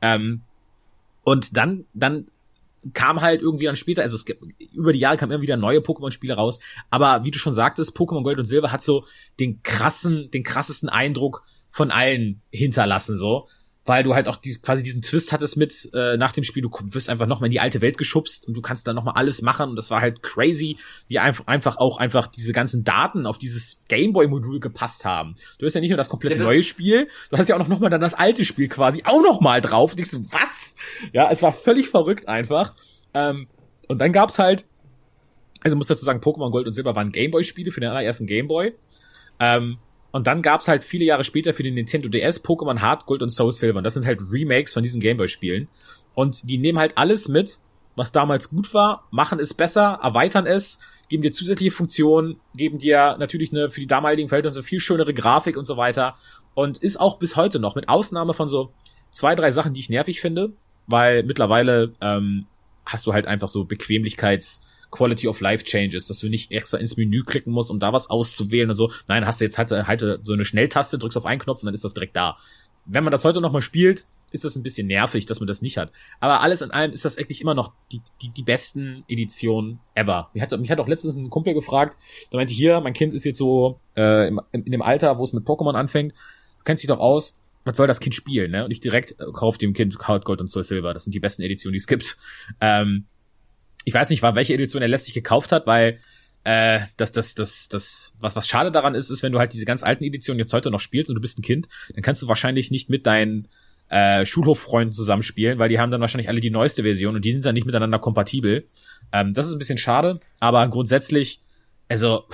Ähm, 0.00 0.42
und 1.24 1.56
dann, 1.56 1.84
dann 1.94 2.26
kam 2.92 3.22
halt 3.22 3.42
irgendwie 3.42 3.64
dann 3.64 3.74
später, 3.74 4.02
also 4.02 4.14
es 4.14 4.24
gibt, 4.24 4.44
über 4.72 4.92
die 4.92 5.00
Jahre 5.00 5.16
kamen 5.16 5.32
immer 5.32 5.42
wieder 5.42 5.56
neue 5.56 5.80
Pokémon-Spiele 5.80 6.34
raus, 6.34 6.60
aber 6.90 7.24
wie 7.24 7.32
du 7.32 7.40
schon 7.40 7.54
sagtest, 7.54 7.96
Pokémon 7.96 8.22
Gold 8.22 8.38
und 8.38 8.46
Silber 8.46 8.70
hat 8.70 8.84
so 8.84 9.04
den 9.40 9.64
krassen, 9.64 10.30
den 10.30 10.44
krassesten 10.44 10.88
Eindruck 10.88 11.42
von 11.72 11.90
allen 11.90 12.40
hinterlassen, 12.52 13.16
so 13.16 13.48
weil 13.86 14.02
du 14.02 14.14
halt 14.14 14.28
auch 14.28 14.36
die, 14.36 14.56
quasi 14.56 14.82
diesen 14.82 15.00
Twist 15.00 15.32
hattest 15.32 15.56
mit 15.56 15.88
äh, 15.94 16.16
nach 16.16 16.32
dem 16.32 16.44
Spiel, 16.44 16.62
du 16.62 16.70
wirst 16.90 17.08
einfach 17.08 17.26
nochmal 17.26 17.46
in 17.46 17.52
die 17.52 17.60
alte 17.60 17.80
Welt 17.80 17.96
geschubst 17.96 18.46
und 18.46 18.54
du 18.54 18.60
kannst 18.60 18.86
dann 18.86 18.96
nochmal 18.96 19.14
alles 19.14 19.42
machen 19.42 19.70
und 19.70 19.76
das 19.76 19.90
war 19.90 20.00
halt 20.00 20.22
crazy, 20.22 20.76
wie 21.08 21.18
einfach, 21.18 21.46
einfach 21.46 21.78
auch 21.78 21.98
einfach 21.98 22.26
diese 22.26 22.52
ganzen 22.52 22.84
Daten 22.84 23.26
auf 23.26 23.38
dieses 23.38 23.80
Gameboy-Modul 23.88 24.60
gepasst 24.60 25.04
haben. 25.04 25.34
Du 25.58 25.66
hast 25.66 25.74
ja 25.74 25.80
nicht 25.80 25.90
nur 25.90 25.96
das 25.96 26.08
komplette 26.08 26.36
ja, 26.36 26.42
neue 26.42 26.62
Spiel, 26.62 27.08
du 27.30 27.38
hast 27.38 27.48
ja 27.48 27.56
auch 27.58 27.68
noch 27.68 27.78
mal 27.78 27.88
dann 27.88 28.00
das 28.00 28.14
alte 28.14 28.44
Spiel 28.44 28.68
quasi 28.68 29.02
auch 29.04 29.22
nochmal 29.22 29.60
drauf 29.60 29.92
und 29.92 29.98
denkst 29.98 30.10
so, 30.10 30.24
was? 30.32 30.76
Ja, 31.12 31.30
es 31.30 31.42
war 31.42 31.52
völlig 31.52 31.88
verrückt 31.88 32.28
einfach. 32.28 32.74
Ähm, 33.14 33.46
und 33.88 34.00
dann 34.00 34.12
gab's 34.12 34.38
halt, 34.38 34.66
also 35.60 35.76
muss 35.76 35.86
dazu 35.86 36.04
sagen, 36.04 36.20
Pokémon 36.20 36.50
Gold 36.50 36.66
und 36.66 36.72
Silber 36.72 36.96
waren 36.96 37.12
Gameboy-Spiele 37.12 37.70
für 37.70 37.80
den 37.80 37.90
allerersten 37.90 38.26
Gameboy. 38.26 38.74
Ähm, 39.38 39.78
und 40.12 40.26
dann 40.26 40.42
gab's 40.42 40.68
halt 40.68 40.84
viele 40.84 41.04
Jahre 41.04 41.24
später 41.24 41.52
für 41.54 41.62
den 41.62 41.74
Nintendo 41.74 42.08
DS 42.08 42.42
Pokémon 42.42 42.80
Hard 42.80 43.06
Gold 43.06 43.22
und 43.22 43.30
Soul 43.30 43.52
Silver. 43.52 43.78
Und 43.78 43.84
das 43.84 43.94
sind 43.94 44.06
halt 44.06 44.20
Remakes 44.30 44.72
von 44.72 44.82
diesen 44.82 45.00
Gameboy-Spielen. 45.00 45.68
Und 46.14 46.48
die 46.48 46.58
nehmen 46.58 46.78
halt 46.78 46.96
alles 46.96 47.28
mit, 47.28 47.58
was 47.96 48.12
damals 48.12 48.48
gut 48.48 48.72
war, 48.72 49.06
machen 49.10 49.38
es 49.38 49.54
besser, 49.54 49.98
erweitern 50.02 50.46
es, 50.46 50.80
geben 51.08 51.22
dir 51.22 51.32
zusätzliche 51.32 51.70
Funktionen, 51.70 52.40
geben 52.54 52.78
dir 52.78 53.16
natürlich 53.18 53.52
eine 53.52 53.70
für 53.70 53.80
die 53.80 53.86
damaligen 53.86 54.28
Verhältnisse 54.28 54.62
viel 54.62 54.80
schönere 54.80 55.14
Grafik 55.14 55.56
und 55.56 55.64
so 55.64 55.76
weiter. 55.76 56.16
Und 56.54 56.78
ist 56.78 56.98
auch 56.98 57.18
bis 57.18 57.36
heute 57.36 57.58
noch, 57.58 57.74
mit 57.74 57.88
Ausnahme 57.88 58.32
von 58.32 58.48
so 58.48 58.72
zwei, 59.10 59.34
drei 59.34 59.50
Sachen, 59.50 59.74
die 59.74 59.80
ich 59.80 59.90
nervig 59.90 60.20
finde, 60.20 60.52
weil 60.86 61.22
mittlerweile 61.22 61.92
ähm, 62.00 62.46
hast 62.84 63.06
du 63.06 63.12
halt 63.12 63.26
einfach 63.26 63.48
so 63.48 63.62
Bequemlichkeits- 63.62 64.62
Quality 64.96 65.28
of 65.28 65.40
Life 65.40 65.64
Changes, 65.64 66.06
dass 66.06 66.18
du 66.18 66.28
nicht 66.28 66.50
extra 66.50 66.78
ins 66.78 66.96
Menü 66.96 67.22
klicken 67.22 67.52
musst, 67.52 67.70
um 67.70 67.78
da 67.78 67.92
was 67.92 68.10
auszuwählen 68.10 68.70
und 68.70 68.76
so. 68.76 68.90
Nein, 69.08 69.26
hast 69.26 69.40
du 69.40 69.44
jetzt 69.44 69.58
halt, 69.58 69.70
halt 69.70 70.20
so 70.24 70.32
eine 70.32 70.44
Schnelltaste, 70.44 70.98
drückst 70.98 71.18
auf 71.18 71.26
einen 71.26 71.40
Knopf 71.40 71.62
und 71.62 71.66
dann 71.66 71.74
ist 71.74 71.84
das 71.84 71.94
direkt 71.94 72.16
da. 72.16 72.36
Wenn 72.84 73.04
man 73.04 73.10
das 73.10 73.24
heute 73.24 73.40
nochmal 73.40 73.62
spielt, 73.62 74.06
ist 74.32 74.44
das 74.44 74.56
ein 74.56 74.62
bisschen 74.62 74.86
nervig, 74.86 75.26
dass 75.26 75.40
man 75.40 75.46
das 75.46 75.62
nicht 75.62 75.78
hat. 75.78 75.92
Aber 76.20 76.40
alles 76.40 76.62
in 76.62 76.70
allem 76.70 76.92
ist 76.92 77.04
das 77.04 77.16
eigentlich 77.16 77.40
immer 77.40 77.54
noch 77.54 77.72
die, 77.92 78.00
die, 78.22 78.30
die 78.30 78.42
besten 78.42 79.04
Editionen 79.08 79.80
ever. 79.94 80.30
Mich 80.34 80.42
hat, 80.42 80.58
mich 80.58 80.70
hat 80.70 80.80
auch 80.80 80.88
letztens 80.88 81.16
ein 81.16 81.30
Kumpel 81.30 81.54
gefragt, 81.54 81.96
da 82.30 82.38
meinte 82.38 82.52
hier, 82.52 82.80
mein 82.80 82.92
Kind 82.92 83.14
ist 83.14 83.24
jetzt 83.24 83.38
so 83.38 83.80
äh, 83.96 84.28
im, 84.28 84.40
in 84.52 84.72
dem 84.72 84.82
Alter, 84.82 85.18
wo 85.18 85.24
es 85.24 85.32
mit 85.32 85.44
Pokémon 85.44 85.74
anfängt, 85.74 86.12
du 86.12 86.64
kennst 86.64 86.82
dich 86.82 86.88
doch 86.88 86.98
aus, 86.98 87.38
was 87.64 87.76
soll 87.76 87.86
das 87.86 88.00
Kind 88.00 88.14
spielen, 88.14 88.52
ne? 88.52 88.64
Und 88.64 88.70
ich 88.70 88.80
direkt 88.80 89.12
äh, 89.20 89.24
kauf 89.32 89.58
dem 89.58 89.72
Kind 89.72 89.98
Hard 89.98 90.24
Gold 90.24 90.40
und 90.40 90.50
Soul 90.50 90.64
Silver. 90.64 90.94
Das 90.94 91.04
sind 91.04 91.14
die 91.14 91.20
besten 91.20 91.42
Editionen, 91.42 91.72
die 91.72 91.78
es 91.78 91.86
gibt. 91.86 92.16
Ähm, 92.60 93.06
ich 93.86 93.94
weiß 93.94 94.10
nicht, 94.10 94.20
war 94.20 94.34
welche 94.34 94.52
Edition 94.52 94.82
er 94.82 94.88
letztlich 94.88 95.14
gekauft 95.14 95.52
hat, 95.52 95.66
weil 95.66 96.00
äh, 96.42 96.80
das, 96.96 97.12
das, 97.12 97.36
das, 97.36 97.68
das, 97.68 98.12
was, 98.18 98.34
was 98.34 98.48
schade 98.48 98.72
daran 98.72 98.96
ist, 98.96 99.10
ist, 99.10 99.22
wenn 99.22 99.30
du 99.30 99.38
halt 99.38 99.52
diese 99.52 99.64
ganz 99.64 99.84
alten 99.84 100.02
Editionen 100.02 100.40
jetzt 100.40 100.52
heute 100.52 100.72
noch 100.72 100.80
spielst 100.80 101.08
und 101.08 101.14
du 101.14 101.20
bist 101.20 101.38
ein 101.38 101.42
Kind, 101.42 101.68
dann 101.94 102.02
kannst 102.02 102.20
du 102.20 102.26
wahrscheinlich 102.26 102.72
nicht 102.72 102.90
mit 102.90 103.06
deinen 103.06 103.46
äh, 103.88 104.26
Schulhoffreunden 104.26 104.92
zusammenspielen, 104.92 105.60
weil 105.60 105.68
die 105.68 105.78
haben 105.78 105.92
dann 105.92 106.00
wahrscheinlich 106.00 106.28
alle 106.28 106.40
die 106.40 106.50
neueste 106.50 106.82
Version 106.82 107.14
und 107.14 107.24
die 107.24 107.30
sind 107.30 107.46
dann 107.46 107.54
nicht 107.54 107.64
miteinander 107.64 108.00
kompatibel. 108.00 108.66
Ähm, 109.12 109.34
das 109.34 109.46
ist 109.46 109.52
ein 109.52 109.60
bisschen 109.60 109.78
schade, 109.78 110.18
aber 110.40 110.66
grundsätzlich, 110.66 111.40
also 111.88 112.24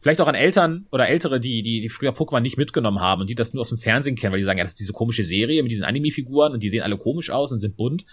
vielleicht 0.00 0.20
auch 0.20 0.28
an 0.28 0.36
Eltern 0.36 0.86
oder 0.92 1.08
Ältere, 1.08 1.40
die, 1.40 1.62
die, 1.62 1.80
die 1.80 1.88
früher 1.88 2.12
Pokémon 2.12 2.40
nicht 2.40 2.58
mitgenommen 2.58 3.00
haben 3.00 3.22
und 3.22 3.28
die 3.28 3.34
das 3.34 3.54
nur 3.54 3.62
aus 3.62 3.70
dem 3.70 3.78
Fernsehen 3.78 4.14
kennen, 4.14 4.32
weil 4.32 4.38
die 4.38 4.44
sagen, 4.44 4.58
ja, 4.58 4.64
das 4.64 4.74
ist 4.74 4.80
diese 4.80 4.92
komische 4.92 5.24
Serie 5.24 5.64
mit 5.64 5.72
diesen 5.72 5.84
Anime-Figuren 5.84 6.52
und 6.52 6.62
die 6.62 6.68
sehen 6.68 6.82
alle 6.82 6.96
komisch 6.96 7.30
aus 7.30 7.50
und 7.50 7.58
sind 7.58 7.76
bunt 7.76 8.04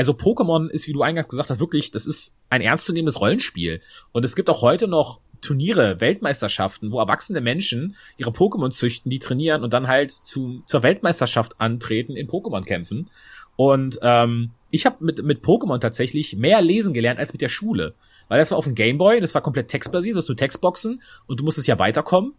Also 0.00 0.12
Pokémon 0.12 0.70
ist, 0.70 0.86
wie 0.86 0.94
du 0.94 1.02
eingangs 1.02 1.28
gesagt 1.28 1.50
hast, 1.50 1.60
wirklich, 1.60 1.90
das 1.90 2.06
ist 2.06 2.38
ein 2.48 2.62
ernstzunehmendes 2.62 3.20
Rollenspiel. 3.20 3.82
Und 4.12 4.24
es 4.24 4.34
gibt 4.34 4.48
auch 4.48 4.62
heute 4.62 4.88
noch 4.88 5.20
Turniere, 5.42 6.00
Weltmeisterschaften, 6.00 6.90
wo 6.90 6.98
erwachsene 6.98 7.42
Menschen 7.42 7.96
ihre 8.16 8.30
Pokémon 8.30 8.70
züchten, 8.70 9.10
die 9.10 9.18
trainieren 9.18 9.62
und 9.62 9.74
dann 9.74 9.88
halt 9.88 10.10
zu, 10.10 10.62
zur 10.64 10.82
Weltmeisterschaft 10.82 11.60
antreten 11.60 12.16
in 12.16 12.28
Pokémon-Kämpfen. 12.28 13.10
Und 13.56 13.98
ähm, 14.00 14.52
ich 14.70 14.86
habe 14.86 15.04
mit, 15.04 15.22
mit 15.22 15.44
Pokémon 15.44 15.80
tatsächlich 15.80 16.34
mehr 16.34 16.62
lesen 16.62 16.94
gelernt 16.94 17.20
als 17.20 17.34
mit 17.34 17.42
der 17.42 17.50
Schule. 17.50 17.92
Weil 18.28 18.38
das 18.38 18.50
war 18.52 18.56
auf 18.56 18.64
dem 18.64 18.74
Gameboy, 18.74 19.20
das 19.20 19.34
war 19.34 19.42
komplett 19.42 19.68
textbasiert, 19.68 20.16
du 20.26 20.32
Textboxen 20.32 21.02
und 21.26 21.40
du 21.40 21.44
musstest 21.44 21.68
ja 21.68 21.78
weiterkommen. 21.78 22.32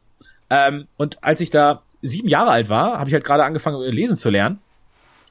Ähm, 0.49 0.87
und 0.97 1.23
als 1.23 1.41
ich 1.41 1.51
da 1.51 1.83
sieben 2.01 2.27
Jahre 2.27 2.49
alt 2.49 2.69
war, 2.69 2.97
habe 2.97 3.07
ich 3.07 3.13
halt 3.13 3.23
gerade 3.23 3.43
angefangen, 3.43 3.79
lesen 3.91 4.17
zu 4.17 4.31
lernen. 4.31 4.57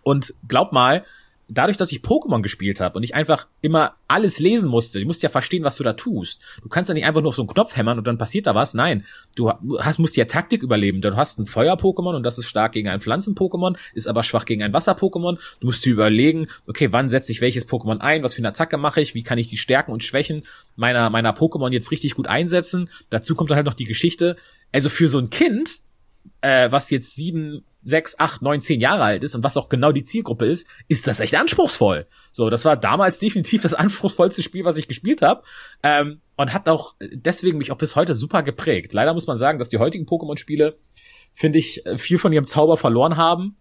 Und 0.05 0.33
glaub 0.47 0.70
mal, 0.70 1.05
dadurch, 1.51 1.76
dass 1.76 1.92
ich 1.92 2.01
Pokémon 2.01 2.42
gespielt 2.42 2.80
habe 2.80 2.96
und 2.96 3.03
ich 3.03 3.14
einfach 3.14 3.46
immer 3.61 3.94
alles 4.09 4.38
lesen 4.38 4.68
musste, 4.68 5.01
du 5.01 5.07
musst 5.07 5.22
ja 5.22 5.28
verstehen, 5.28 5.64
was 5.64 5.76
du 5.76 5.84
da 5.84 5.92
tust. 5.92 6.40
Du 6.62 6.68
kannst 6.68 6.88
ja 6.88 6.94
nicht 6.94 7.05
einfach 7.05 7.20
nur 7.20 7.30
auf 7.30 7.34
so 7.34 7.42
einen 7.42 7.48
Knopf 7.48 7.76
hämmern 7.76 7.98
und 7.98 8.07
dann 8.07 8.18
passiert 8.18 8.46
da 8.46 8.55
was. 8.55 8.74
Nein, 8.74 9.05
du 9.36 9.51
hast, 9.51 9.98
musst 9.98 10.16
ja 10.16 10.24
Taktik 10.24 10.62
überleben. 10.62 11.01
Du 11.01 11.16
hast 11.16 11.38
ein 11.38 11.46
Feuer-Pokémon 11.46 12.14
und 12.14 12.22
das 12.22 12.38
ist 12.38 12.46
stark 12.46 12.72
gegen 12.72 12.88
ein 12.88 13.01
Pflanzen-Pokémon, 13.01 13.76
ist 13.94 14.07
aber 14.07 14.22
schwach 14.22 14.44
gegen 14.44 14.62
ein 14.62 14.72
Wasser-Pokémon. 14.72 15.38
Du 15.61 15.66
musst 15.66 15.84
dir 15.84 15.92
überlegen, 15.92 16.46
okay, 16.66 16.92
wann 16.92 17.09
setze 17.09 17.32
ich 17.32 17.40
welches 17.40 17.68
Pokémon 17.68 17.98
ein, 17.98 18.22
was 18.22 18.34
für 18.34 18.40
eine 18.40 18.48
Attacke 18.48 18.78
mache 18.78 19.01
ich, 19.01 19.14
wie 19.14 19.22
kann 19.22 19.38
ich 19.38 19.48
die 19.48 19.57
Stärken 19.57 19.92
und 19.92 20.05
Schwächen 20.05 20.44
meiner, 20.76 21.11
meiner 21.11 21.36
Pokémon 21.36 21.72
jetzt 21.72 21.90
richtig 21.90 22.14
gut 22.14 22.28
einsetzen. 22.28 22.88
Dazu 23.11 23.34
kommt 23.34 23.51
dann 23.51 23.57
halt 23.57 23.66
noch 23.66 23.74
die 23.74 23.84
Geschichte. 23.84 24.36
Also 24.72 24.88
für 24.88 25.09
so 25.09 25.18
ein 25.18 25.30
Kind, 25.30 25.80
äh, 26.40 26.70
was 26.70 26.90
jetzt 26.90 27.14
sieben, 27.14 27.64
sechs, 27.82 28.18
acht, 28.18 28.42
neun, 28.42 28.60
zehn 28.60 28.80
Jahre 28.80 29.02
alt 29.02 29.24
ist 29.24 29.34
und 29.34 29.42
was 29.42 29.56
auch 29.56 29.68
genau 29.68 29.92
die 29.92 30.04
Zielgruppe 30.04 30.46
ist, 30.46 30.66
ist 30.88 31.06
das 31.06 31.20
echt 31.20 31.34
anspruchsvoll. 31.34 32.06
So, 32.30 32.50
das 32.50 32.64
war 32.64 32.76
damals 32.76 33.18
definitiv 33.18 33.62
das 33.62 33.74
anspruchsvollste 33.74 34.42
Spiel, 34.42 34.64
was 34.64 34.76
ich 34.76 34.88
gespielt 34.88 35.22
habe. 35.22 35.42
Ähm, 35.82 36.20
und 36.36 36.54
hat 36.54 36.68
auch 36.68 36.94
deswegen 37.00 37.58
mich 37.58 37.70
auch 37.70 37.76
bis 37.76 37.96
heute 37.96 38.14
super 38.14 38.42
geprägt. 38.42 38.94
Leider 38.94 39.12
muss 39.12 39.26
man 39.26 39.36
sagen, 39.36 39.58
dass 39.58 39.68
die 39.68 39.78
heutigen 39.78 40.06
Pokémon-Spiele, 40.06 40.78
finde 41.34 41.58
ich, 41.58 41.82
viel 41.96 42.18
von 42.18 42.32
ihrem 42.32 42.46
Zauber 42.46 42.78
verloren 42.78 43.18
haben. 43.18 43.56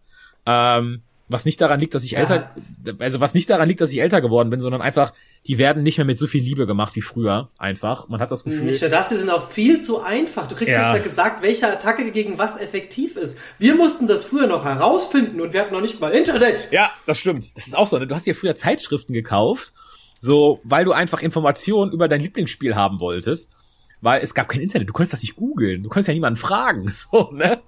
Ähm, 0.46 1.04
was 1.30 1.46
nicht 1.46 1.62
daran 1.62 1.80
liegt, 1.80 1.94
dass 1.94 2.04
ich 2.04 2.12
ja. 2.12 2.20
älter, 2.20 2.52
also 2.98 3.20
was 3.20 3.36
nicht 3.36 3.50
daran 3.50 3.68
liegt, 3.68 3.80
dass 3.82 3.92
ich 3.92 4.02
älter 4.02 4.20
geworden 4.20 4.50
bin, 4.50 4.60
sondern 4.60 4.82
einfach, 4.82 5.14
die 5.48 5.60
werden 5.60 5.84
nicht 5.84 5.98
mehr 5.98 6.06
mit 6.06 6.18
so 6.18 6.26
viel 6.26 6.44
Liebe 6.44 6.66
gemacht 6.66 6.96
wie 6.96 7.02
früher. 7.02 7.50
Einfach. 7.58 8.10
Man 8.10 8.20
hat 8.20 8.32
das 8.32 8.44
Gefühl. 8.44 8.64
Nicht 8.64 8.82
nur 8.82 8.90
das, 8.90 9.10
die 9.10 9.16
sind 9.16 9.30
auch 9.30 9.48
viel 9.48 9.80
zu 9.82 10.02
einfach. 10.02 10.48
Du 10.48 10.56
kriegst 10.56 10.74
ja. 10.74 10.94
jetzt 10.94 11.06
ja 11.06 11.10
gesagt, 11.10 11.44
welche 11.44 11.68
Attacke 11.72 12.12
gegen 12.12 12.40
was 12.40 12.58
effektiv 12.58 13.16
ist. 13.16 13.38
Wir 13.60 13.76
mussten 13.76 14.08
das 14.08 14.26
früher 14.26 14.48
noch 14.48 14.66
herausfinden 14.66 15.40
und 15.40 15.54
wir 15.54 15.62
hatten 15.62 15.74
noch 15.74 15.82
nicht 15.82 16.02
mal 16.02 16.12
Internet. 16.12 16.70
Ja, 16.72 16.92
das 17.06 17.20
stimmt. 17.20 17.56
Das 17.58 17.68
ist 17.68 17.78
auch 17.78 17.88
so. 17.88 18.00
Ne? 18.00 18.08
Du 18.08 18.16
hast 18.16 18.26
ja 18.26 18.34
früher 18.34 18.56
Zeitschriften 18.56 19.14
gekauft, 19.14 19.74
so, 20.20 20.60
weil 20.64 20.84
du 20.84 20.92
einfach 20.92 21.22
Informationen 21.22 21.92
über 21.92 22.08
dein 22.08 22.22
Lieblingsspiel 22.22 22.76
haben 22.76 23.00
wolltest 23.00 23.54
weil 24.02 24.22
es 24.24 24.34
gab 24.34 24.48
kein 24.50 24.62
Internet. 24.62 24.88
Du 24.90 24.94
konntest 24.94 25.14
das 25.14 25.22
nicht 25.22 25.36
googeln. 25.36 25.84
Du 25.84 25.90
konntest 25.90 26.08
ja 26.08 26.14
niemanden 26.14 26.38
fragen. 26.38 26.92
So, 27.12 27.30
ne? 27.32 27.60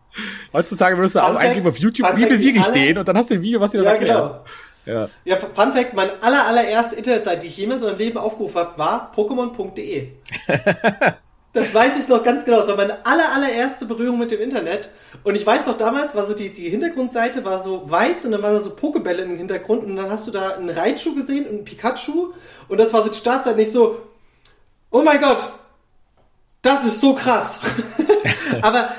Heutzutage 0.51 0.97
würdest 0.97 1.15
du 1.15 1.19
auch 1.21 1.35
eingeben 1.35 1.67
auf 1.67 1.77
YouTube, 1.77 2.07
wie 2.15 2.25
besiege 2.25 2.59
ich 2.59 2.67
den? 2.67 2.97
Und 2.97 3.07
dann 3.07 3.17
hast 3.17 3.29
du 3.29 3.35
ein 3.35 3.41
Video, 3.41 3.59
was 3.59 3.71
dir 3.71 3.79
das 3.79 3.87
ja, 3.87 3.93
erklärt. 3.93 4.27
Genau. 4.27 4.43
Ja. 4.85 5.09
ja, 5.25 5.37
Fun 5.37 5.71
Fact, 5.73 5.93
meine 5.93 6.21
aller, 6.21 6.47
allererste 6.47 6.95
Internetseite, 6.95 7.41
die 7.41 7.47
ich 7.47 7.57
jemals 7.57 7.83
in 7.83 7.89
meinem 7.89 7.99
Leben 7.99 8.17
aufgerufen 8.17 8.55
habe, 8.55 8.77
war 8.77 9.13
pokémon.de. 9.15 10.09
das 11.53 11.73
weiß 11.73 11.99
ich 11.99 12.07
noch 12.07 12.23
ganz 12.23 12.43
genau. 12.45 12.57
Das 12.57 12.67
war 12.67 12.77
meine 12.77 13.05
aller, 13.05 13.31
allererste 13.33 13.85
Berührung 13.85 14.17
mit 14.17 14.31
dem 14.31 14.41
Internet. 14.41 14.89
Und 15.23 15.35
ich 15.35 15.45
weiß 15.45 15.67
noch 15.67 15.77
damals, 15.77 16.15
war 16.15 16.25
so 16.25 16.33
die, 16.33 16.49
die 16.49 16.69
Hintergrundseite 16.69 17.45
war 17.45 17.59
so 17.59 17.89
weiß 17.89 18.25
und 18.25 18.31
dann 18.31 18.41
waren 18.41 18.55
da 18.55 18.61
so 18.61 18.75
Pokebälle 18.75 19.23
im 19.23 19.37
Hintergrund 19.37 19.83
und 19.83 19.95
dann 19.95 20.09
hast 20.09 20.27
du 20.27 20.31
da 20.31 20.55
einen 20.55 20.69
Raichu 20.69 21.13
gesehen 21.13 21.45
und 21.45 21.55
einen 21.55 21.63
Pikachu 21.63 22.33
und 22.67 22.77
das 22.79 22.91
war 22.93 23.03
so 23.03 23.09
die 23.09 23.17
Startseite 23.17 23.57
nicht 23.57 23.71
so, 23.71 24.01
oh 24.89 25.03
mein 25.03 25.21
Gott, 25.21 25.51
das 26.61 26.85
ist 26.85 27.01
so 27.01 27.15
krass. 27.15 27.59
aber, 28.61 28.91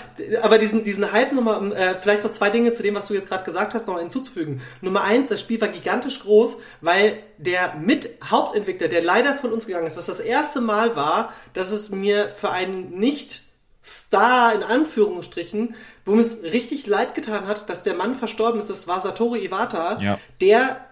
aber 0.43 0.59
diesen, 0.59 0.83
diesen 0.83 1.13
Hype 1.13 1.33
nochmal, 1.33 1.73
äh, 1.73 1.95
vielleicht 2.01 2.25
noch 2.25 2.33
zwei 2.33 2.51
Dinge 2.51 2.73
zu 2.73 2.83
dem, 2.83 2.95
was 2.95 3.07
du 3.07 3.15
jetzt 3.15 3.29
gerade 3.29 3.45
gesagt 3.45 3.75
hast, 3.75 3.87
noch 3.87 3.99
hinzuzufügen. 3.99 4.63
Nummer 4.81 5.05
eins, 5.05 5.29
das 5.29 5.41
Spiel 5.41 5.61
war 5.61 5.69
gigantisch 5.69 6.21
groß, 6.21 6.59
weil 6.81 7.23
der 7.39 7.75
Mit-Hauptentwickler, 7.75 8.89
der 8.89 9.03
leider 9.03 9.35
von 9.35 9.53
uns 9.53 9.67
gegangen 9.67 9.87
ist, 9.87 9.97
was 9.97 10.07
das 10.07 10.21
erste 10.21 10.61
Mal 10.61 10.97
war, 10.97 11.33
dass 11.53 11.71
es 11.71 11.91
mir 11.91 12.33
für 12.35 12.51
einen 12.51 12.99
nicht 12.99 13.43
Star 13.85 14.55
in 14.55 14.63
Anführungsstrichen, 14.63 15.75
wo 16.05 16.13
mir 16.13 16.21
es 16.21 16.43
richtig 16.43 16.87
leid 16.87 17.15
getan 17.15 17.47
hat, 17.47 17.69
dass 17.69 17.83
der 17.83 17.95
Mann 17.95 18.15
verstorben 18.15 18.61
ist, 18.61 18.71
das 18.71 18.87
war 18.87 19.01
Satoru 19.01 19.37
Iwata, 19.37 20.01
ja. 20.01 20.19
der 20.41 20.85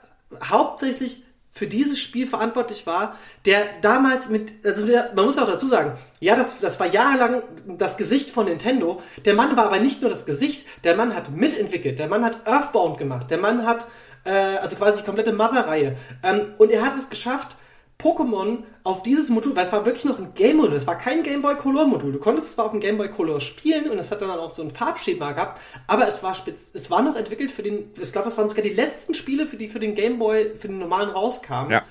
hauptsächlich 0.49 1.25
für 1.61 1.67
dieses 1.67 2.01
Spiel 2.01 2.27
verantwortlich 2.27 2.87
war, 2.87 3.19
der 3.45 3.61
damals 3.83 4.31
mit, 4.31 4.65
also 4.65 4.87
man 5.15 5.27
muss 5.27 5.37
auch 5.37 5.47
dazu 5.47 5.67
sagen, 5.67 5.93
ja, 6.19 6.35
das, 6.35 6.59
das 6.59 6.81
war 6.81 6.87
jahrelang 6.87 7.43
das 7.67 7.99
Gesicht 7.99 8.31
von 8.31 8.47
Nintendo. 8.47 9.03
Der 9.27 9.35
Mann 9.35 9.59
war 9.59 9.67
aber 9.67 9.79
nicht 9.79 10.01
nur 10.01 10.11
das 10.11 10.25
Gesicht, 10.25 10.67
der 10.85 10.97
Mann 10.97 11.15
hat 11.15 11.31
mitentwickelt, 11.31 11.99
der 11.99 12.09
Mann 12.09 12.25
hat 12.25 12.47
Earthbound 12.47 12.97
gemacht, 12.97 13.31
der 13.31 13.37
Mann 13.37 13.67
hat, 13.67 13.89
äh, 14.25 14.31
also 14.31 14.75
quasi 14.77 15.01
die 15.01 15.05
komplette 15.05 15.35
Mother-Reihe. 15.35 15.99
Ähm, 16.23 16.55
und 16.57 16.71
er 16.71 16.83
hat 16.83 16.97
es 16.97 17.11
geschafft, 17.11 17.57
Pokémon 18.01 18.64
auf 18.82 19.03
dieses 19.03 19.28
Modul, 19.28 19.55
weil 19.55 19.64
es 19.64 19.72
war 19.72 19.84
wirklich 19.84 20.05
noch 20.05 20.18
ein 20.18 20.32
Game-Modul, 20.34 20.76
es 20.76 20.86
war 20.86 20.96
kein 20.96 21.22
Game 21.22 21.42
Boy 21.42 21.55
Color 21.57 21.86
Modul. 21.86 22.12
Du 22.12 22.18
konntest 22.18 22.53
zwar 22.53 22.66
auf 22.66 22.70
dem 22.70 22.80
Game 22.80 22.96
Boy 22.96 23.09
Color 23.09 23.40
spielen 23.40 23.90
und 23.90 23.98
es 23.98 24.11
hat 24.11 24.22
dann 24.22 24.30
auch 24.30 24.51
so 24.51 24.62
ein 24.62 24.70
Farbschema 24.70 25.32
gehabt, 25.32 25.61
aber 25.86 26.09
es 26.09 26.22
war 26.22 26.34
spitz, 26.34 26.70
es 26.72 26.90
war 26.90 27.03
noch 27.03 27.16
entwickelt 27.16 27.51
für 27.51 27.62
den, 27.62 27.90
ich 28.01 28.12
glaube, 28.12 28.28
das 28.28 28.38
waren 28.38 28.48
sogar 28.48 28.64
die 28.64 28.70
letzten 28.70 29.14
Spiele, 29.14 29.46
für 29.46 29.57
die 29.57 29.68
für 29.68 29.80
den 29.80 29.94
Game 29.94 30.18
Boy, 30.18 30.53
für 30.59 30.68
den 30.68 30.78
normalen 30.78 31.11
rauskamen. 31.11 31.70
Ja. 31.70 31.82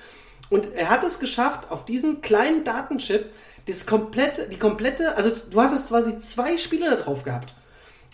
Und 0.49 0.74
er 0.74 0.89
hat 0.89 1.03
es 1.03 1.20
geschafft, 1.20 1.72
auf 1.72 1.86
diesen 1.86 2.22
kleinen 2.22 2.64
Datenchip 2.64 3.26
das 3.68 3.86
komplette, 3.86 4.49
die 4.49 4.57
komplette, 4.57 5.16
also 5.16 5.32
du 5.49 5.62
hast 5.62 5.74
es 5.74 5.89
quasi 5.89 6.20
zwei 6.20 6.57
Spiele 6.57 6.89
da 6.89 6.95
drauf 6.95 7.24
gehabt. 7.24 7.53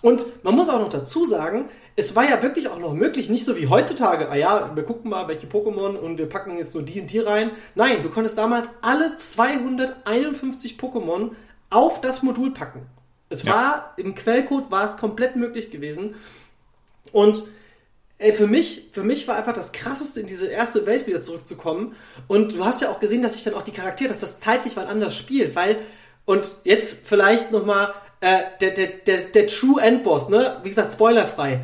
Und 0.01 0.25
man 0.43 0.55
muss 0.55 0.69
auch 0.69 0.79
noch 0.79 0.89
dazu 0.89 1.25
sagen, 1.25 1.69
es 1.97 2.15
war 2.15 2.29
ja 2.29 2.41
wirklich 2.41 2.67
auch 2.67 2.79
noch 2.79 2.93
möglich, 2.93 3.29
nicht 3.29 3.45
so 3.45 3.55
wie 3.55 3.67
heutzutage, 3.67 4.29
ah 4.29 4.35
ja, 4.35 4.75
wir 4.75 4.83
gucken 4.83 5.09
mal, 5.09 5.27
welche 5.27 5.47
Pokémon 5.47 5.95
und 5.95 6.17
wir 6.17 6.27
packen 6.27 6.57
jetzt 6.57 6.73
nur 6.73 6.83
die 6.83 6.99
und 6.99 7.07
die 7.07 7.19
rein. 7.19 7.51
Nein, 7.73 8.03
du 8.03 8.09
konntest 8.09 8.37
damals 8.37 8.67
alle 8.81 9.15
251 9.15 10.77
Pokémon 10.77 11.31
auf 11.69 12.01
das 12.01 12.21
Modul 12.21 12.51
packen. 12.51 12.85
Es 13.29 13.43
ja. 13.43 13.53
war, 13.53 13.93
im 13.97 14.13
Quellcode 14.13 14.71
war 14.71 14.89
es 14.89 14.97
komplett 14.97 15.37
möglich 15.37 15.71
gewesen. 15.71 16.15
Und 17.13 17.43
ey, 18.17 18.35
für 18.35 18.47
mich, 18.47 18.89
für 18.91 19.03
mich 19.03 19.27
war 19.29 19.37
einfach 19.37 19.53
das 19.53 19.71
krasseste, 19.71 20.19
in 20.19 20.27
diese 20.27 20.47
erste 20.47 20.85
Welt 20.85 21.07
wieder 21.07 21.21
zurückzukommen. 21.21 21.95
Und 22.27 22.55
du 22.55 22.65
hast 22.65 22.81
ja 22.81 22.89
auch 22.89 22.99
gesehen, 22.99 23.21
dass 23.21 23.35
sich 23.35 23.45
dann 23.45 23.53
auch 23.53 23.63
die 23.63 23.71
Charaktere, 23.71 24.09
dass 24.09 24.19
das 24.19 24.41
zeitlich 24.41 24.75
mal 24.75 24.87
anders 24.87 25.15
spielt, 25.15 25.55
weil, 25.55 25.77
und 26.25 26.49
jetzt 26.65 27.07
vielleicht 27.07 27.51
nochmal, 27.53 27.93
äh, 28.19 28.41
der, 28.59 28.71
der, 28.71 28.87
der, 28.87 29.21
der 29.21 29.47
True 29.47 29.81
Endboss, 29.81 30.29
ne? 30.29 30.59
Wie 30.63 30.69
gesagt, 30.69 30.91
spoilerfrei 30.91 31.61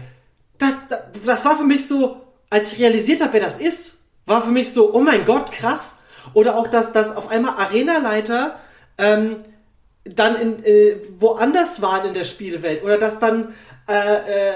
das, 0.62 1.00
das 1.26 1.46
war 1.46 1.58
für 1.58 1.64
mich 1.64 1.88
so, 1.88 2.22
als 2.50 2.74
ich 2.74 2.80
realisiert 2.80 3.22
habe, 3.22 3.34
wer 3.34 3.42
das 3.42 3.60
ist, 3.60 4.00
war 4.26 4.44
für 4.44 4.52
mich 4.52 4.72
so, 4.72 4.94
oh 4.94 5.02
mein 5.02 5.26
Gott, 5.26 5.52
krass. 5.52 5.98
Oder 6.34 6.56
auch, 6.56 6.68
dass, 6.68 6.94
dass 6.94 7.16
auf 7.16 7.30
einmal 7.30 7.56
Arenaleiter 7.58 8.60
ähm, 8.98 9.38
dann 10.04 10.36
in, 10.36 10.64
äh, 10.64 10.98
woanders 11.20 11.82
waren 11.82 12.08
in 12.08 12.14
der 12.14 12.26
Spielwelt. 12.26 12.84
Oder 12.84 12.98
dass 12.98 13.20
dann, 13.20 13.56
äh, 13.88 13.94
äh, 13.94 14.52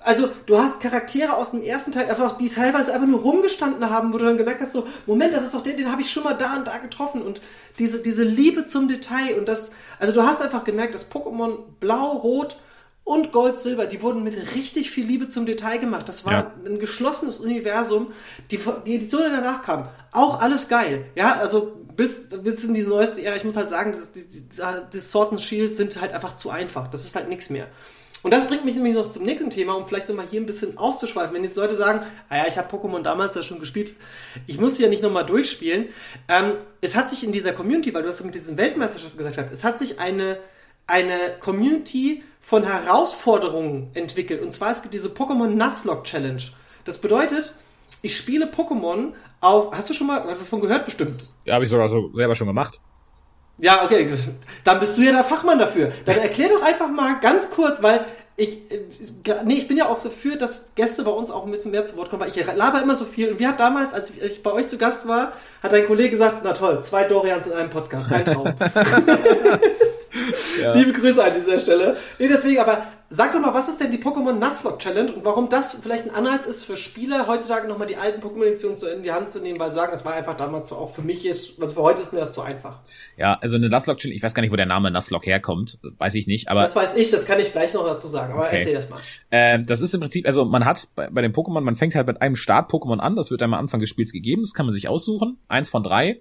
also 0.00 0.30
du 0.46 0.58
hast 0.58 0.80
Charaktere 0.80 1.36
aus 1.36 1.50
dem 1.50 1.62
ersten 1.62 1.92
Teil, 1.92 2.08
einfach, 2.08 2.38
die 2.38 2.48
teilweise 2.48 2.94
einfach 2.94 3.06
nur 3.06 3.20
rumgestanden 3.20 3.90
haben, 3.90 4.12
wo 4.12 4.18
du 4.18 4.24
dann 4.24 4.38
gemerkt 4.38 4.62
hast, 4.62 4.72
so, 4.72 4.86
Moment, 5.06 5.34
das 5.34 5.44
ist 5.44 5.54
doch 5.54 5.62
der, 5.62 5.74
den 5.74 5.92
habe 5.92 6.00
ich 6.00 6.10
schon 6.10 6.24
mal 6.24 6.34
da 6.34 6.56
und 6.56 6.66
da 6.66 6.78
getroffen. 6.78 7.20
Und 7.20 7.42
diese, 7.78 8.02
diese 8.02 8.24
Liebe 8.24 8.64
zum 8.64 8.88
Detail 8.88 9.38
und 9.38 9.46
das, 9.48 9.72
also 9.98 10.14
du 10.14 10.26
hast 10.26 10.40
einfach 10.40 10.64
gemerkt, 10.64 10.94
dass 10.94 11.10
Pokémon 11.10 11.58
Blau, 11.78 12.12
Rot, 12.16 12.56
und 13.08 13.32
Gold, 13.32 13.58
Silber, 13.58 13.86
die 13.86 14.02
wurden 14.02 14.22
mit 14.22 14.36
richtig 14.54 14.90
viel 14.90 15.06
Liebe 15.06 15.28
zum 15.28 15.46
Detail 15.46 15.78
gemacht. 15.78 16.06
Das 16.10 16.26
war 16.26 16.32
ja. 16.32 16.52
ein 16.66 16.78
geschlossenes 16.78 17.40
Universum. 17.40 18.12
Die, 18.50 18.60
die 18.84 18.96
Edition, 18.96 19.22
die 19.24 19.30
danach 19.30 19.62
kam, 19.62 19.88
auch 20.12 20.42
alles 20.42 20.68
geil. 20.68 21.06
Ja, 21.14 21.36
also 21.36 21.72
bis, 21.96 22.28
bis 22.28 22.64
in 22.64 22.74
diese 22.74 22.90
neueste 22.90 23.22
Ära, 23.22 23.34
ich 23.34 23.44
muss 23.44 23.56
halt 23.56 23.70
sagen, 23.70 23.96
die, 24.14 24.28
die, 24.28 24.60
die 24.92 25.00
Sword 25.00 25.32
and 25.32 25.40
Shield 25.40 25.74
sind 25.74 25.98
halt 25.98 26.12
einfach 26.12 26.36
zu 26.36 26.50
einfach. 26.50 26.86
Das 26.88 27.06
ist 27.06 27.16
halt 27.16 27.30
nichts 27.30 27.48
mehr. 27.48 27.68
Und 28.22 28.30
das 28.32 28.46
bringt 28.46 28.66
mich 28.66 28.74
nämlich 28.74 28.94
noch 28.94 29.10
zum 29.10 29.24
nächsten 29.24 29.48
Thema, 29.48 29.74
um 29.74 29.86
vielleicht 29.86 30.10
nochmal 30.10 30.26
hier 30.30 30.42
ein 30.42 30.46
bisschen 30.46 30.76
auszuschweifen. 30.76 31.34
Wenn 31.34 31.44
jetzt 31.44 31.56
Leute 31.56 31.76
sagen, 31.76 32.00
ah 32.28 32.36
ja, 32.36 32.46
ich 32.46 32.58
habe 32.58 32.68
Pokémon 32.76 33.00
damals 33.00 33.34
ja 33.36 33.42
schon 33.42 33.58
gespielt, 33.58 33.94
ich 34.46 34.60
muss 34.60 34.78
ja 34.78 34.88
nicht 34.88 35.02
nochmal 35.02 35.24
durchspielen. 35.24 35.86
Ähm, 36.28 36.56
es 36.82 36.94
hat 36.94 37.08
sich 37.08 37.24
in 37.24 37.32
dieser 37.32 37.52
Community, 37.52 37.94
weil 37.94 38.02
du 38.02 38.08
das 38.08 38.22
mit 38.22 38.34
diesen 38.34 38.58
Weltmeisterschaften 38.58 39.16
gesagt 39.16 39.38
hast, 39.38 39.50
es 39.50 39.64
hat 39.64 39.78
sich 39.78 39.98
eine, 39.98 40.38
eine 40.88 41.36
Community 41.38 42.24
von 42.40 42.64
Herausforderungen 42.64 43.90
entwickelt. 43.94 44.42
Und 44.42 44.52
zwar, 44.52 44.72
es 44.72 44.82
gibt 44.82 44.94
diese 44.94 45.10
Pokémon 45.10 45.48
Nuzlocke 45.48 46.02
Challenge. 46.02 46.42
Das 46.84 47.00
bedeutet, 47.00 47.54
ich 48.02 48.16
spiele 48.16 48.46
Pokémon 48.46 49.12
auf. 49.40 49.72
Hast 49.72 49.90
du 49.90 49.94
schon 49.94 50.06
mal 50.08 50.20
davon 50.20 50.60
gehört, 50.60 50.86
bestimmt? 50.86 51.22
Ja, 51.44 51.54
habe 51.54 51.64
ich 51.64 51.70
sogar 51.70 51.88
so 51.88 52.10
selber 52.14 52.34
schon 52.34 52.46
gemacht. 52.46 52.80
Ja, 53.58 53.84
okay. 53.84 54.08
Dann 54.64 54.80
bist 54.80 54.96
du 54.96 55.02
ja 55.02 55.12
der 55.12 55.24
Fachmann 55.24 55.58
dafür. 55.58 55.92
Dann 56.06 56.18
erklär 56.18 56.48
doch 56.48 56.62
einfach 56.62 56.88
mal 56.88 57.20
ganz 57.20 57.50
kurz, 57.50 57.82
weil 57.82 58.06
ich, 58.36 58.70
äh, 58.70 58.84
nee, 59.44 59.54
ich 59.54 59.66
bin 59.66 59.76
ja 59.76 59.88
auch 59.88 60.00
dafür, 60.00 60.36
dass 60.36 60.72
Gäste 60.76 61.02
bei 61.02 61.10
uns 61.10 61.30
auch 61.30 61.44
ein 61.44 61.50
bisschen 61.50 61.72
mehr 61.72 61.84
zu 61.84 61.96
Wort 61.96 62.08
kommen, 62.08 62.22
weil 62.22 62.28
ich 62.28 62.54
laber 62.54 62.80
immer 62.80 62.94
so 62.94 63.04
viel. 63.04 63.32
Und 63.32 63.40
wir 63.40 63.48
hat 63.48 63.58
damals, 63.58 63.92
als 63.92 64.16
ich 64.16 64.44
bei 64.44 64.52
euch 64.52 64.68
zu 64.68 64.78
Gast 64.78 65.08
war, 65.08 65.32
hat 65.60 65.74
ein 65.74 65.86
Kollege 65.86 66.10
gesagt, 66.10 66.42
na 66.44 66.52
toll, 66.52 66.82
zwei 66.84 67.02
Dorians 67.02 67.48
in 67.48 67.52
einem 67.52 67.68
Podcast, 67.68 68.08
kein 68.08 68.24
Traum. 68.24 68.54
ja. 70.62 70.74
Liebe 70.74 70.92
Grüße 70.92 71.22
an 71.22 71.34
dieser 71.34 71.58
Stelle. 71.58 71.96
Nee, 72.18 72.28
deswegen, 72.28 72.60
aber 72.60 72.88
sag 73.10 73.32
doch 73.32 73.40
mal, 73.40 73.54
was 73.54 73.68
ist 73.68 73.80
denn 73.80 73.90
die 73.90 73.98
Pokémon 73.98 74.32
Nuzlocke 74.32 74.78
Challenge 74.78 75.12
und 75.12 75.24
warum 75.24 75.48
das 75.48 75.80
vielleicht 75.80 76.04
ein 76.04 76.14
Anreiz 76.14 76.46
ist 76.46 76.64
für 76.64 76.76
Spieler, 76.76 77.26
heutzutage 77.26 77.66
nochmal 77.66 77.86
die 77.86 77.96
alten 77.96 78.20
Pokémon-Editionen 78.20 78.78
in 78.96 79.02
die 79.02 79.12
Hand 79.12 79.30
zu 79.30 79.38
nehmen, 79.38 79.58
weil 79.58 79.72
sagen, 79.72 79.92
das 79.92 80.04
war 80.04 80.14
einfach 80.14 80.36
damals 80.36 80.68
so 80.68 80.76
auch 80.76 80.94
für 80.94 81.02
mich 81.02 81.22
jetzt, 81.22 81.60
also 81.60 81.74
für 81.74 81.82
heute 81.82 82.02
ist 82.02 82.12
mir 82.12 82.20
das 82.20 82.32
zu 82.32 82.42
einfach. 82.42 82.80
Ja, 83.16 83.38
also 83.40 83.56
eine 83.56 83.68
Nuzlocke 83.68 84.00
Challenge, 84.00 84.16
ich 84.16 84.22
weiß 84.22 84.34
gar 84.34 84.42
nicht, 84.42 84.52
wo 84.52 84.56
der 84.56 84.66
Name 84.66 84.90
Nuzlocke 84.90 85.30
herkommt, 85.30 85.78
weiß 85.82 86.14
ich 86.14 86.26
nicht, 86.26 86.48
aber. 86.48 86.62
Das 86.62 86.76
weiß 86.76 86.96
ich, 86.96 87.10
das 87.10 87.26
kann 87.26 87.40
ich 87.40 87.52
gleich 87.52 87.72
noch 87.74 87.84
dazu 87.84 88.08
sagen, 88.08 88.34
aber 88.34 88.46
okay. 88.46 88.58
erzähl 88.58 88.74
das 88.74 88.90
mal. 88.90 89.00
Ähm, 89.30 89.64
das 89.66 89.80
ist 89.80 89.94
im 89.94 90.00
Prinzip, 90.00 90.26
also 90.26 90.44
man 90.44 90.64
hat 90.64 90.88
bei, 90.94 91.08
bei 91.08 91.22
den 91.22 91.32
Pokémon, 91.32 91.60
man 91.60 91.76
fängt 91.76 91.94
halt 91.94 92.06
mit 92.06 92.20
einem 92.20 92.36
Start-Pokémon 92.36 92.98
an, 92.98 93.16
das 93.16 93.30
wird 93.30 93.42
einem 93.42 93.54
am 93.54 93.60
Anfang 93.60 93.80
des 93.80 93.88
Spiels 93.88 94.12
gegeben, 94.12 94.42
das 94.42 94.52
kann 94.52 94.66
man 94.66 94.74
sich 94.74 94.88
aussuchen, 94.88 95.38
eins 95.48 95.70
von 95.70 95.82
drei. 95.82 96.20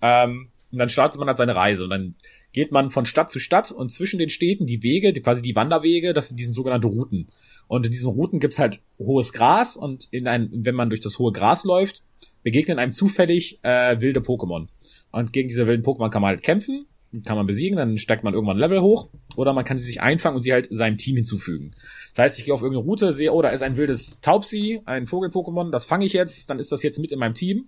Ähm, 0.00 0.50
und 0.72 0.78
dann 0.78 0.88
startet 0.88 1.18
man 1.20 1.28
halt 1.28 1.38
seine 1.38 1.54
Reise 1.54 1.84
und 1.84 1.90
dann 1.90 2.16
geht 2.54 2.72
man 2.72 2.88
von 2.88 3.04
Stadt 3.04 3.30
zu 3.30 3.40
Stadt 3.40 3.70
und 3.70 3.92
zwischen 3.92 4.18
den 4.18 4.30
Städten 4.30 4.64
die 4.64 4.82
Wege, 4.82 5.12
die, 5.12 5.20
quasi 5.20 5.42
die 5.42 5.56
Wanderwege, 5.56 6.14
das 6.14 6.28
sind 6.28 6.38
diesen 6.38 6.54
sogenannte 6.54 6.86
Routen. 6.86 7.28
Und 7.66 7.84
in 7.84 7.92
diesen 7.92 8.10
Routen 8.10 8.40
gibt's 8.40 8.58
halt 8.58 8.80
hohes 8.98 9.32
Gras 9.32 9.76
und 9.76 10.08
in 10.12 10.28
ein, 10.28 10.48
wenn 10.52 10.74
man 10.74 10.88
durch 10.88 11.00
das 11.00 11.18
hohe 11.18 11.32
Gras 11.32 11.64
läuft, 11.64 12.02
begegnen 12.42 12.78
einem 12.78 12.92
zufällig 12.92 13.58
äh, 13.62 14.00
wilde 14.00 14.20
Pokémon. 14.20 14.68
Und 15.10 15.32
gegen 15.32 15.48
diese 15.48 15.66
wilden 15.66 15.84
Pokémon 15.84 16.10
kann 16.10 16.22
man 16.22 16.28
halt 16.28 16.42
kämpfen, 16.42 16.86
kann 17.24 17.36
man 17.36 17.46
besiegen, 17.46 17.76
dann 17.76 17.98
steigt 17.98 18.22
man 18.22 18.34
irgendwann 18.34 18.58
Level 18.58 18.80
hoch 18.80 19.08
oder 19.34 19.52
man 19.52 19.64
kann 19.64 19.76
sie 19.76 19.84
sich 19.84 20.00
einfangen 20.00 20.36
und 20.36 20.42
sie 20.42 20.52
halt 20.52 20.68
seinem 20.70 20.96
Team 20.96 21.16
hinzufügen. 21.16 21.72
Das 22.14 22.24
heißt, 22.24 22.38
ich 22.38 22.44
gehe 22.44 22.54
auf 22.54 22.62
irgendeine 22.62 22.86
Route, 22.86 23.12
sehe, 23.12 23.32
oh, 23.32 23.42
da 23.42 23.48
ist 23.48 23.62
ein 23.62 23.76
wildes 23.76 24.20
Taubsi, 24.20 24.80
ein 24.84 25.06
Vogel-Pokémon, 25.06 25.70
das 25.70 25.86
fange 25.86 26.04
ich 26.04 26.12
jetzt, 26.12 26.50
dann 26.50 26.60
ist 26.60 26.70
das 26.70 26.84
jetzt 26.84 26.98
mit 26.98 27.10
in 27.10 27.18
meinem 27.18 27.34
Team. 27.34 27.66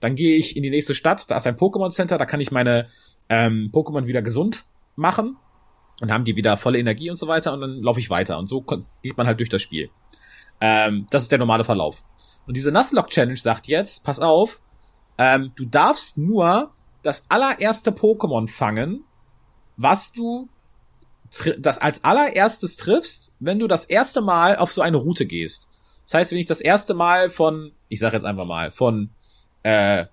Dann 0.00 0.14
gehe 0.14 0.36
ich 0.36 0.56
in 0.56 0.62
die 0.62 0.68
nächste 0.68 0.94
Stadt, 0.94 1.30
da 1.30 1.38
ist 1.38 1.46
ein 1.46 1.56
Pokémon 1.56 1.90
Center, 1.90 2.18
da 2.18 2.26
kann 2.26 2.40
ich 2.40 2.50
meine 2.50 2.88
ähm, 3.28 3.70
Pokémon 3.72 4.06
wieder 4.06 4.22
gesund 4.22 4.64
machen 4.94 5.36
und 6.00 6.12
haben 6.12 6.24
die 6.24 6.36
wieder 6.36 6.56
volle 6.56 6.78
Energie 6.78 7.10
und 7.10 7.16
so 7.16 7.26
weiter 7.26 7.52
und 7.52 7.60
dann 7.60 7.82
laufe 7.82 8.00
ich 8.00 8.10
weiter 8.10 8.38
und 8.38 8.48
so 8.48 8.64
geht 9.02 9.16
man 9.16 9.26
halt 9.26 9.38
durch 9.38 9.48
das 9.48 9.62
Spiel. 9.62 9.90
Ähm, 10.60 11.06
das 11.10 11.24
ist 11.24 11.32
der 11.32 11.38
normale 11.38 11.64
Verlauf. 11.64 12.02
Und 12.46 12.56
diese 12.56 12.70
Nuzlocke 12.70 13.10
Challenge 13.10 13.36
sagt 13.36 13.66
jetzt, 13.66 14.04
pass 14.04 14.20
auf, 14.20 14.60
ähm, 15.18 15.52
du 15.56 15.64
darfst 15.64 16.16
nur 16.16 16.72
das 17.02 17.30
allererste 17.30 17.90
Pokémon 17.90 18.48
fangen, 18.48 19.04
was 19.76 20.12
du 20.12 20.48
das 21.58 21.78
als 21.78 22.04
allererstes 22.04 22.76
triffst, 22.76 23.34
wenn 23.40 23.58
du 23.58 23.66
das 23.66 23.84
erste 23.84 24.20
Mal 24.20 24.56
auf 24.56 24.72
so 24.72 24.80
eine 24.80 24.96
Route 24.96 25.26
gehst. 25.26 25.68
Das 26.04 26.14
heißt, 26.14 26.32
wenn 26.32 26.38
ich 26.38 26.46
das 26.46 26.60
erste 26.60 26.94
Mal 26.94 27.30
von, 27.30 27.72
ich 27.88 27.98
sag 27.98 28.12
jetzt 28.12 28.24
einfach 28.24 28.46
mal, 28.46 28.70
von, 28.70 29.10
äh, 29.62 30.06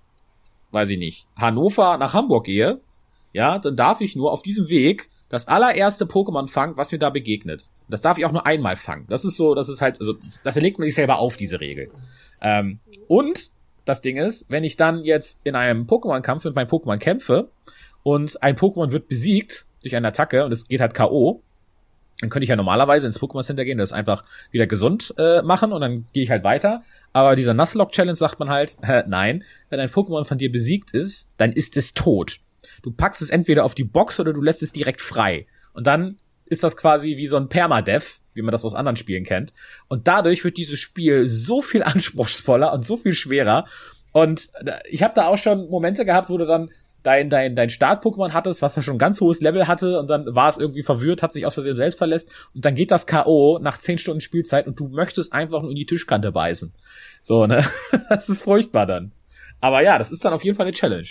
weiß 0.72 0.90
ich 0.90 0.98
nicht, 0.98 1.28
Hannover 1.36 1.98
nach 1.98 2.14
Hamburg 2.14 2.46
gehe, 2.46 2.80
ja, 3.34 3.58
dann 3.58 3.76
darf 3.76 4.00
ich 4.00 4.16
nur 4.16 4.32
auf 4.32 4.42
diesem 4.42 4.68
Weg 4.70 5.10
das 5.28 5.48
allererste 5.48 6.04
Pokémon 6.04 6.48
fangen, 6.48 6.76
was 6.76 6.92
mir 6.92 6.98
da 6.98 7.10
begegnet. 7.10 7.68
Das 7.88 8.00
darf 8.00 8.16
ich 8.16 8.24
auch 8.24 8.32
nur 8.32 8.46
einmal 8.46 8.76
fangen. 8.76 9.04
Das 9.08 9.24
ist 9.24 9.36
so, 9.36 9.54
das 9.54 9.68
ist 9.68 9.82
halt, 9.82 9.98
also 10.00 10.14
das 10.44 10.54
legt 10.56 10.78
man 10.78 10.86
sich 10.86 10.94
selber 10.94 11.18
auf, 11.18 11.36
diese 11.36 11.60
Regel. 11.60 11.90
Ähm, 12.40 12.78
und 13.08 13.50
das 13.84 14.00
Ding 14.00 14.16
ist, 14.16 14.46
wenn 14.48 14.64
ich 14.64 14.76
dann 14.76 15.02
jetzt 15.02 15.40
in 15.44 15.56
einem 15.56 15.86
Pokémon-Kampf 15.86 16.44
mit 16.44 16.54
meinem 16.54 16.68
Pokémon 16.68 16.98
kämpfe 16.98 17.50
und 18.04 18.40
ein 18.42 18.56
Pokémon 18.56 18.92
wird 18.92 19.08
besiegt 19.08 19.66
durch 19.82 19.96
eine 19.96 20.08
Attacke 20.08 20.44
und 20.44 20.52
es 20.52 20.68
geht 20.68 20.80
halt 20.80 20.94
K.O., 20.94 21.42
dann 22.20 22.30
könnte 22.30 22.44
ich 22.44 22.50
ja 22.50 22.56
normalerweise 22.56 23.08
ins 23.08 23.20
Pokémon 23.20 23.42
Center 23.42 23.64
gehen, 23.64 23.76
das 23.76 23.92
einfach 23.92 24.24
wieder 24.52 24.68
gesund 24.68 25.12
äh, 25.18 25.42
machen 25.42 25.72
und 25.72 25.80
dann 25.80 26.06
gehe 26.12 26.22
ich 26.22 26.30
halt 26.30 26.44
weiter. 26.44 26.84
Aber 27.12 27.34
dieser 27.34 27.54
Nuzlocke 27.54 27.90
Challenge 27.90 28.14
sagt 28.14 28.38
man 28.38 28.50
halt, 28.50 28.76
äh, 28.82 29.02
nein, 29.08 29.42
wenn 29.68 29.80
ein 29.80 29.90
Pokémon 29.90 30.24
von 30.24 30.38
dir 30.38 30.52
besiegt 30.52 30.92
ist, 30.92 31.32
dann 31.38 31.50
ist 31.50 31.76
es 31.76 31.92
tot. 31.92 32.38
Du 32.84 32.92
packst 32.92 33.22
es 33.22 33.30
entweder 33.30 33.64
auf 33.64 33.74
die 33.74 33.84
Box 33.84 34.20
oder 34.20 34.34
du 34.34 34.42
lässt 34.42 34.62
es 34.62 34.70
direkt 34.70 35.00
frei. 35.00 35.46
Und 35.72 35.86
dann 35.86 36.18
ist 36.44 36.62
das 36.62 36.76
quasi 36.76 37.16
wie 37.16 37.26
so 37.26 37.38
ein 37.38 37.48
Permadeath, 37.48 38.20
wie 38.34 38.42
man 38.42 38.52
das 38.52 38.62
aus 38.66 38.74
anderen 38.74 38.96
Spielen 38.96 39.24
kennt. 39.24 39.54
Und 39.88 40.06
dadurch 40.06 40.44
wird 40.44 40.58
dieses 40.58 40.78
Spiel 40.78 41.26
so 41.26 41.62
viel 41.62 41.82
anspruchsvoller 41.82 42.74
und 42.74 42.86
so 42.86 42.98
viel 42.98 43.14
schwerer. 43.14 43.64
Und 44.12 44.50
ich 44.90 45.02
habe 45.02 45.14
da 45.14 45.28
auch 45.28 45.38
schon 45.38 45.70
Momente 45.70 46.04
gehabt, 46.04 46.28
wo 46.28 46.36
du 46.36 46.44
dann 46.44 46.70
dein, 47.02 47.30
dein, 47.30 47.56
dein 47.56 47.70
Start-Pokémon 47.70 48.32
hattest, 48.32 48.60
was 48.60 48.76
ja 48.76 48.82
schon 48.82 48.96
ein 48.96 48.98
ganz 48.98 49.18
hohes 49.22 49.40
Level 49.40 49.66
hatte 49.66 49.98
und 49.98 50.10
dann 50.10 50.34
war 50.34 50.50
es 50.50 50.58
irgendwie 50.58 50.82
verwirrt, 50.82 51.22
hat 51.22 51.32
sich 51.32 51.46
aus 51.46 51.54
Versehen 51.54 51.78
selbst 51.78 51.96
verlässt 51.96 52.30
und 52.54 52.66
dann 52.66 52.74
geht 52.74 52.90
das 52.90 53.06
K.O. 53.06 53.58
nach 53.60 53.78
10 53.78 53.96
Stunden 53.96 54.20
Spielzeit 54.20 54.66
und 54.66 54.78
du 54.78 54.88
möchtest 54.88 55.32
einfach 55.32 55.62
nur 55.62 55.70
in 55.70 55.76
die 55.76 55.86
Tischkante 55.86 56.32
beißen. 56.32 56.72
So, 57.22 57.46
ne? 57.46 57.64
Das 58.10 58.28
ist 58.28 58.42
furchtbar 58.42 58.86
dann. 58.86 59.12
Aber 59.60 59.82
ja, 59.82 59.98
das 59.98 60.12
ist 60.12 60.24
dann 60.24 60.34
auf 60.34 60.44
jeden 60.44 60.56
Fall 60.56 60.66
eine 60.66 60.74
Challenge. 60.74 61.08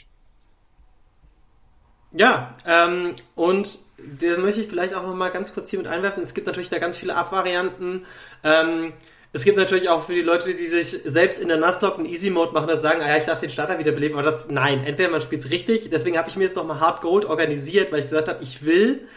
Ja, 2.13 2.55
ähm, 2.67 3.15
und 3.35 3.79
da 3.97 4.37
möchte 4.37 4.61
ich 4.61 4.67
vielleicht 4.67 4.93
auch 4.93 5.03
noch 5.03 5.15
mal 5.15 5.29
ganz 5.29 5.53
kurz 5.53 5.69
hier 5.69 5.79
mit 5.79 5.87
einwerfen. 5.87 6.21
Es 6.21 6.33
gibt 6.33 6.47
natürlich 6.47 6.69
da 6.69 6.79
ganz 6.79 6.97
viele 6.97 7.15
Abvarianten. 7.15 8.05
Ähm, 8.43 8.93
es 9.31 9.43
gibt 9.43 9.57
natürlich 9.57 9.89
auch 9.89 10.05
für 10.05 10.13
die 10.13 10.21
Leute, 10.21 10.53
die 10.53 10.67
sich 10.67 11.01
selbst 11.05 11.41
in 11.41 11.47
der 11.47 11.57
Nuzlocke 11.57 11.97
einen 11.97 12.05
Easy 12.05 12.29
Mode 12.29 12.53
machen, 12.53 12.67
das 12.67 12.83
sagen, 12.83 13.01
ah 13.01 13.07
ja, 13.07 13.17
ich 13.17 13.25
darf 13.25 13.39
den 13.39 13.49
Starter 13.49 13.79
wiederbeleben, 13.79 14.15
aber 14.15 14.29
das, 14.29 14.47
nein, 14.49 14.83
entweder 14.83 15.09
man 15.09 15.21
spielt 15.21 15.43
es 15.43 15.49
richtig, 15.49 15.89
deswegen 15.89 16.19
habe 16.19 16.29
ich 16.29 16.35
mir 16.35 16.43
jetzt 16.43 16.55
nochmal 16.55 16.79
Hard 16.79 17.01
Gold 17.01 17.25
organisiert, 17.25 17.91
weil 17.91 17.99
ich 17.99 18.05
gesagt 18.05 18.29
habe, 18.29 18.43
ich 18.43 18.63
will 18.63 19.07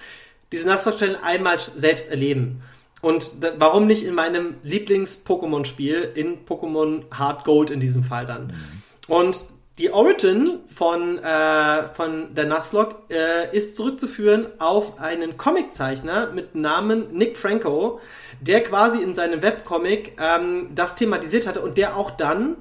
diese 0.53 0.67
Nuzlocke-Stellen 0.67 1.17
einmal 1.23 1.59
selbst 1.59 2.11
erleben. 2.11 2.63
Und 3.03 3.31
warum 3.59 3.87
nicht 3.87 4.05
in 4.05 4.15
meinem 4.15 4.55
Lieblings-Pokémon-Spiel, 4.63 6.13
in 6.15 6.47
Pokémon 6.47 7.03
Hard 7.11 7.45
Gold 7.45 7.71
in 7.71 7.79
diesem 7.79 8.03
Fall 8.03 8.25
dann. 8.25 8.47
Mhm. 8.47 9.15
Und 9.15 9.45
die 9.79 9.91
Origin 9.91 10.61
von, 10.67 11.19
äh, 11.19 11.95
von 11.95 12.35
der 12.35 12.47
Nuzlocke 12.47 12.97
äh, 13.11 13.55
ist 13.57 13.77
zurückzuführen 13.77 14.47
auf 14.59 14.99
einen 14.99 15.37
Comiczeichner 15.37 16.33
mit 16.33 16.55
Namen 16.55 17.13
Nick 17.13 17.37
Franco, 17.37 18.01
der 18.41 18.63
quasi 18.63 19.03
in 19.03 19.15
seinem 19.15 19.43
Webcomic 19.43 20.17
ähm, 20.19 20.71
das 20.75 20.95
thematisiert 20.95 21.47
hatte 21.47 21.61
und 21.61 21.77
der 21.77 21.97
auch 21.97 22.11
dann, 22.11 22.57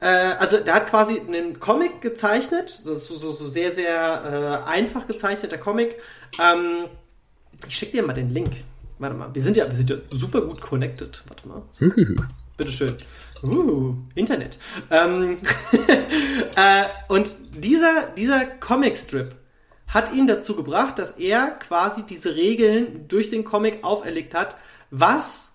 äh, 0.00 0.06
also 0.06 0.56
der 0.58 0.74
hat 0.74 0.88
quasi 0.88 1.20
einen 1.20 1.60
Comic 1.60 2.00
gezeichnet, 2.00 2.80
so, 2.82 2.94
so, 2.94 3.32
so 3.32 3.46
sehr, 3.46 3.72
sehr 3.72 4.62
äh, 4.64 4.68
einfach 4.68 5.06
gezeichneter 5.06 5.58
Comic. 5.58 5.96
Ähm, 6.40 6.86
ich 7.68 7.76
schicke 7.76 7.92
dir 7.92 8.02
mal 8.02 8.14
den 8.14 8.30
Link. 8.30 8.52
Warte 8.98 9.14
mal, 9.14 9.34
wir 9.34 9.42
sind 9.42 9.58
ja, 9.58 9.68
wir 9.68 9.76
sind 9.76 9.90
ja 9.90 9.96
super 10.10 10.40
gut 10.40 10.62
connected. 10.62 11.22
Warte 11.28 11.48
mal. 11.48 11.62
Bitteschön. 12.56 12.96
Uh, 13.42 13.96
Internet. 14.14 14.58
Ähm, 14.90 15.36
äh, 16.56 16.84
und 17.08 17.36
dieser, 17.54 18.08
dieser 18.16 18.44
Comicstrip 18.46 19.34
hat 19.88 20.12
ihn 20.12 20.26
dazu 20.26 20.56
gebracht, 20.56 20.98
dass 20.98 21.12
er 21.12 21.50
quasi 21.50 22.04
diese 22.04 22.34
Regeln 22.34 23.06
durch 23.08 23.30
den 23.30 23.44
Comic 23.44 23.84
auferlegt 23.84 24.34
hat. 24.34 24.56
Was 24.90 25.52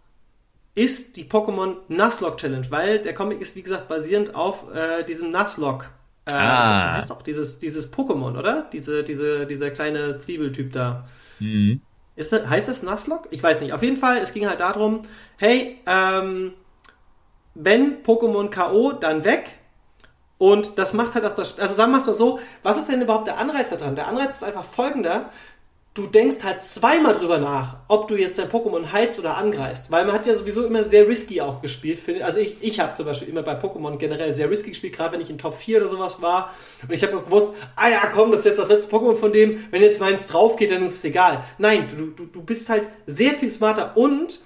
ist 0.74 1.18
die 1.18 1.26
Pokémon 1.26 1.78
Nuzlocke 1.90 2.38
Challenge? 2.38 2.66
Weil 2.70 3.00
der 3.00 3.14
Comic 3.14 3.42
ist, 3.42 3.56
wie 3.56 3.62
gesagt, 3.62 3.88
basierend 3.88 4.36
auf 4.36 4.74
äh, 4.74 5.04
diesem 5.04 5.32
Nuzlocke. 5.32 5.88
Äh, 6.26 6.34
ah. 6.34 6.94
heißt 6.94 7.12
auch 7.12 7.22
dieses, 7.22 7.60
dieses 7.60 7.92
Pokémon, 7.92 8.38
oder? 8.38 8.70
Diese, 8.72 9.04
diese, 9.04 9.46
dieser 9.48 9.72
kleine 9.72 10.20
Zwiebeltyp 10.20 10.72
da. 10.72 11.08
Mhm. 11.40 11.82
Ist 12.16 12.32
heißt 12.32 12.68
das 12.68 12.84
Nuzlocke? 12.84 13.28
Ich 13.32 13.42
weiß 13.42 13.62
nicht. 13.62 13.74
Auf 13.74 13.84
jeden 13.84 13.98
Fall, 13.98 14.18
es 14.18 14.34
ging 14.34 14.48
halt 14.48 14.60
darum, 14.60 15.02
hey, 15.38 15.80
ähm, 15.86 16.54
wenn 17.54 18.04
Pokémon 18.04 18.50
K.O., 18.50 18.94
dann 18.94 19.24
weg. 19.24 19.50
Und 20.38 20.80
das 20.80 20.94
macht 20.94 21.14
halt 21.14 21.26
auch 21.26 21.34
das 21.34 21.60
Also 21.60 21.76
sagen 21.76 21.92
wir 21.92 22.00
es 22.00 22.08
mal 22.08 22.14
so, 22.14 22.40
was 22.64 22.78
ist 22.78 22.90
denn 22.90 23.02
überhaupt 23.02 23.28
der 23.28 23.38
Anreiz 23.38 23.70
daran? 23.70 23.96
Der 23.96 24.08
Anreiz 24.08 24.38
ist 24.38 24.44
einfach 24.44 24.66
folgender. 24.66 25.30
Du 25.94 26.08
denkst 26.08 26.38
halt 26.44 26.64
zweimal 26.64 27.16
drüber 27.16 27.38
nach, 27.38 27.76
ob 27.90 28.08
du 28.08 28.16
jetzt 28.16 28.40
dein 28.40 28.50
Pokémon 28.50 28.94
heilst 28.94 29.20
oder 29.20 29.36
angreifst. 29.36 29.92
Weil 29.92 30.06
man 30.06 30.16
hat 30.16 30.26
ja 30.26 30.34
sowieso 30.34 30.66
immer 30.66 30.84
sehr 30.86 31.08
risky 31.08 31.42
auch 31.42 31.62
gespielt. 31.62 32.00
Also 32.24 32.40
ich, 32.40 32.58
ich 32.62 32.80
habe 32.80 32.94
zum 32.94 33.06
Beispiel 33.06 33.28
immer 33.28 33.44
bei 33.44 33.54
Pokémon 33.54 33.98
generell 33.98 34.34
sehr 34.34 34.50
risky 34.50 34.70
gespielt, 34.70 34.94
gerade 34.94 35.14
wenn 35.14 35.22
ich 35.22 35.30
in 35.30 35.38
Top 35.38 35.56
4 35.56 35.80
oder 35.80 35.90
sowas 35.90 36.22
war. 36.22 36.54
Und 36.82 36.94
ich 36.94 37.04
habe 37.04 37.22
gewusst, 37.22 37.54
ah 37.76 37.90
ja, 37.90 38.08
komm, 38.08 38.32
das 38.32 38.40
ist 38.40 38.46
jetzt 38.46 38.60
das 38.60 38.70
letzte 38.70 38.96
Pokémon 38.96 39.18
von 39.18 39.34
dem. 39.34 39.66
Wenn 39.70 39.82
jetzt 39.82 40.00
meins 40.00 40.26
drauf 40.28 40.56
geht, 40.56 40.72
dann 40.72 40.84
ist 40.84 40.96
es 40.96 41.04
egal. 41.04 41.44
Nein, 41.58 41.88
du, 41.96 42.06
du, 42.08 42.26
du 42.26 42.42
bist 42.42 42.70
halt 42.70 42.88
sehr 43.06 43.34
viel 43.34 43.52
smarter 43.52 43.96
und 43.96 44.40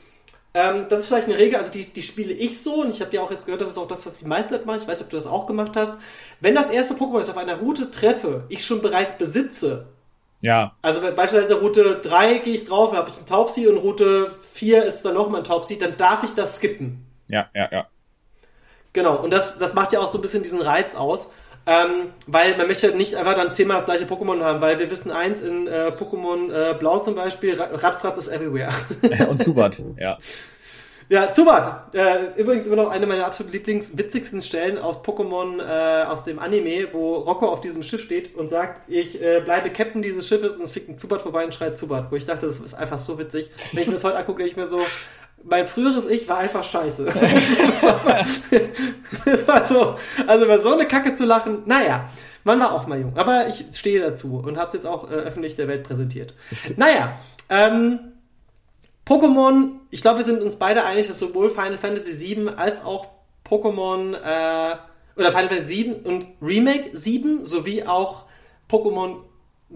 ähm, 0.56 0.86
das 0.88 1.02
ist 1.02 1.06
vielleicht 1.08 1.28
eine 1.28 1.38
Regel, 1.38 1.60
also 1.60 1.70
die, 1.70 1.86
die 1.86 2.02
spiele 2.02 2.32
ich 2.32 2.64
so 2.64 2.82
und 2.82 2.90
ich 2.90 3.02
habe 3.02 3.14
ja 3.14 3.22
auch 3.22 3.30
jetzt 3.30 3.46
gehört, 3.46 3.60
das 3.60 3.72
ist 3.72 3.78
auch 3.78 3.90
das, 3.90 4.06
was 4.06 4.20
die 4.20 4.26
meisten 4.26 4.54
machen. 4.66 4.80
Ich 4.80 4.88
weiß 4.88 5.00
nicht, 5.00 5.04
ob 5.04 5.10
du 5.10 5.18
das 5.18 5.28
auch 5.28 5.48
gemacht 5.48 5.74
hast. 5.76 6.00
Wenn 6.40 6.56
das 6.56 6.72
erste 6.72 6.94
Pokémon, 6.94 7.18
das 7.18 7.28
ich 7.28 7.34
auf 7.34 7.38
einer 7.38 7.60
Route 7.60 7.92
treffe, 7.92 8.46
ich 8.48 8.66
schon 8.66 8.82
bereits 8.82 9.18
besitze. 9.18 9.88
Ja. 10.42 10.74
Also 10.82 11.04
wenn 11.04 11.14
beispielsweise 11.14 11.60
Route 11.60 12.00
3 12.02 12.38
gehe 12.38 12.54
ich 12.54 12.66
drauf, 12.66 12.92
da 12.92 12.98
habe 12.98 13.10
ich 13.10 13.18
einen 13.18 13.26
Taubsi 13.26 13.68
und 13.68 13.78
Route 13.78 14.32
4 14.54 14.86
ist 14.86 15.04
dann 15.04 15.16
nochmal 15.16 15.42
ein 15.42 15.46
Taubsi, 15.46 15.78
dann 15.78 15.98
darf 15.98 16.24
ich 16.24 16.34
das 16.34 16.56
skippen. 16.56 17.06
Ja, 17.30 17.50
ja, 17.54 17.68
ja. 17.70 17.88
Genau, 18.94 19.18
und 19.18 19.32
das, 19.32 19.60
das 19.60 19.74
macht 19.74 19.92
ja 19.92 20.00
auch 20.00 20.08
so 20.08 20.20
ein 20.20 20.22
bisschen 20.22 20.42
diesen 20.42 20.62
Reiz 20.62 20.96
aus. 20.96 21.30
Ähm, 21.68 22.12
weil 22.28 22.56
man 22.58 22.68
möchte 22.68 22.96
nicht 22.96 23.16
einfach 23.16 23.34
dann 23.34 23.52
zehnmal 23.52 23.78
das 23.78 23.86
gleiche 23.86 24.06
Pokémon 24.06 24.42
haben, 24.42 24.62
weil 24.62 24.78
wir 24.78 24.92
wissen 24.92 25.12
eins, 25.12 25.42
in 25.42 25.68
äh, 25.68 25.92
Pokémon 25.98 26.52
äh, 26.52 26.76
Blau 26.76 27.00
zum 27.00 27.16
Beispiel, 27.16 27.60
Radfratz 27.60 28.20
ist 28.20 28.28
everywhere. 28.28 28.72
Und 29.28 29.42
Zubat, 29.42 29.82
ja. 29.98 30.20
Ja, 31.08 31.32
Zubat. 31.32 31.94
Äh, 31.94 32.40
übrigens 32.40 32.66
immer 32.66 32.78
noch 32.78 32.90
eine 32.90 33.06
meiner 33.06 33.28
absolut 33.28 33.54
lieblingswitzigsten 33.54 34.42
Stellen 34.42 34.80
aus 34.80 35.04
Pokémon, 35.04 35.60
äh, 35.60 36.04
aus 36.06 36.24
dem 36.24 36.40
Anime, 36.40 36.88
wo 36.94 37.18
Rocco 37.18 37.48
auf 37.48 37.62
diesem 37.62 37.84
Schiff 37.84 38.02
steht 38.02 38.36
und 38.36 38.50
sagt, 38.50 38.90
ich 38.90 39.22
äh, 39.22 39.40
bleibe 39.42 39.70
Captain 39.70 40.02
dieses 40.02 40.28
Schiffes 40.28 40.56
und 40.58 40.64
es 40.64 40.72
fliegt 40.72 40.90
ein 40.90 40.98
Zubat 40.98 41.22
vorbei 41.22 41.46
und 41.46 41.54
schreit 41.54 41.78
Zubat. 41.78 42.12
Wo 42.12 42.16
ich 42.16 42.26
dachte, 42.26 42.48
das 42.48 42.58
ist 42.58 42.74
einfach 42.74 42.98
so 42.98 43.20
witzig. 43.20 43.52
Wenn 43.74 43.82
ich 43.82 43.88
mir 43.88 43.94
das 43.94 44.04
heute 44.04 44.18
angucke, 44.18 44.40
denke 44.40 44.52
ich 44.52 44.58
mir 44.58 44.66
so, 44.66 44.80
mein 45.48 45.68
früheres 45.68 46.08
Ich 46.08 46.28
war 46.28 46.40
einfach 46.40 46.64
scheiße. 46.64 47.08
so, 49.68 49.96
also 50.28 50.46
über 50.46 50.60
so 50.60 50.74
eine 50.74 50.88
Kacke 50.88 51.16
zu 51.16 51.26
lachen, 51.26 51.64
naja. 51.66 52.10
Man 52.44 52.60
war 52.60 52.74
auch 52.74 52.86
mal 52.86 53.00
jung, 53.00 53.18
aber 53.18 53.48
ich 53.48 53.66
stehe 53.74 54.00
dazu 54.00 54.38
und 54.46 54.58
habe 54.58 54.68
es 54.68 54.74
jetzt 54.74 54.86
auch 54.86 55.10
äh, 55.10 55.16
öffentlich 55.16 55.56
der 55.56 55.68
Welt 55.68 55.84
präsentiert. 55.84 56.36
Naja, 56.78 57.18
ähm, 57.50 58.00
Pokémon, 59.06 59.80
ich 59.90 60.02
glaube, 60.02 60.20
wir 60.20 60.26
sind 60.26 60.44
uns 60.44 60.58
beide 60.58 60.84
einig, 60.84 61.08
dass 61.08 61.18
sowohl 61.18 61.50
Final 61.50 61.78
Fantasy 61.78 62.20
VII 62.20 62.50
als 62.56 62.84
auch 62.84 63.08
Pokémon 63.48 64.14
äh, 64.14 64.76
oder 65.16 65.32
Final 65.32 65.50
Fantasy 65.50 65.86
VII 65.86 65.94
und 66.04 66.28
Remake 66.42 66.92
7 66.94 67.46
sowie 67.46 67.84
auch 67.84 68.26
Pokémon 68.70 69.18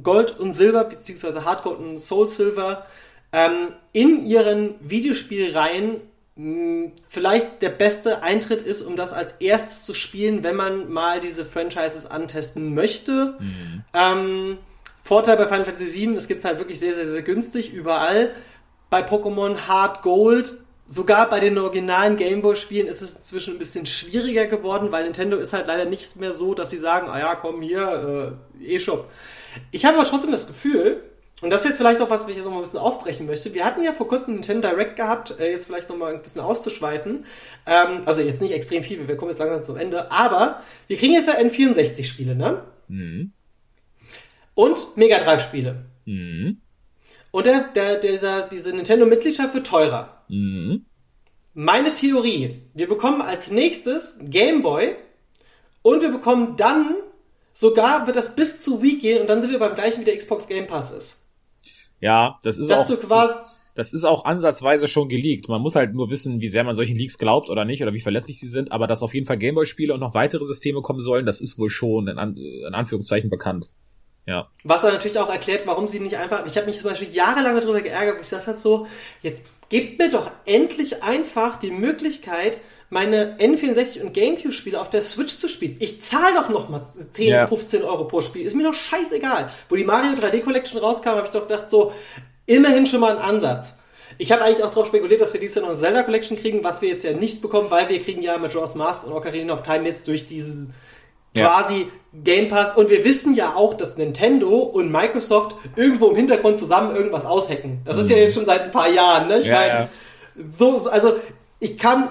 Gold 0.03 0.39
und 0.39 0.53
Silber 0.53 0.83
beziehungsweise 0.83 1.45
Hard 1.45 1.63
Gold 1.63 1.79
und 1.79 1.99
Soul 1.99 2.27
Silver 2.27 2.85
ähm, 3.31 3.73
in 3.91 4.25
ihren 4.25 4.75
Videospielreihen 4.81 5.97
mh, 6.35 6.91
vielleicht 7.07 7.61
der 7.61 7.69
beste 7.69 8.23
Eintritt 8.23 8.61
ist, 8.61 8.81
um 8.81 8.95
das 8.95 9.13
als 9.13 9.33
erstes 9.33 9.83
zu 9.83 9.93
spielen, 9.93 10.43
wenn 10.43 10.55
man 10.55 10.91
mal 10.91 11.19
diese 11.19 11.45
Franchises 11.45 12.05
antesten 12.05 12.73
möchte. 12.73 13.35
Mhm. 13.39 13.83
Ähm, 13.93 14.57
Vorteil 15.03 15.37
bei 15.37 15.45
Final 15.45 15.65
Fantasy 15.65 16.07
VII, 16.07 16.15
es 16.15 16.27
gibt 16.27 16.39
es 16.39 16.45
halt 16.45 16.59
wirklich 16.59 16.79
sehr, 16.79 16.93
sehr, 16.93 17.07
sehr 17.07 17.23
günstig 17.23 17.73
überall 17.73 18.31
bei 18.89 19.01
Pokémon 19.01 19.67
Hard 19.67 20.01
Gold, 20.01 20.53
sogar 20.87 21.29
bei 21.29 21.39
den 21.39 21.57
originalen 21.57 22.17
Gameboy-Spielen 22.17 22.87
ist 22.87 23.01
es 23.01 23.15
inzwischen 23.15 23.55
ein 23.55 23.59
bisschen 23.59 23.85
schwieriger 23.85 24.47
geworden, 24.47 24.91
weil 24.91 25.03
Nintendo 25.03 25.37
ist 25.37 25.53
halt 25.53 25.67
leider 25.67 25.85
nicht 25.85 26.15
mehr 26.15 26.33
so, 26.33 26.55
dass 26.55 26.71
sie 26.71 26.79
sagen, 26.79 27.07
ah 27.09 27.19
ja, 27.19 27.35
komm 27.35 27.61
hier, 27.61 28.37
äh, 28.59 28.75
E-Shop. 28.75 29.09
Ich 29.71 29.85
habe 29.85 29.97
aber 29.97 30.07
trotzdem 30.07 30.31
das 30.31 30.47
Gefühl, 30.47 31.03
und 31.41 31.49
das 31.51 31.61
ist 31.61 31.69
jetzt 31.69 31.77
vielleicht 31.77 32.01
auch 32.01 32.09
was, 32.09 32.23
was 32.23 32.29
ich 32.29 32.35
jetzt 32.35 32.45
noch 32.45 32.51
mal 32.51 32.57
ein 32.57 32.63
bisschen 32.63 32.79
aufbrechen 32.79 33.25
möchte. 33.25 33.53
Wir 33.53 33.63
hatten 33.63 33.81
ja 33.81 33.93
vor 33.93 34.07
kurzem 34.07 34.33
Nintendo 34.33 34.67
Direct 34.67 34.97
gehabt, 34.97 35.39
äh, 35.39 35.51
jetzt 35.51 35.67
vielleicht 35.67 35.87
noch 35.89 35.95
mal 35.95 36.13
ein 36.13 36.21
bisschen 36.21 36.41
auszuschweiten. 36.41 37.25
Ähm, 37.65 38.01
also 38.05 38.21
jetzt 38.21 38.41
nicht 38.41 38.53
extrem 38.53 38.83
viel, 38.83 39.07
wir 39.07 39.15
kommen 39.15 39.31
jetzt 39.31 39.39
langsam 39.39 39.63
zum 39.63 39.77
Ende. 39.77 40.11
Aber 40.11 40.61
wir 40.87 40.97
kriegen 40.97 41.13
jetzt 41.13 41.27
ja 41.27 41.35
N64-Spiele, 41.35 42.35
ne? 42.35 42.63
Mhm. 42.89 43.31
Und 44.53 44.97
Mega 44.97 45.19
Drive-Spiele. 45.19 45.85
Mhm. 46.05 46.57
Und 47.31 47.45
der, 47.45 47.69
der, 47.69 47.99
dieser, 47.99 48.47
diese 48.49 48.73
Nintendo-Mitgliedschaft 48.73 49.53
wird 49.53 49.67
teurer. 49.67 50.23
Mhm. 50.27 50.85
Meine 51.53 51.93
Theorie, 51.93 52.63
wir 52.73 52.89
bekommen 52.89 53.21
als 53.21 53.49
nächstes 53.49 54.17
Game 54.21 54.61
Boy 54.61 54.95
und 55.83 56.01
wir 56.01 56.09
bekommen 56.09 56.57
dann 56.57 56.95
sogar, 57.53 58.07
wird 58.07 58.17
das 58.17 58.35
bis 58.35 58.61
zu 58.61 58.81
Wii 58.81 58.97
gehen 58.99 59.21
und 59.21 59.27
dann 59.27 59.41
sind 59.41 59.51
wir 59.51 59.59
beim 59.59 59.75
gleichen, 59.75 60.01
wie 60.01 60.05
der 60.05 60.17
Xbox 60.17 60.47
Game 60.47 60.67
Pass 60.67 60.91
ist. 60.91 61.28
Ja, 61.99 62.39
das 62.43 62.57
ist 62.57 62.69
Dass 62.69 62.91
auch. 62.91 63.29
Das 63.75 63.93
ist 63.93 64.03
auch 64.03 64.25
ansatzweise 64.25 64.89
schon 64.89 65.07
geleakt. 65.07 65.47
Man 65.47 65.61
muss 65.61 65.75
halt 65.75 65.93
nur 65.93 66.09
wissen, 66.09 66.41
wie 66.41 66.49
sehr 66.49 66.65
man 66.65 66.75
solchen 66.75 66.97
Leaks 66.97 67.17
glaubt 67.17 67.49
oder 67.49 67.63
nicht 67.63 67.81
oder 67.81 67.93
wie 67.93 68.01
verlässlich 68.01 68.37
sie 68.37 68.47
sind, 68.47 68.73
aber 68.73 68.87
dass 68.87 69.03
auf 69.03 69.13
jeden 69.13 69.25
Fall 69.25 69.37
Gameboy-Spiele 69.37 69.93
und 69.93 70.01
noch 70.01 70.13
weitere 70.13 70.43
Systeme 70.43 70.81
kommen 70.81 70.99
sollen, 70.99 71.25
das 71.25 71.39
ist 71.39 71.57
wohl 71.57 71.69
schon 71.69 72.09
in, 72.09 72.17
An 72.17 72.35
in 72.35 72.73
Anführungszeichen 72.73 73.29
bekannt. 73.29 73.69
Ja. 74.25 74.49
Was 74.63 74.81
dann 74.81 74.93
natürlich 74.93 75.17
auch 75.17 75.29
erklärt, 75.29 75.65
warum 75.65 75.87
sie 75.87 75.99
nicht 75.99 76.17
einfach. 76.17 76.45
Ich 76.45 76.57
habe 76.57 76.67
mich 76.67 76.77
zum 76.77 76.89
Beispiel 76.89 77.13
jahrelang 77.13 77.55
darüber 77.55 77.81
geärgert, 77.81 78.17
wo 78.17 78.21
ich 78.21 78.29
dachte 78.29 78.53
so, 78.55 78.85
jetzt 79.21 79.45
gebt 79.69 79.97
mir 79.97 80.11
doch 80.11 80.29
endlich 80.45 81.01
einfach 81.01 81.57
die 81.57 81.71
Möglichkeit, 81.71 82.59
meine 82.89 83.37
N64 83.37 84.01
und 84.01 84.13
Gamecube-Spiele 84.13 84.79
auf 84.79 84.89
der 84.89 85.01
Switch 85.01 85.37
zu 85.37 85.47
spielen. 85.47 85.77
Ich 85.79 86.01
zahle 86.01 86.35
doch 86.35 86.49
noch 86.49 86.69
mal 86.69 86.83
10, 87.11 87.27
ja. 87.27 87.47
15 87.47 87.83
Euro 87.83 88.05
pro 88.05 88.21
Spiel. 88.21 88.45
Ist 88.45 88.55
mir 88.55 88.63
doch 88.63 88.73
scheißegal. 88.73 89.51
Wo 89.69 89.75
die 89.75 89.83
Mario 89.83 90.13
3D 90.13 90.41
Collection 90.41 90.79
rauskam, 90.79 91.09
habe 91.09 91.27
ich 91.27 91.33
doch 91.33 91.47
gedacht, 91.47 91.69
so, 91.69 91.93
immerhin 92.45 92.87
schon 92.87 92.99
mal 92.99 93.15
ein 93.15 93.21
Ansatz. 93.21 93.77
Ich 94.17 94.31
habe 94.31 94.43
eigentlich 94.43 94.63
auch 94.63 94.69
darauf 94.69 94.87
spekuliert, 94.87 95.21
dass 95.21 95.33
wir 95.33 95.39
dieses 95.39 95.55
Jahr 95.55 95.63
noch 95.63 95.71
eine 95.71 95.79
Zelda 95.79 96.03
Collection 96.03 96.37
kriegen, 96.37 96.63
was 96.63 96.81
wir 96.81 96.89
jetzt 96.89 97.03
ja 97.03 97.13
nicht 97.13 97.41
bekommen, 97.41 97.69
weil 97.69 97.87
wir 97.89 98.01
kriegen 98.01 98.21
ja 98.21 98.37
Majora's 98.37 98.75
Mask 98.75 99.05
und 99.05 99.13
Ocarina 99.13 99.53
of 99.53 99.63
Time 99.63 99.87
jetzt 99.87 100.07
durch 100.07 100.25
diesen 100.25 100.73
ja. 101.33 101.47
quasi 101.47 101.87
Game 102.23 102.49
Pass. 102.49 102.75
Und 102.75 102.89
wir 102.89 103.05
wissen 103.05 103.35
ja 103.35 103.55
auch, 103.55 103.75
dass 103.75 103.97
Nintendo 103.97 104.57
und 104.59 104.91
Microsoft 104.91 105.55
irgendwo 105.75 106.09
im 106.09 106.15
Hintergrund 106.15 106.57
zusammen 106.57 106.95
irgendwas 106.95 107.25
aushacken. 107.25 107.81
Das 107.85 107.97
mhm. 107.97 108.03
ist 108.03 108.09
ja 108.09 108.17
jetzt 108.17 108.33
schon 108.33 108.45
seit 108.45 108.61
ein 108.61 108.71
paar 108.71 108.89
Jahren. 108.89 109.27
Ne? 109.27 109.39
Ich 109.39 109.45
ja, 109.45 109.55
meine, 109.55 109.69
ja. 109.69 109.89
so, 110.57 110.89
also 110.89 111.17
ich 111.59 111.77
kann, 111.77 112.09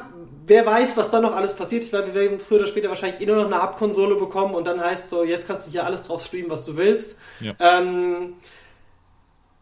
wer 0.48 0.66
weiß, 0.66 0.96
was 0.96 1.10
da 1.10 1.20
noch 1.20 1.36
alles 1.36 1.54
passiert. 1.54 1.84
Ich 1.84 1.92
meine, 1.92 2.06
wir 2.06 2.14
werden 2.14 2.40
früher 2.40 2.58
oder 2.58 2.66
später 2.66 2.88
wahrscheinlich 2.88 3.20
eh 3.20 3.26
nur 3.26 3.36
noch 3.36 3.46
eine 3.46 3.62
Hub-Konsole 3.62 4.16
bekommen 4.16 4.54
und 4.54 4.66
dann 4.66 4.80
heißt 4.82 5.08
so, 5.08 5.22
jetzt 5.22 5.46
kannst 5.46 5.66
du 5.66 5.70
hier 5.70 5.84
alles 5.84 6.04
drauf 6.04 6.24
streamen, 6.24 6.50
was 6.50 6.64
du 6.64 6.76
willst. 6.76 7.18
Ja. 7.40 7.54
Ähm, 7.60 8.34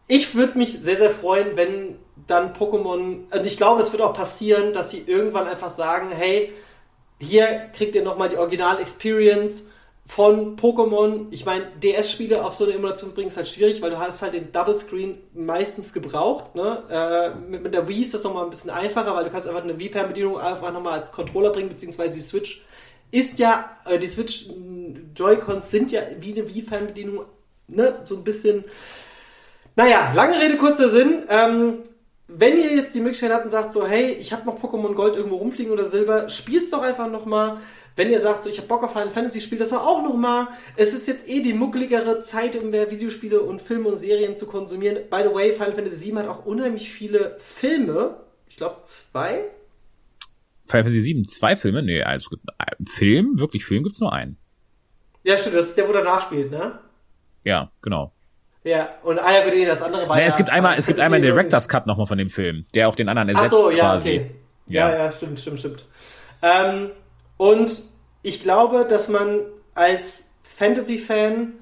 ich 0.07 0.35
würde 0.35 0.57
mich 0.57 0.79
sehr, 0.79 0.97
sehr 0.97 1.11
freuen, 1.11 1.55
wenn 1.55 1.99
dann 2.27 2.53
Pokémon, 2.53 3.25
und 3.31 3.45
ich 3.45 3.57
glaube, 3.57 3.81
es 3.81 3.91
wird 3.91 4.01
auch 4.01 4.13
passieren, 4.13 4.73
dass 4.73 4.89
sie 4.89 5.03
irgendwann 5.05 5.47
einfach 5.47 5.69
sagen, 5.69 6.07
hey, 6.11 6.53
hier 7.19 7.69
kriegt 7.75 7.95
ihr 7.95 8.03
nochmal 8.03 8.29
die 8.29 8.37
Original-Experience 8.37 9.67
von 10.07 10.55
Pokémon. 10.55 11.27
Ich 11.31 11.45
meine, 11.45 11.67
DS-Spiele 11.83 12.43
auf 12.43 12.53
so 12.53 12.63
eine 12.63 12.73
Emulation 12.73 13.09
zu 13.09 13.15
bringen 13.15 13.27
ist 13.27 13.37
halt 13.37 13.49
schwierig, 13.49 13.81
weil 13.81 13.89
du 13.89 13.99
hast 13.99 14.21
halt 14.21 14.33
den 14.33 14.51
Double 14.51 14.75
Screen 14.75 15.17
meistens 15.33 15.91
gebraucht. 15.91 16.55
Ne? 16.55 16.83
Äh, 16.89 17.37
mit, 17.37 17.61
mit, 17.61 17.73
der 17.73 17.87
Wii 17.87 18.01
ist 18.01 18.13
das 18.13 18.23
nochmal 18.23 18.45
ein 18.45 18.49
bisschen 18.49 18.69
einfacher, 18.69 19.13
weil 19.13 19.25
du 19.25 19.29
kannst 19.29 19.47
einfach 19.47 19.63
eine 19.63 19.77
Wii-Fernbedienung 19.77 20.39
einfach 20.39 20.71
nochmal 20.71 20.99
als 20.99 21.11
Controller 21.11 21.51
bringen, 21.51 21.69
beziehungsweise 21.69 22.15
die 22.15 22.21
Switch 22.21 22.63
ist 23.11 23.39
ja, 23.39 23.77
äh, 23.85 23.99
die 23.99 24.09
Switch 24.09 24.47
Joy-Cons 25.15 25.69
sind 25.69 25.91
ja 25.91 26.01
wie 26.19 26.33
eine 26.33 26.47
Wii-Fernbedienung, 26.47 27.25
ne? 27.67 27.99
so 28.05 28.15
ein 28.15 28.23
bisschen. 28.23 28.63
Naja, 29.75 30.13
lange 30.15 30.39
Rede, 30.39 30.57
kurzer 30.57 30.89
Sinn. 30.89 31.23
Ähm, 31.29 31.83
wenn 32.27 32.57
ihr 32.57 32.75
jetzt 32.75 32.95
die 32.95 32.99
Möglichkeit 32.99 33.31
habt 33.31 33.45
und 33.45 33.51
sagt 33.51 33.71
so, 33.71 33.85
hey, 33.87 34.13
ich 34.13 34.33
habe 34.33 34.45
noch 34.45 34.59
Pokémon 34.59 34.93
Gold 34.93 35.15
irgendwo 35.15 35.37
rumfliegen 35.37 35.71
oder 35.71 35.85
Silber, 35.85 36.29
spielt's 36.29 36.71
doch 36.71 36.81
einfach 36.81 37.09
nochmal. 37.09 37.57
Wenn 37.97 38.11
ihr 38.11 38.19
sagt 38.19 38.43
so, 38.43 38.49
ich 38.49 38.59
habe 38.59 38.67
Bock 38.67 38.83
auf 38.83 38.93
Final 38.93 39.09
Fantasy, 39.09 39.41
spielt 39.41 39.59
das 39.59 39.73
auch 39.73 40.03
nochmal. 40.03 40.49
Es 40.75 40.93
ist 40.93 41.07
jetzt 41.07 41.27
eh 41.27 41.41
die 41.41 41.53
muckligere 41.53 42.21
Zeit, 42.21 42.55
um 42.55 42.69
mehr 42.69 42.91
Videospiele 42.91 43.41
und 43.41 43.59
Filme 43.59 43.89
und 43.89 43.95
Serien 43.97 44.37
zu 44.37 44.45
konsumieren. 44.45 45.09
By 45.09 45.23
the 45.27 45.33
way, 45.33 45.51
Final 45.51 45.73
Fantasy 45.73 45.95
7 45.95 46.19
hat 46.19 46.27
auch 46.27 46.45
unheimlich 46.45 46.91
viele 46.91 47.35
Filme. 47.39 48.17
Ich 48.47 48.55
glaube 48.55 48.83
zwei. 48.83 49.45
Final 50.67 50.83
Fantasy 50.83 51.01
7, 51.01 51.25
zwei 51.25 51.55
Filme? 51.55 51.81
Nee, 51.81 52.03
also 52.03 52.25
es 52.25 52.29
gibt 52.29 52.43
einen 52.59 52.85
Film, 52.85 53.39
wirklich 53.39 53.65
Film 53.65 53.83
gibt's 53.83 53.99
nur 53.99 54.13
einen. 54.13 54.37
Ja, 55.23 55.35
stimmt, 55.35 55.55
das 55.55 55.69
ist 55.69 55.77
der, 55.77 55.89
wo 55.89 55.91
danach 55.91 56.21
spielt, 56.21 56.51
ne? 56.51 56.77
Ja, 57.43 57.71
genau. 57.81 58.13
Ja, 58.63 58.89
und 59.01 59.17
ah 59.17 59.33
ja, 59.33 59.43
gut, 59.43 59.67
das 59.67 59.81
andere 59.81 60.07
war 60.07 60.17
nee, 60.17 60.21
ja, 60.21 60.27
es 60.27 60.37
gibt 60.37 60.51
einmal, 60.51 60.77
es 60.77 60.85
gibt 60.85 60.99
einmal 60.99 61.19
den 61.19 61.31
Director's 61.31 61.67
Cut 61.67 61.87
nochmal 61.87 62.05
von 62.05 62.19
dem 62.19 62.29
Film, 62.29 62.65
der 62.75 62.89
auch 62.89 62.95
den 62.95 63.09
anderen 63.09 63.29
ersetzt 63.29 63.53
Ach 63.53 63.57
so, 63.57 63.71
ja, 63.71 63.93
quasi. 63.93 64.09
okay. 64.09 64.31
Ja. 64.67 64.89
ja, 64.91 64.97
ja, 65.05 65.11
stimmt, 65.11 65.39
stimmt, 65.39 65.59
stimmt. 65.59 65.85
Ähm, 66.43 66.91
und 67.37 67.83
ich 68.23 68.41
glaube, 68.41 68.85
dass 68.85 69.09
man 69.09 69.41
als 69.73 70.31
Fantasy-Fan 70.43 71.53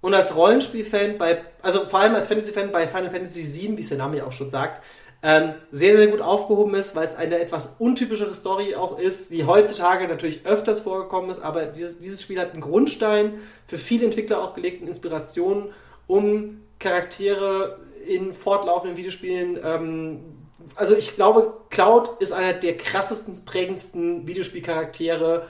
und 0.00 0.14
als 0.14 0.34
Rollenspiel-Fan 0.34 1.18
bei, 1.18 1.42
also 1.62 1.80
vor 1.84 2.00
allem 2.00 2.14
als 2.14 2.28
Fantasy-Fan 2.28 2.72
bei 2.72 2.86
Final 2.86 3.10
Fantasy 3.10 3.42
VII, 3.42 3.78
wie 3.78 3.82
es 3.82 3.88
der 3.88 3.98
Name 3.98 4.18
ja 4.18 4.24
auch 4.24 4.32
schon 4.32 4.50
sagt, 4.50 4.82
ähm, 5.22 5.54
sehr, 5.72 5.96
sehr 5.96 6.08
gut 6.08 6.20
aufgehoben 6.20 6.74
ist, 6.74 6.94
weil 6.94 7.06
es 7.06 7.16
eine 7.16 7.38
etwas 7.38 7.76
untypischere 7.78 8.34
Story 8.34 8.74
auch 8.74 8.98
ist, 8.98 9.30
die 9.30 9.44
heutzutage 9.44 10.06
natürlich 10.06 10.44
öfters 10.44 10.80
vorgekommen 10.80 11.30
ist, 11.30 11.40
aber 11.40 11.64
dieses, 11.64 11.98
dieses 11.98 12.20
Spiel 12.20 12.38
hat 12.38 12.52
einen 12.52 12.60
Grundstein 12.60 13.40
für 13.66 13.78
viele 13.78 14.04
Entwickler 14.04 14.42
auch 14.42 14.54
gelegten 14.54 14.86
Inspirationen 14.86 15.72
um 16.06 16.60
Charaktere 16.78 17.78
in 18.06 18.34
fortlaufenden 18.34 18.98
Videospielen. 18.98 19.58
Ähm, 19.64 20.43
also 20.76 20.96
ich 20.96 21.14
glaube, 21.14 21.54
Cloud 21.70 22.20
ist 22.20 22.32
einer 22.32 22.52
der 22.52 22.76
krassesten, 22.76 23.44
prägendsten 23.44 24.26
Videospielcharaktere 24.26 25.46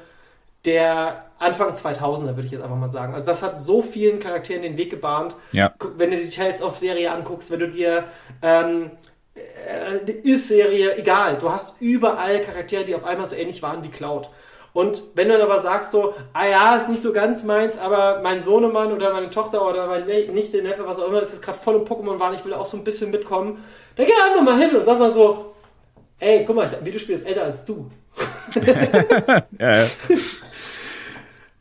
der 0.64 1.26
Anfang 1.38 1.74
2000er, 1.74 2.36
würde 2.36 2.46
ich 2.46 2.52
jetzt 2.52 2.62
einfach 2.62 2.76
mal 2.76 2.88
sagen. 2.88 3.14
Also 3.14 3.26
das 3.26 3.42
hat 3.42 3.60
so 3.60 3.82
vielen 3.82 4.18
Charakteren 4.20 4.62
den 4.62 4.76
Weg 4.76 4.90
gebahnt. 4.90 5.34
Ja. 5.52 5.74
Wenn 5.96 6.10
du 6.10 6.16
die 6.16 6.30
Tales 6.30 6.62
of 6.62 6.76
Serie 6.76 7.10
anguckst, 7.10 7.50
wenn 7.50 7.60
du 7.60 7.68
dir 7.68 8.04
ähm, 8.42 8.92
äh, 9.34 10.04
die 10.06 10.30
Is-Serie, 10.30 10.96
egal, 10.96 11.38
du 11.38 11.50
hast 11.50 11.80
überall 11.80 12.40
Charaktere, 12.40 12.84
die 12.84 12.94
auf 12.94 13.04
einmal 13.04 13.26
so 13.26 13.36
ähnlich 13.36 13.62
waren 13.62 13.82
wie 13.82 13.88
Cloud. 13.88 14.30
Und 14.74 15.04
wenn 15.14 15.28
du 15.28 15.38
dann 15.38 15.48
aber 15.48 15.60
sagst 15.60 15.92
so, 15.92 16.14
ah 16.32 16.46
ja, 16.46 16.76
ist 16.76 16.88
nicht 16.88 17.00
so 17.00 17.12
ganz 17.12 17.44
meins, 17.44 17.78
aber 17.78 18.20
mein 18.22 18.42
Sohnemann 18.42 18.92
oder 18.92 19.12
meine 19.12 19.30
Tochter 19.30 19.66
oder 19.66 19.86
mein 19.86 20.04
Nichte, 20.04 20.60
Neffe, 20.62 20.84
was 20.84 20.98
auch 20.98 21.06
immer, 21.06 21.22
ist 21.22 21.32
jetzt 21.32 21.42
gerade 21.42 21.56
voll 21.56 21.76
im 21.76 21.84
Pokémon 21.84 22.18
waren, 22.18 22.34
ich 22.34 22.44
will 22.44 22.52
auch 22.54 22.66
so 22.66 22.76
ein 22.76 22.82
bisschen 22.82 23.12
mitkommen, 23.12 23.64
dann 23.94 24.04
geh 24.04 24.12
einfach 24.12 24.42
mal 24.42 24.58
hin 24.58 24.74
und 24.74 24.84
sag 24.84 24.98
mal 24.98 25.12
so, 25.12 25.54
ey, 26.18 26.44
guck 26.44 26.56
mal, 26.56 26.66
ein 26.66 26.84
Videospiel 26.84 27.14
ist 27.14 27.24
älter 27.24 27.44
als 27.44 27.64
du. 27.64 27.88
ja, 29.60 29.76
ja. 29.76 29.86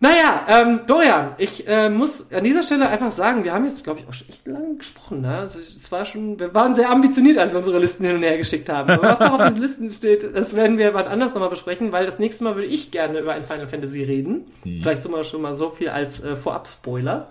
Naja, 0.04 0.45
ähm, 0.49 0.82
Dorian, 0.86 1.32
ich 1.38 1.66
äh, 1.66 1.88
muss 1.88 2.34
an 2.34 2.43
dieser 2.43 2.62
Stelle 2.62 2.89
einfach 2.89 3.14
sagen, 3.14 3.45
wir 3.45 3.54
haben 3.54 3.64
jetzt, 3.64 3.86
glaube 3.86 4.01
ich, 4.01 4.08
auch 4.10 4.14
schon 4.14 4.28
echt 4.28 4.45
lange 4.45 4.76
gesprochen. 4.76 5.22
Ne? 5.22 5.38
Also 5.38 5.60
es 5.60 5.89
war 5.93 6.06
schon, 6.06 6.38
wir 6.38 6.54
waren 6.54 6.76
sehr 6.76 6.89
ambitioniert, 6.89 7.38
als 7.38 7.54
wir 7.54 7.60
unsere 7.60 7.80
Listen 7.80 8.04
hin 8.04 8.18
und 8.18 8.24
her 8.24 8.38
geschickt 8.38 8.68
haben. 8.68 8.89
Aber 8.89 9.01
was 9.01 9.22
noch 9.22 9.39
auf 9.39 9.47
diesen 9.47 9.62
Listen 9.62 9.89
steht, 9.89 10.36
das 10.36 10.58
werden 10.58 10.78
wir 10.78 10.93
wann 10.93 11.08
anders 11.08 11.34
nochmal 11.34 11.51
besprechen, 11.51 11.93
weil 11.93 12.06
das 12.06 12.20
nächste 12.20 12.43
Mal 12.43 12.56
würde 12.56 12.68
ich 12.68 12.91
gerne 12.91 13.20
über 13.20 13.32
ein 13.32 13.45
Final 13.45 13.70
Fantasy 13.70 14.04
reden. 14.04 14.51
Hm. 14.64 14.82
Vielleicht 14.82 15.08
mal 15.08 15.24
schon 15.24 15.41
mal 15.41 15.56
so 15.56 15.70
viel 15.70 15.88
als 15.88 16.22
äh, 16.22 16.36
Vorab-Spoiler. 16.36 17.30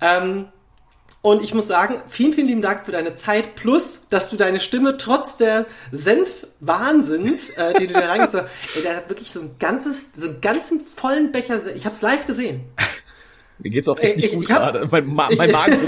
Ähm, 0.00 0.46
und 1.26 1.42
ich 1.42 1.52
muss 1.52 1.66
sagen, 1.66 1.96
vielen, 2.08 2.32
vielen 2.32 2.46
lieben 2.46 2.62
Dank 2.62 2.86
für 2.86 2.92
deine 2.92 3.16
Zeit, 3.16 3.56
plus, 3.56 4.02
dass 4.10 4.30
du 4.30 4.36
deine 4.36 4.60
Stimme 4.60 4.96
trotz 4.96 5.36
der 5.36 5.66
Senf-Wahnsinns, 5.90 7.50
äh, 7.50 7.74
die 7.80 7.88
du 7.88 7.94
da 7.94 8.00
reingezogen 8.08 8.46
hast, 8.62 8.76
ey, 8.76 8.82
der 8.84 8.96
hat 8.98 9.08
wirklich 9.08 9.32
so 9.32 9.40
ein 9.40 9.56
ganzes, 9.58 10.10
so 10.16 10.28
einen 10.28 10.40
ganzen 10.40 10.84
vollen 10.84 11.32
Becher, 11.32 11.74
ich 11.74 11.84
hab's 11.84 12.00
live 12.00 12.28
gesehen. 12.28 12.66
Mir 13.58 13.70
geht's 13.70 13.88
auch 13.88 13.98
echt 13.98 14.14
nicht 14.18 14.26
ich, 14.26 14.34
gut 14.34 14.46
gerade, 14.46 14.86
mein, 14.88 15.06
Ma 15.12 15.28
mein 15.36 15.50
Magen 15.50 15.80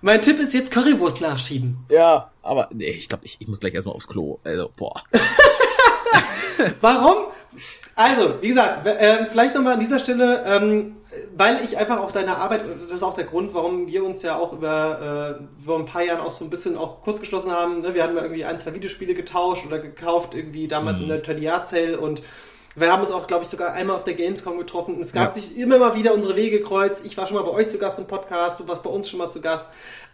Mein 0.00 0.22
Tipp 0.22 0.38
ist 0.38 0.54
jetzt 0.54 0.70
Currywurst 0.70 1.20
nachschieben. 1.20 1.76
Ja, 1.90 2.30
aber 2.42 2.68
nee, 2.72 2.90
ich 2.90 3.08
glaube, 3.08 3.26
ich, 3.26 3.38
ich 3.40 3.48
muss 3.48 3.58
gleich 3.58 3.74
erstmal 3.74 3.96
aufs 3.96 4.06
Klo. 4.06 4.38
Also, 4.44 4.70
boah. 4.76 5.02
Warum? 6.80 7.32
Also, 7.96 8.40
wie 8.40 8.48
gesagt, 8.48 8.86
äh, 8.86 9.26
vielleicht 9.28 9.56
nochmal 9.56 9.72
an 9.72 9.80
dieser 9.80 9.98
Stelle, 9.98 10.44
ähm, 10.46 10.98
weil 11.36 11.64
ich 11.64 11.76
einfach 11.76 12.00
auch 12.00 12.12
deine 12.12 12.36
Arbeit, 12.36 12.62
das 12.80 12.90
ist 12.90 13.02
auch 13.02 13.14
der 13.14 13.24
Grund, 13.24 13.54
warum 13.54 13.86
wir 13.86 14.04
uns 14.04 14.22
ja 14.22 14.36
auch 14.38 14.52
über 14.52 15.38
äh, 15.40 15.62
vor 15.64 15.78
ein 15.78 15.86
paar 15.86 16.02
Jahren 16.02 16.20
auch 16.20 16.30
so 16.30 16.44
ein 16.44 16.50
bisschen 16.50 16.76
auch 16.76 17.02
kurz 17.02 17.20
geschlossen 17.20 17.52
haben. 17.52 17.80
Ne? 17.80 17.94
Wir 17.94 18.02
haben 18.02 18.16
ja 18.16 18.22
irgendwie 18.22 18.44
ein, 18.44 18.58
zwei 18.58 18.74
Videospiele 18.74 19.14
getauscht 19.14 19.66
oder 19.66 19.78
gekauft, 19.78 20.34
irgendwie 20.34 20.68
damals 20.68 20.98
mhm. 20.98 21.04
in 21.04 21.08
der 21.10 21.22
Tertiarzelle 21.22 21.98
und 21.98 22.22
wir 22.80 22.92
haben 22.92 23.00
uns 23.00 23.10
auch, 23.10 23.26
glaube 23.26 23.44
ich, 23.44 23.50
sogar 23.50 23.72
einmal 23.72 23.96
auf 23.96 24.04
der 24.04 24.14
Gamescom 24.14 24.58
getroffen. 24.58 24.94
Und 24.94 25.00
es 25.00 25.12
gab 25.12 25.34
ja. 25.34 25.42
sich 25.42 25.58
immer 25.58 25.78
mal 25.78 25.96
wieder 25.96 26.14
unsere 26.14 26.36
Wege 26.36 26.60
kreuzt. 26.60 27.04
Ich 27.04 27.16
war 27.16 27.26
schon 27.26 27.36
mal 27.36 27.42
bei 27.42 27.50
euch 27.50 27.68
zu 27.68 27.78
Gast 27.78 27.98
im 27.98 28.06
Podcast, 28.06 28.60
du 28.60 28.68
warst 28.68 28.82
bei 28.82 28.90
uns 28.90 29.08
schon 29.08 29.18
mal 29.18 29.30
zu 29.30 29.40
Gast. 29.40 29.66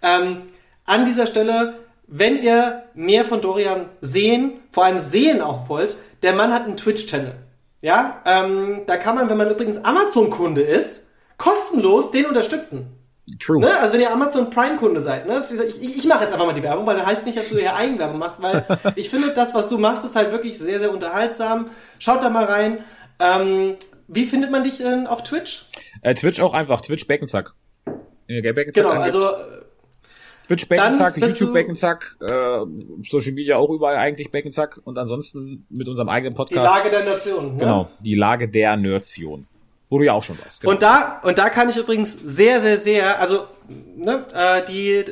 Ähm, 0.02 0.42
an 0.86 1.04
dieser 1.04 1.26
Stelle, 1.26 1.74
wenn 2.06 2.42
ihr 2.42 2.84
mehr 2.94 3.24
von 3.24 3.40
Dorian 3.40 3.88
sehen, 4.00 4.60
vor 4.70 4.84
allem 4.84 4.98
sehen 4.98 5.40
auch 5.40 5.68
wollt, 5.68 5.96
der 6.22 6.34
Mann 6.34 6.52
hat 6.52 6.64
einen 6.64 6.76
Twitch-Channel. 6.76 7.34
Ja, 7.84 8.22
ähm, 8.24 8.84
da 8.86 8.96
kann 8.96 9.14
man, 9.14 9.28
wenn 9.28 9.36
man 9.36 9.50
übrigens 9.50 9.84
Amazon-Kunde 9.84 10.62
ist, 10.62 11.10
kostenlos 11.36 12.10
den 12.12 12.24
unterstützen. 12.24 12.96
True. 13.38 13.60
Ne? 13.60 13.78
Also 13.78 13.92
wenn 13.92 14.00
ihr 14.00 14.10
Amazon 14.10 14.48
Prime-Kunde 14.48 15.02
seid, 15.02 15.26
ne? 15.26 15.44
ich, 15.68 15.82
ich, 15.82 15.98
ich 15.98 16.04
mache 16.06 16.24
jetzt 16.24 16.32
einfach 16.32 16.46
mal 16.46 16.54
die 16.54 16.62
Werbung, 16.62 16.86
weil 16.86 16.96
das 16.96 17.04
heißt 17.04 17.26
nicht, 17.26 17.36
dass 17.36 17.50
du 17.50 17.58
hier 17.58 17.76
Eigenwerbung 17.76 18.18
machst, 18.18 18.40
weil 18.40 18.64
ich 18.96 19.10
finde, 19.10 19.34
das, 19.34 19.52
was 19.52 19.68
du 19.68 19.76
machst, 19.76 20.02
ist 20.02 20.16
halt 20.16 20.32
wirklich 20.32 20.56
sehr, 20.56 20.80
sehr 20.80 20.92
unterhaltsam. 20.92 21.72
Schaut 21.98 22.22
da 22.22 22.30
mal 22.30 22.44
rein. 22.44 22.78
Ähm, 23.18 23.76
wie 24.08 24.24
findet 24.24 24.50
man 24.50 24.64
dich 24.64 24.78
denn 24.78 25.06
auf 25.06 25.22
Twitch? 25.22 25.66
Äh, 26.00 26.14
Twitch 26.14 26.40
auch 26.40 26.54
einfach, 26.54 26.80
Twitch 26.80 27.06
Beckenzack. 27.06 27.52
Äh, 28.28 28.40
Beckenzack 28.40 28.82
genau, 28.82 28.98
also 28.98 29.28
Twitch 30.46 30.68
Beckenzack, 30.68 31.16
YouTube 31.16 31.52
Beckenzack, 31.52 32.16
äh, 32.20 32.58
Social 33.08 33.32
Media 33.32 33.56
auch 33.56 33.70
überall 33.70 33.96
eigentlich 33.96 34.30
Beckenzack 34.30 34.80
und 34.84 34.98
ansonsten 34.98 35.66
mit 35.70 35.88
unserem 35.88 36.08
eigenen 36.08 36.34
Podcast. 36.34 36.60
Die 36.60 36.78
Lage 36.78 36.90
der 36.90 37.04
Nation. 37.04 37.52
Ne? 37.54 37.58
Genau, 37.58 37.90
die 38.00 38.14
Lage 38.14 38.48
der 38.48 38.76
Nation. 38.76 39.46
Wo 39.90 39.98
du 39.98 40.04
ja 40.04 40.12
auch 40.12 40.24
schon 40.24 40.38
warst. 40.42 40.60
Genau. 40.60 40.72
Und 40.72 40.82
da 40.82 41.20
und 41.22 41.38
da 41.38 41.50
kann 41.50 41.68
ich 41.68 41.76
übrigens 41.76 42.12
sehr, 42.12 42.60
sehr, 42.60 42.78
sehr, 42.78 43.20
also 43.20 43.46
ne, 43.68 44.26
äh, 44.34 44.64
die 44.66 45.04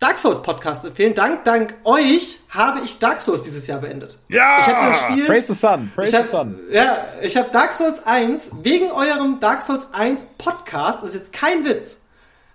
Dark 0.00 0.20
Souls 0.20 0.42
Podcast 0.42 0.84
empfehlen. 0.84 1.14
Dank, 1.14 1.44
dank 1.44 1.74
euch 1.82 2.38
habe 2.50 2.80
ich 2.84 3.00
Dark 3.00 3.20
Souls 3.20 3.42
dieses 3.42 3.66
Jahr 3.66 3.80
beendet. 3.80 4.16
Ja! 4.28 4.60
Ich 4.60 4.66
hatte 4.66 4.90
das 4.90 4.98
Spiel. 5.00 5.26
Praise 5.26 5.52
the 5.52 5.58
Sun. 5.58 5.90
Praise 5.94 6.16
hab, 6.16 6.24
the 6.24 6.30
Sun. 6.30 6.58
Ja, 6.70 7.06
ich 7.20 7.36
habe 7.36 7.50
Dark 7.50 7.72
Souls 7.72 8.06
1 8.06 8.62
wegen 8.62 8.92
eurem 8.92 9.40
Dark 9.40 9.62
Souls 9.64 9.92
1 9.92 10.24
Podcast, 10.38 11.02
das 11.02 11.10
ist 11.10 11.16
jetzt 11.16 11.32
kein 11.32 11.64
Witz, 11.64 12.02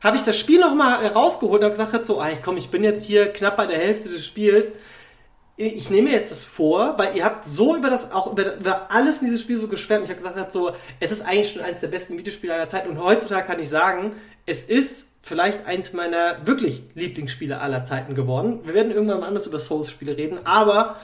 habe 0.03 0.17
ich 0.17 0.23
das 0.23 0.37
Spiel 0.37 0.59
nochmal 0.59 1.05
rausgeholt 1.07 1.63
und 1.63 1.69
gesagt, 1.69 2.05
so, 2.05 2.19
ah, 2.19 2.29
komm, 2.43 2.57
ich 2.57 2.69
bin 2.69 2.83
jetzt 2.83 3.05
hier 3.05 3.31
knapp 3.31 3.55
bei 3.55 3.65
der 3.65 3.77
Hälfte 3.77 4.09
des 4.09 4.25
Spiels. 4.25 4.73
Ich 5.55 5.89
nehme 5.89 6.09
jetzt 6.09 6.31
das 6.31 6.43
vor, 6.43 6.97
weil 6.97 7.15
ihr 7.15 7.23
habt 7.23 7.47
so 7.47 7.75
über 7.75 7.89
das, 7.89 8.11
auch 8.11 8.31
über, 8.31 8.55
über 8.55 8.91
alles 8.91 9.21
in 9.21 9.27
dieses 9.27 9.41
Spiel 9.41 9.55
so 9.55 9.67
geschwärmt. 9.67 10.03
Ich 10.03 10.09
habe 10.09 10.21
gesagt, 10.21 10.51
so, 10.51 10.71
es 10.99 11.11
ist 11.11 11.21
eigentlich 11.21 11.53
schon 11.53 11.61
eines 11.61 11.79
der 11.79 11.87
besten 11.87 12.17
Videospiele 12.17 12.53
aller 12.53 12.67
Zeit 12.67 12.87
und 12.87 13.01
heutzutage 13.01 13.47
kann 13.47 13.59
ich 13.59 13.69
sagen, 13.69 14.15
es 14.45 14.65
ist 14.65 15.09
vielleicht 15.21 15.65
eins 15.67 15.93
meiner 15.93 16.45
wirklich 16.45 16.83
Lieblingsspiele 16.95 17.61
aller 17.61 17.85
Zeiten 17.85 18.13
geworden. 18.13 18.59
Wir 18.65 18.73
werden 18.73 18.91
irgendwann 18.91 19.21
mal 19.21 19.27
anders 19.27 19.45
über 19.45 19.59
Souls-Spiele 19.59 20.17
reden, 20.17 20.39
aber 20.43 20.97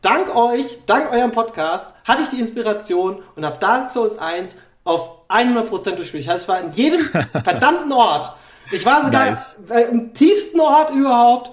dank 0.00 0.34
euch, 0.34 0.78
dank 0.86 1.12
eurem 1.12 1.32
Podcast, 1.32 1.92
hatte 2.04 2.22
ich 2.22 2.28
die 2.28 2.40
Inspiration 2.40 3.22
und 3.34 3.44
habe 3.44 3.58
Dark 3.58 3.90
Souls 3.90 4.18
1 4.18 4.62
auf 4.84 5.28
100% 5.28 5.68
durchgespielt. 5.68 6.22
Ich 6.22 6.28
heißt, 6.30 6.44
es 6.44 6.48
war 6.48 6.60
in 6.60 6.72
jedem 6.72 7.00
verdammten 7.44 7.92
Ort 7.92 8.32
ich 8.72 8.84
war 8.84 9.04
sogar 9.04 9.26
nice. 9.26 9.60
im 9.90 10.12
tiefsten 10.14 10.60
Ort 10.60 10.90
überhaupt. 10.90 11.50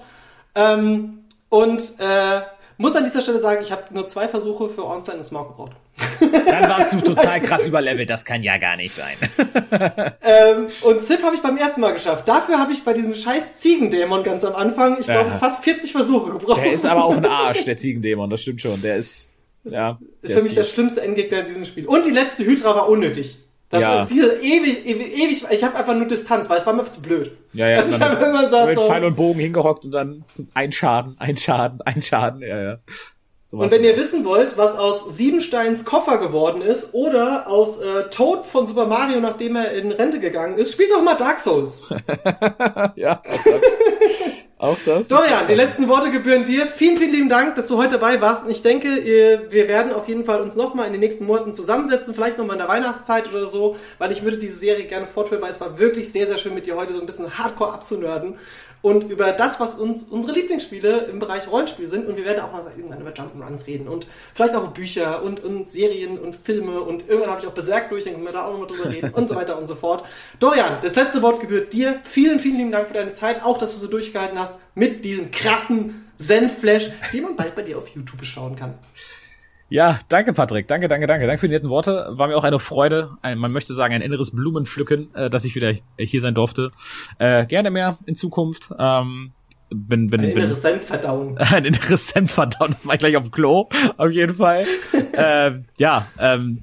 Ähm, 0.54 1.24
und 1.48 1.82
äh, 1.98 2.42
muss 2.76 2.96
an 2.96 3.04
dieser 3.04 3.20
Stelle 3.20 3.40
sagen, 3.40 3.62
ich 3.62 3.70
habe 3.70 3.82
nur 3.90 4.08
zwei 4.08 4.28
Versuche 4.28 4.68
für 4.68 4.84
Ornstein 4.84 5.18
und 5.18 5.24
Smaug 5.24 5.48
gebraucht. 5.48 5.72
Dann 6.20 6.68
warst 6.68 6.92
du 6.92 7.00
total 7.00 7.40
krass 7.42 7.66
überlevelt, 7.66 8.10
das 8.10 8.24
kann 8.24 8.42
ja 8.42 8.58
gar 8.58 8.76
nicht 8.76 8.92
sein. 8.92 9.14
ähm, 10.22 10.66
und 10.82 11.00
Sif 11.02 11.22
habe 11.22 11.36
ich 11.36 11.42
beim 11.42 11.56
ersten 11.56 11.80
Mal 11.80 11.92
geschafft. 11.92 12.26
Dafür 12.26 12.58
habe 12.58 12.72
ich 12.72 12.82
bei 12.82 12.92
diesem 12.92 13.14
scheiß 13.14 13.60
Ziegendämon 13.60 14.24
ganz 14.24 14.44
am 14.44 14.54
Anfang, 14.54 14.98
ich 14.98 15.06
glaube, 15.06 15.30
fast 15.38 15.62
40 15.62 15.92
Versuche 15.92 16.32
gebraucht. 16.32 16.62
Der 16.62 16.72
ist 16.72 16.84
aber 16.84 17.04
auch 17.04 17.16
ein 17.16 17.26
Arsch, 17.26 17.64
der 17.66 17.76
Ziegendämon, 17.76 18.28
das 18.28 18.42
stimmt 18.42 18.60
schon. 18.60 18.82
Der 18.82 18.96
ist, 18.96 19.30
ja. 19.62 19.98
Ist 20.22 20.34
für 20.34 20.42
mich 20.42 20.54
der 20.54 20.64
schlimmste 20.64 21.00
Endgegner 21.00 21.40
in 21.40 21.46
diesem 21.46 21.64
Spiel. 21.64 21.86
Und 21.86 22.06
die 22.06 22.10
letzte 22.10 22.44
Hydra 22.44 22.74
war 22.74 22.88
unnötig. 22.88 23.38
Das 23.70 23.82
ja. 23.82 24.04
diese 24.04 24.34
ewig, 24.40 24.86
ewig, 24.86 25.16
ewig 25.16 25.46
ich 25.50 25.64
habe 25.64 25.76
einfach 25.76 25.94
nur 25.94 26.06
Distanz, 26.06 26.48
weil 26.48 26.58
es 26.58 26.66
war 26.66 26.74
mir 26.74 26.84
zu 26.84 27.00
blöd. 27.00 27.32
Ja, 27.52 27.68
ja. 27.68 27.78
Also 27.78 27.96
ich 27.96 28.00
habe 28.00 28.20
irgendwann 28.20 28.66
mit 28.66 28.76
so, 28.76 28.86
Pfeil 28.86 29.04
und 29.04 29.16
Bogen 29.16 29.40
hingehockt 29.40 29.84
und 29.84 29.90
dann 29.90 30.24
ein 30.52 30.70
Schaden, 30.70 31.16
ein 31.18 31.36
Schaden, 31.36 31.80
ein 31.82 32.02
Schaden, 32.02 32.42
ja, 32.42 32.62
ja. 32.62 32.78
So 33.46 33.58
und 33.58 33.70
wenn 33.70 33.84
ihr 33.84 33.96
wissen 33.96 34.24
wollt, 34.24 34.56
was 34.58 34.76
aus 34.76 35.16
Siebensteins 35.16 35.84
Koffer 35.84 36.18
geworden 36.18 36.62
ist 36.62 36.94
oder 36.94 37.48
aus 37.48 37.80
äh, 37.80 38.10
Toad 38.10 38.46
von 38.46 38.66
Super 38.66 38.86
Mario, 38.86 39.20
nachdem 39.20 39.56
er 39.56 39.72
in 39.72 39.92
Rente 39.92 40.18
gegangen 40.18 40.58
ist, 40.58 40.72
spielt 40.72 40.90
doch 40.90 41.02
mal 41.02 41.14
Dark 41.14 41.38
Souls. 41.38 41.88
ja, 42.96 43.22
das. 43.44 43.62
Auch 44.58 44.78
das. 44.84 45.08
Dorian, 45.08 45.48
die 45.48 45.54
letzten 45.54 45.88
Worte 45.88 46.10
gebühren 46.10 46.44
dir. 46.44 46.66
Vielen, 46.66 46.96
vielen 46.96 47.10
lieben 47.10 47.28
Dank, 47.28 47.56
dass 47.56 47.66
du 47.66 47.76
heute 47.76 47.98
dabei 47.98 48.20
warst. 48.20 48.44
Und 48.44 48.50
ich 48.50 48.62
denke, 48.62 48.88
wir 49.50 49.68
werden 49.68 49.92
auf 49.92 50.06
jeden 50.08 50.24
Fall 50.24 50.40
uns 50.40 50.54
nochmal 50.54 50.86
in 50.86 50.92
den 50.92 51.00
nächsten 51.00 51.26
Monaten 51.26 51.54
zusammensetzen, 51.54 52.14
vielleicht 52.14 52.38
nochmal 52.38 52.54
in 52.54 52.60
der 52.60 52.68
Weihnachtszeit 52.68 53.28
oder 53.28 53.46
so, 53.46 53.76
weil 53.98 54.12
ich 54.12 54.22
würde 54.22 54.38
diese 54.38 54.56
Serie 54.56 54.84
gerne 54.84 55.06
fortführen, 55.06 55.42
weil 55.42 55.50
es 55.50 55.60
war 55.60 55.78
wirklich 55.78 56.10
sehr, 56.12 56.26
sehr 56.26 56.38
schön 56.38 56.54
mit 56.54 56.66
dir 56.66 56.76
heute 56.76 56.92
so 56.92 57.00
ein 57.00 57.06
bisschen 57.06 57.36
hardcore 57.36 57.72
abzunörden 57.72 58.38
und 58.84 59.10
über 59.10 59.32
das, 59.32 59.60
was 59.60 59.76
uns 59.76 60.02
unsere 60.02 60.34
Lieblingsspiele 60.34 61.06
im 61.06 61.18
Bereich 61.18 61.50
Rollenspiel 61.50 61.88
sind. 61.88 62.06
Und 62.06 62.18
wir 62.18 62.26
werden 62.26 62.40
auch 62.44 62.52
mal 62.52 62.64
irgendwann 62.76 63.00
über 63.00 63.12
Jump'n'Runs 63.12 63.66
reden 63.66 63.88
und 63.88 64.06
vielleicht 64.34 64.54
auch 64.54 64.66
Bücher 64.72 65.22
und, 65.22 65.42
und 65.42 65.66
Serien 65.70 66.18
und 66.18 66.36
Filme 66.36 66.82
und 66.82 67.08
irgendwann 67.08 67.30
habe 67.30 67.40
ich 67.40 67.46
auch 67.46 67.54
Berserk 67.54 67.88
durch, 67.88 68.04
dann 68.04 68.12
können 68.12 68.26
wir 68.26 68.32
da 68.32 68.44
auch 68.44 68.52
nochmal 68.52 68.66
drüber 68.66 68.90
reden 68.90 69.14
und 69.14 69.30
so 69.30 69.36
weiter 69.36 69.56
und 69.56 69.68
so 69.68 69.74
fort. 69.74 70.04
Dorian, 70.38 70.80
das 70.82 70.94
letzte 70.96 71.22
Wort 71.22 71.40
gebührt 71.40 71.72
dir. 71.72 71.98
Vielen, 72.04 72.38
vielen 72.38 72.58
lieben 72.58 72.72
Dank 72.72 72.88
für 72.88 72.94
deine 72.94 73.14
Zeit, 73.14 73.42
auch 73.42 73.56
dass 73.56 73.72
du 73.72 73.86
so 73.86 73.90
durchgehalten 73.90 74.38
hast 74.38 74.60
mit 74.74 75.02
diesem 75.06 75.30
krassen 75.30 76.04
Zen-Flash, 76.18 76.90
den 77.14 77.22
man 77.22 77.36
bald 77.36 77.54
bei 77.54 77.62
dir 77.62 77.78
auf 77.78 77.88
YouTube 77.88 78.22
schauen 78.26 78.54
kann. 78.54 78.74
Ja, 79.70 79.98
danke 80.08 80.32
Patrick, 80.32 80.68
danke, 80.68 80.88
danke, 80.88 81.06
danke, 81.06 81.26
danke 81.26 81.40
für 81.40 81.48
die 81.48 81.54
netten 81.54 81.70
Worte. 81.70 82.08
War 82.10 82.28
mir 82.28 82.36
auch 82.36 82.44
eine 82.44 82.58
Freude, 82.58 83.16
ein, 83.22 83.38
man 83.38 83.50
möchte 83.50 83.72
sagen 83.74 83.94
ein 83.94 84.02
inneres 84.02 84.30
Blumenpflücken, 84.30 85.14
äh, 85.14 85.30
dass 85.30 85.44
ich 85.44 85.54
wieder 85.54 85.72
hier 85.98 86.20
sein 86.20 86.34
durfte. 86.34 86.70
Äh, 87.18 87.46
gerne 87.46 87.70
mehr 87.70 87.98
in 88.06 88.14
Zukunft. 88.14 88.70
Ähm, 88.78 89.32
bin, 89.70 90.10
bin, 90.10 90.20
ein 90.20 90.30
inneres 90.30 90.62
Senfverdauen. 90.62 91.38
Ein 91.38 91.64
inneres 91.64 92.08
Senfverdauen, 92.08 92.72
das 92.72 92.86
war 92.86 92.94
ich 92.94 93.00
gleich 93.00 93.16
auf 93.16 93.24
dem 93.24 93.32
Klo, 93.32 93.68
auf 93.96 94.10
jeden 94.10 94.34
Fall. 94.34 94.64
äh, 95.12 95.52
ja, 95.78 96.06
ähm, 96.18 96.62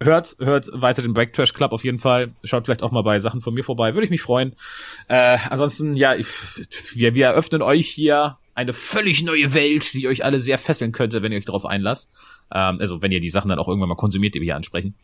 hört, 0.00 0.36
hört 0.40 0.70
weiter 0.72 1.02
den 1.02 1.14
Break 1.14 1.32
Trash 1.32 1.52
Club 1.52 1.72
auf 1.72 1.84
jeden 1.84 1.98
Fall. 1.98 2.30
Schaut 2.42 2.64
vielleicht 2.64 2.82
auch 2.82 2.90
mal 2.90 3.02
bei 3.02 3.18
Sachen 3.18 3.40
von 3.40 3.54
mir 3.54 3.62
vorbei, 3.62 3.94
würde 3.94 4.04
ich 4.04 4.10
mich 4.10 4.22
freuen. 4.22 4.56
Äh, 5.08 5.38
ansonsten, 5.48 5.94
ja, 5.94 6.14
ich, 6.14 6.26
wir, 6.94 7.14
wir 7.14 7.26
eröffnen 7.26 7.62
euch 7.62 7.86
hier 7.86 8.38
eine 8.54 8.72
völlig 8.72 9.22
neue 9.22 9.54
Welt, 9.54 9.92
die 9.94 10.08
euch 10.08 10.24
alle 10.24 10.40
sehr 10.40 10.58
fesseln 10.58 10.92
könnte, 10.92 11.22
wenn 11.22 11.32
ihr 11.32 11.38
euch 11.38 11.44
darauf 11.44 11.66
einlasst. 11.66 12.12
Ähm, 12.52 12.78
also 12.80 13.02
wenn 13.02 13.12
ihr 13.12 13.20
die 13.20 13.30
Sachen 13.30 13.48
dann 13.48 13.58
auch 13.58 13.68
irgendwann 13.68 13.88
mal 13.88 13.94
konsumiert, 13.96 14.34
die 14.34 14.40
wir 14.40 14.46
hier 14.46 14.56
ansprechen. 14.56 14.94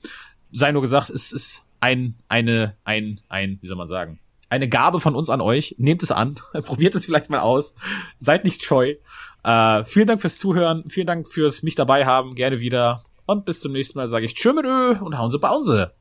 Sei 0.53 0.73
nur 0.73 0.83
gesagt, 0.83 1.11
es 1.11 1.33
ist 1.33 1.65
ein, 1.81 2.17
eine, 2.29 2.77
ein, 2.85 3.21
ein, 3.29 3.59
wie 3.61 3.67
soll 3.67 3.77
man 3.77 3.87
sagen, 3.87 4.21
eine 4.49 4.69
Gabe 4.69 5.01
von 5.01 5.15
uns 5.15 5.31
an 5.31 5.41
euch. 5.41 5.75
Nehmt 5.79 6.03
es 6.03 6.13
an, 6.13 6.37
probiert 6.63 6.95
es 6.95 7.07
vielleicht 7.07 7.31
mal 7.31 7.41
aus. 7.41 7.75
Seid 8.19 8.45
nicht 8.45 8.65
scheu. 8.65 8.95
Äh, 9.43 9.85
vielen 9.85 10.07
Dank 10.07 10.21
fürs 10.21 10.39
Zuhören, 10.39 10.85
vielen 10.89 11.07
Dank 11.07 11.29
fürs 11.29 11.63
mich 11.63 11.75
dabei 11.75 12.07
haben, 12.07 12.35
gerne 12.35 12.61
wieder. 12.61 13.05
Und 13.27 13.45
bis 13.45 13.61
zum 13.61 13.73
nächsten 13.73 13.99
Mal 13.99 14.09
sage 14.09 14.27
ich 14.27 14.35
Tschö 14.35 14.53
mit 14.53 14.65
Ö 14.65 14.97
und 15.01 15.19
hauen 15.19 15.31
Sie 15.31 15.39
Pause. 15.39 15.93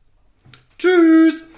Tschüss! 0.77 1.54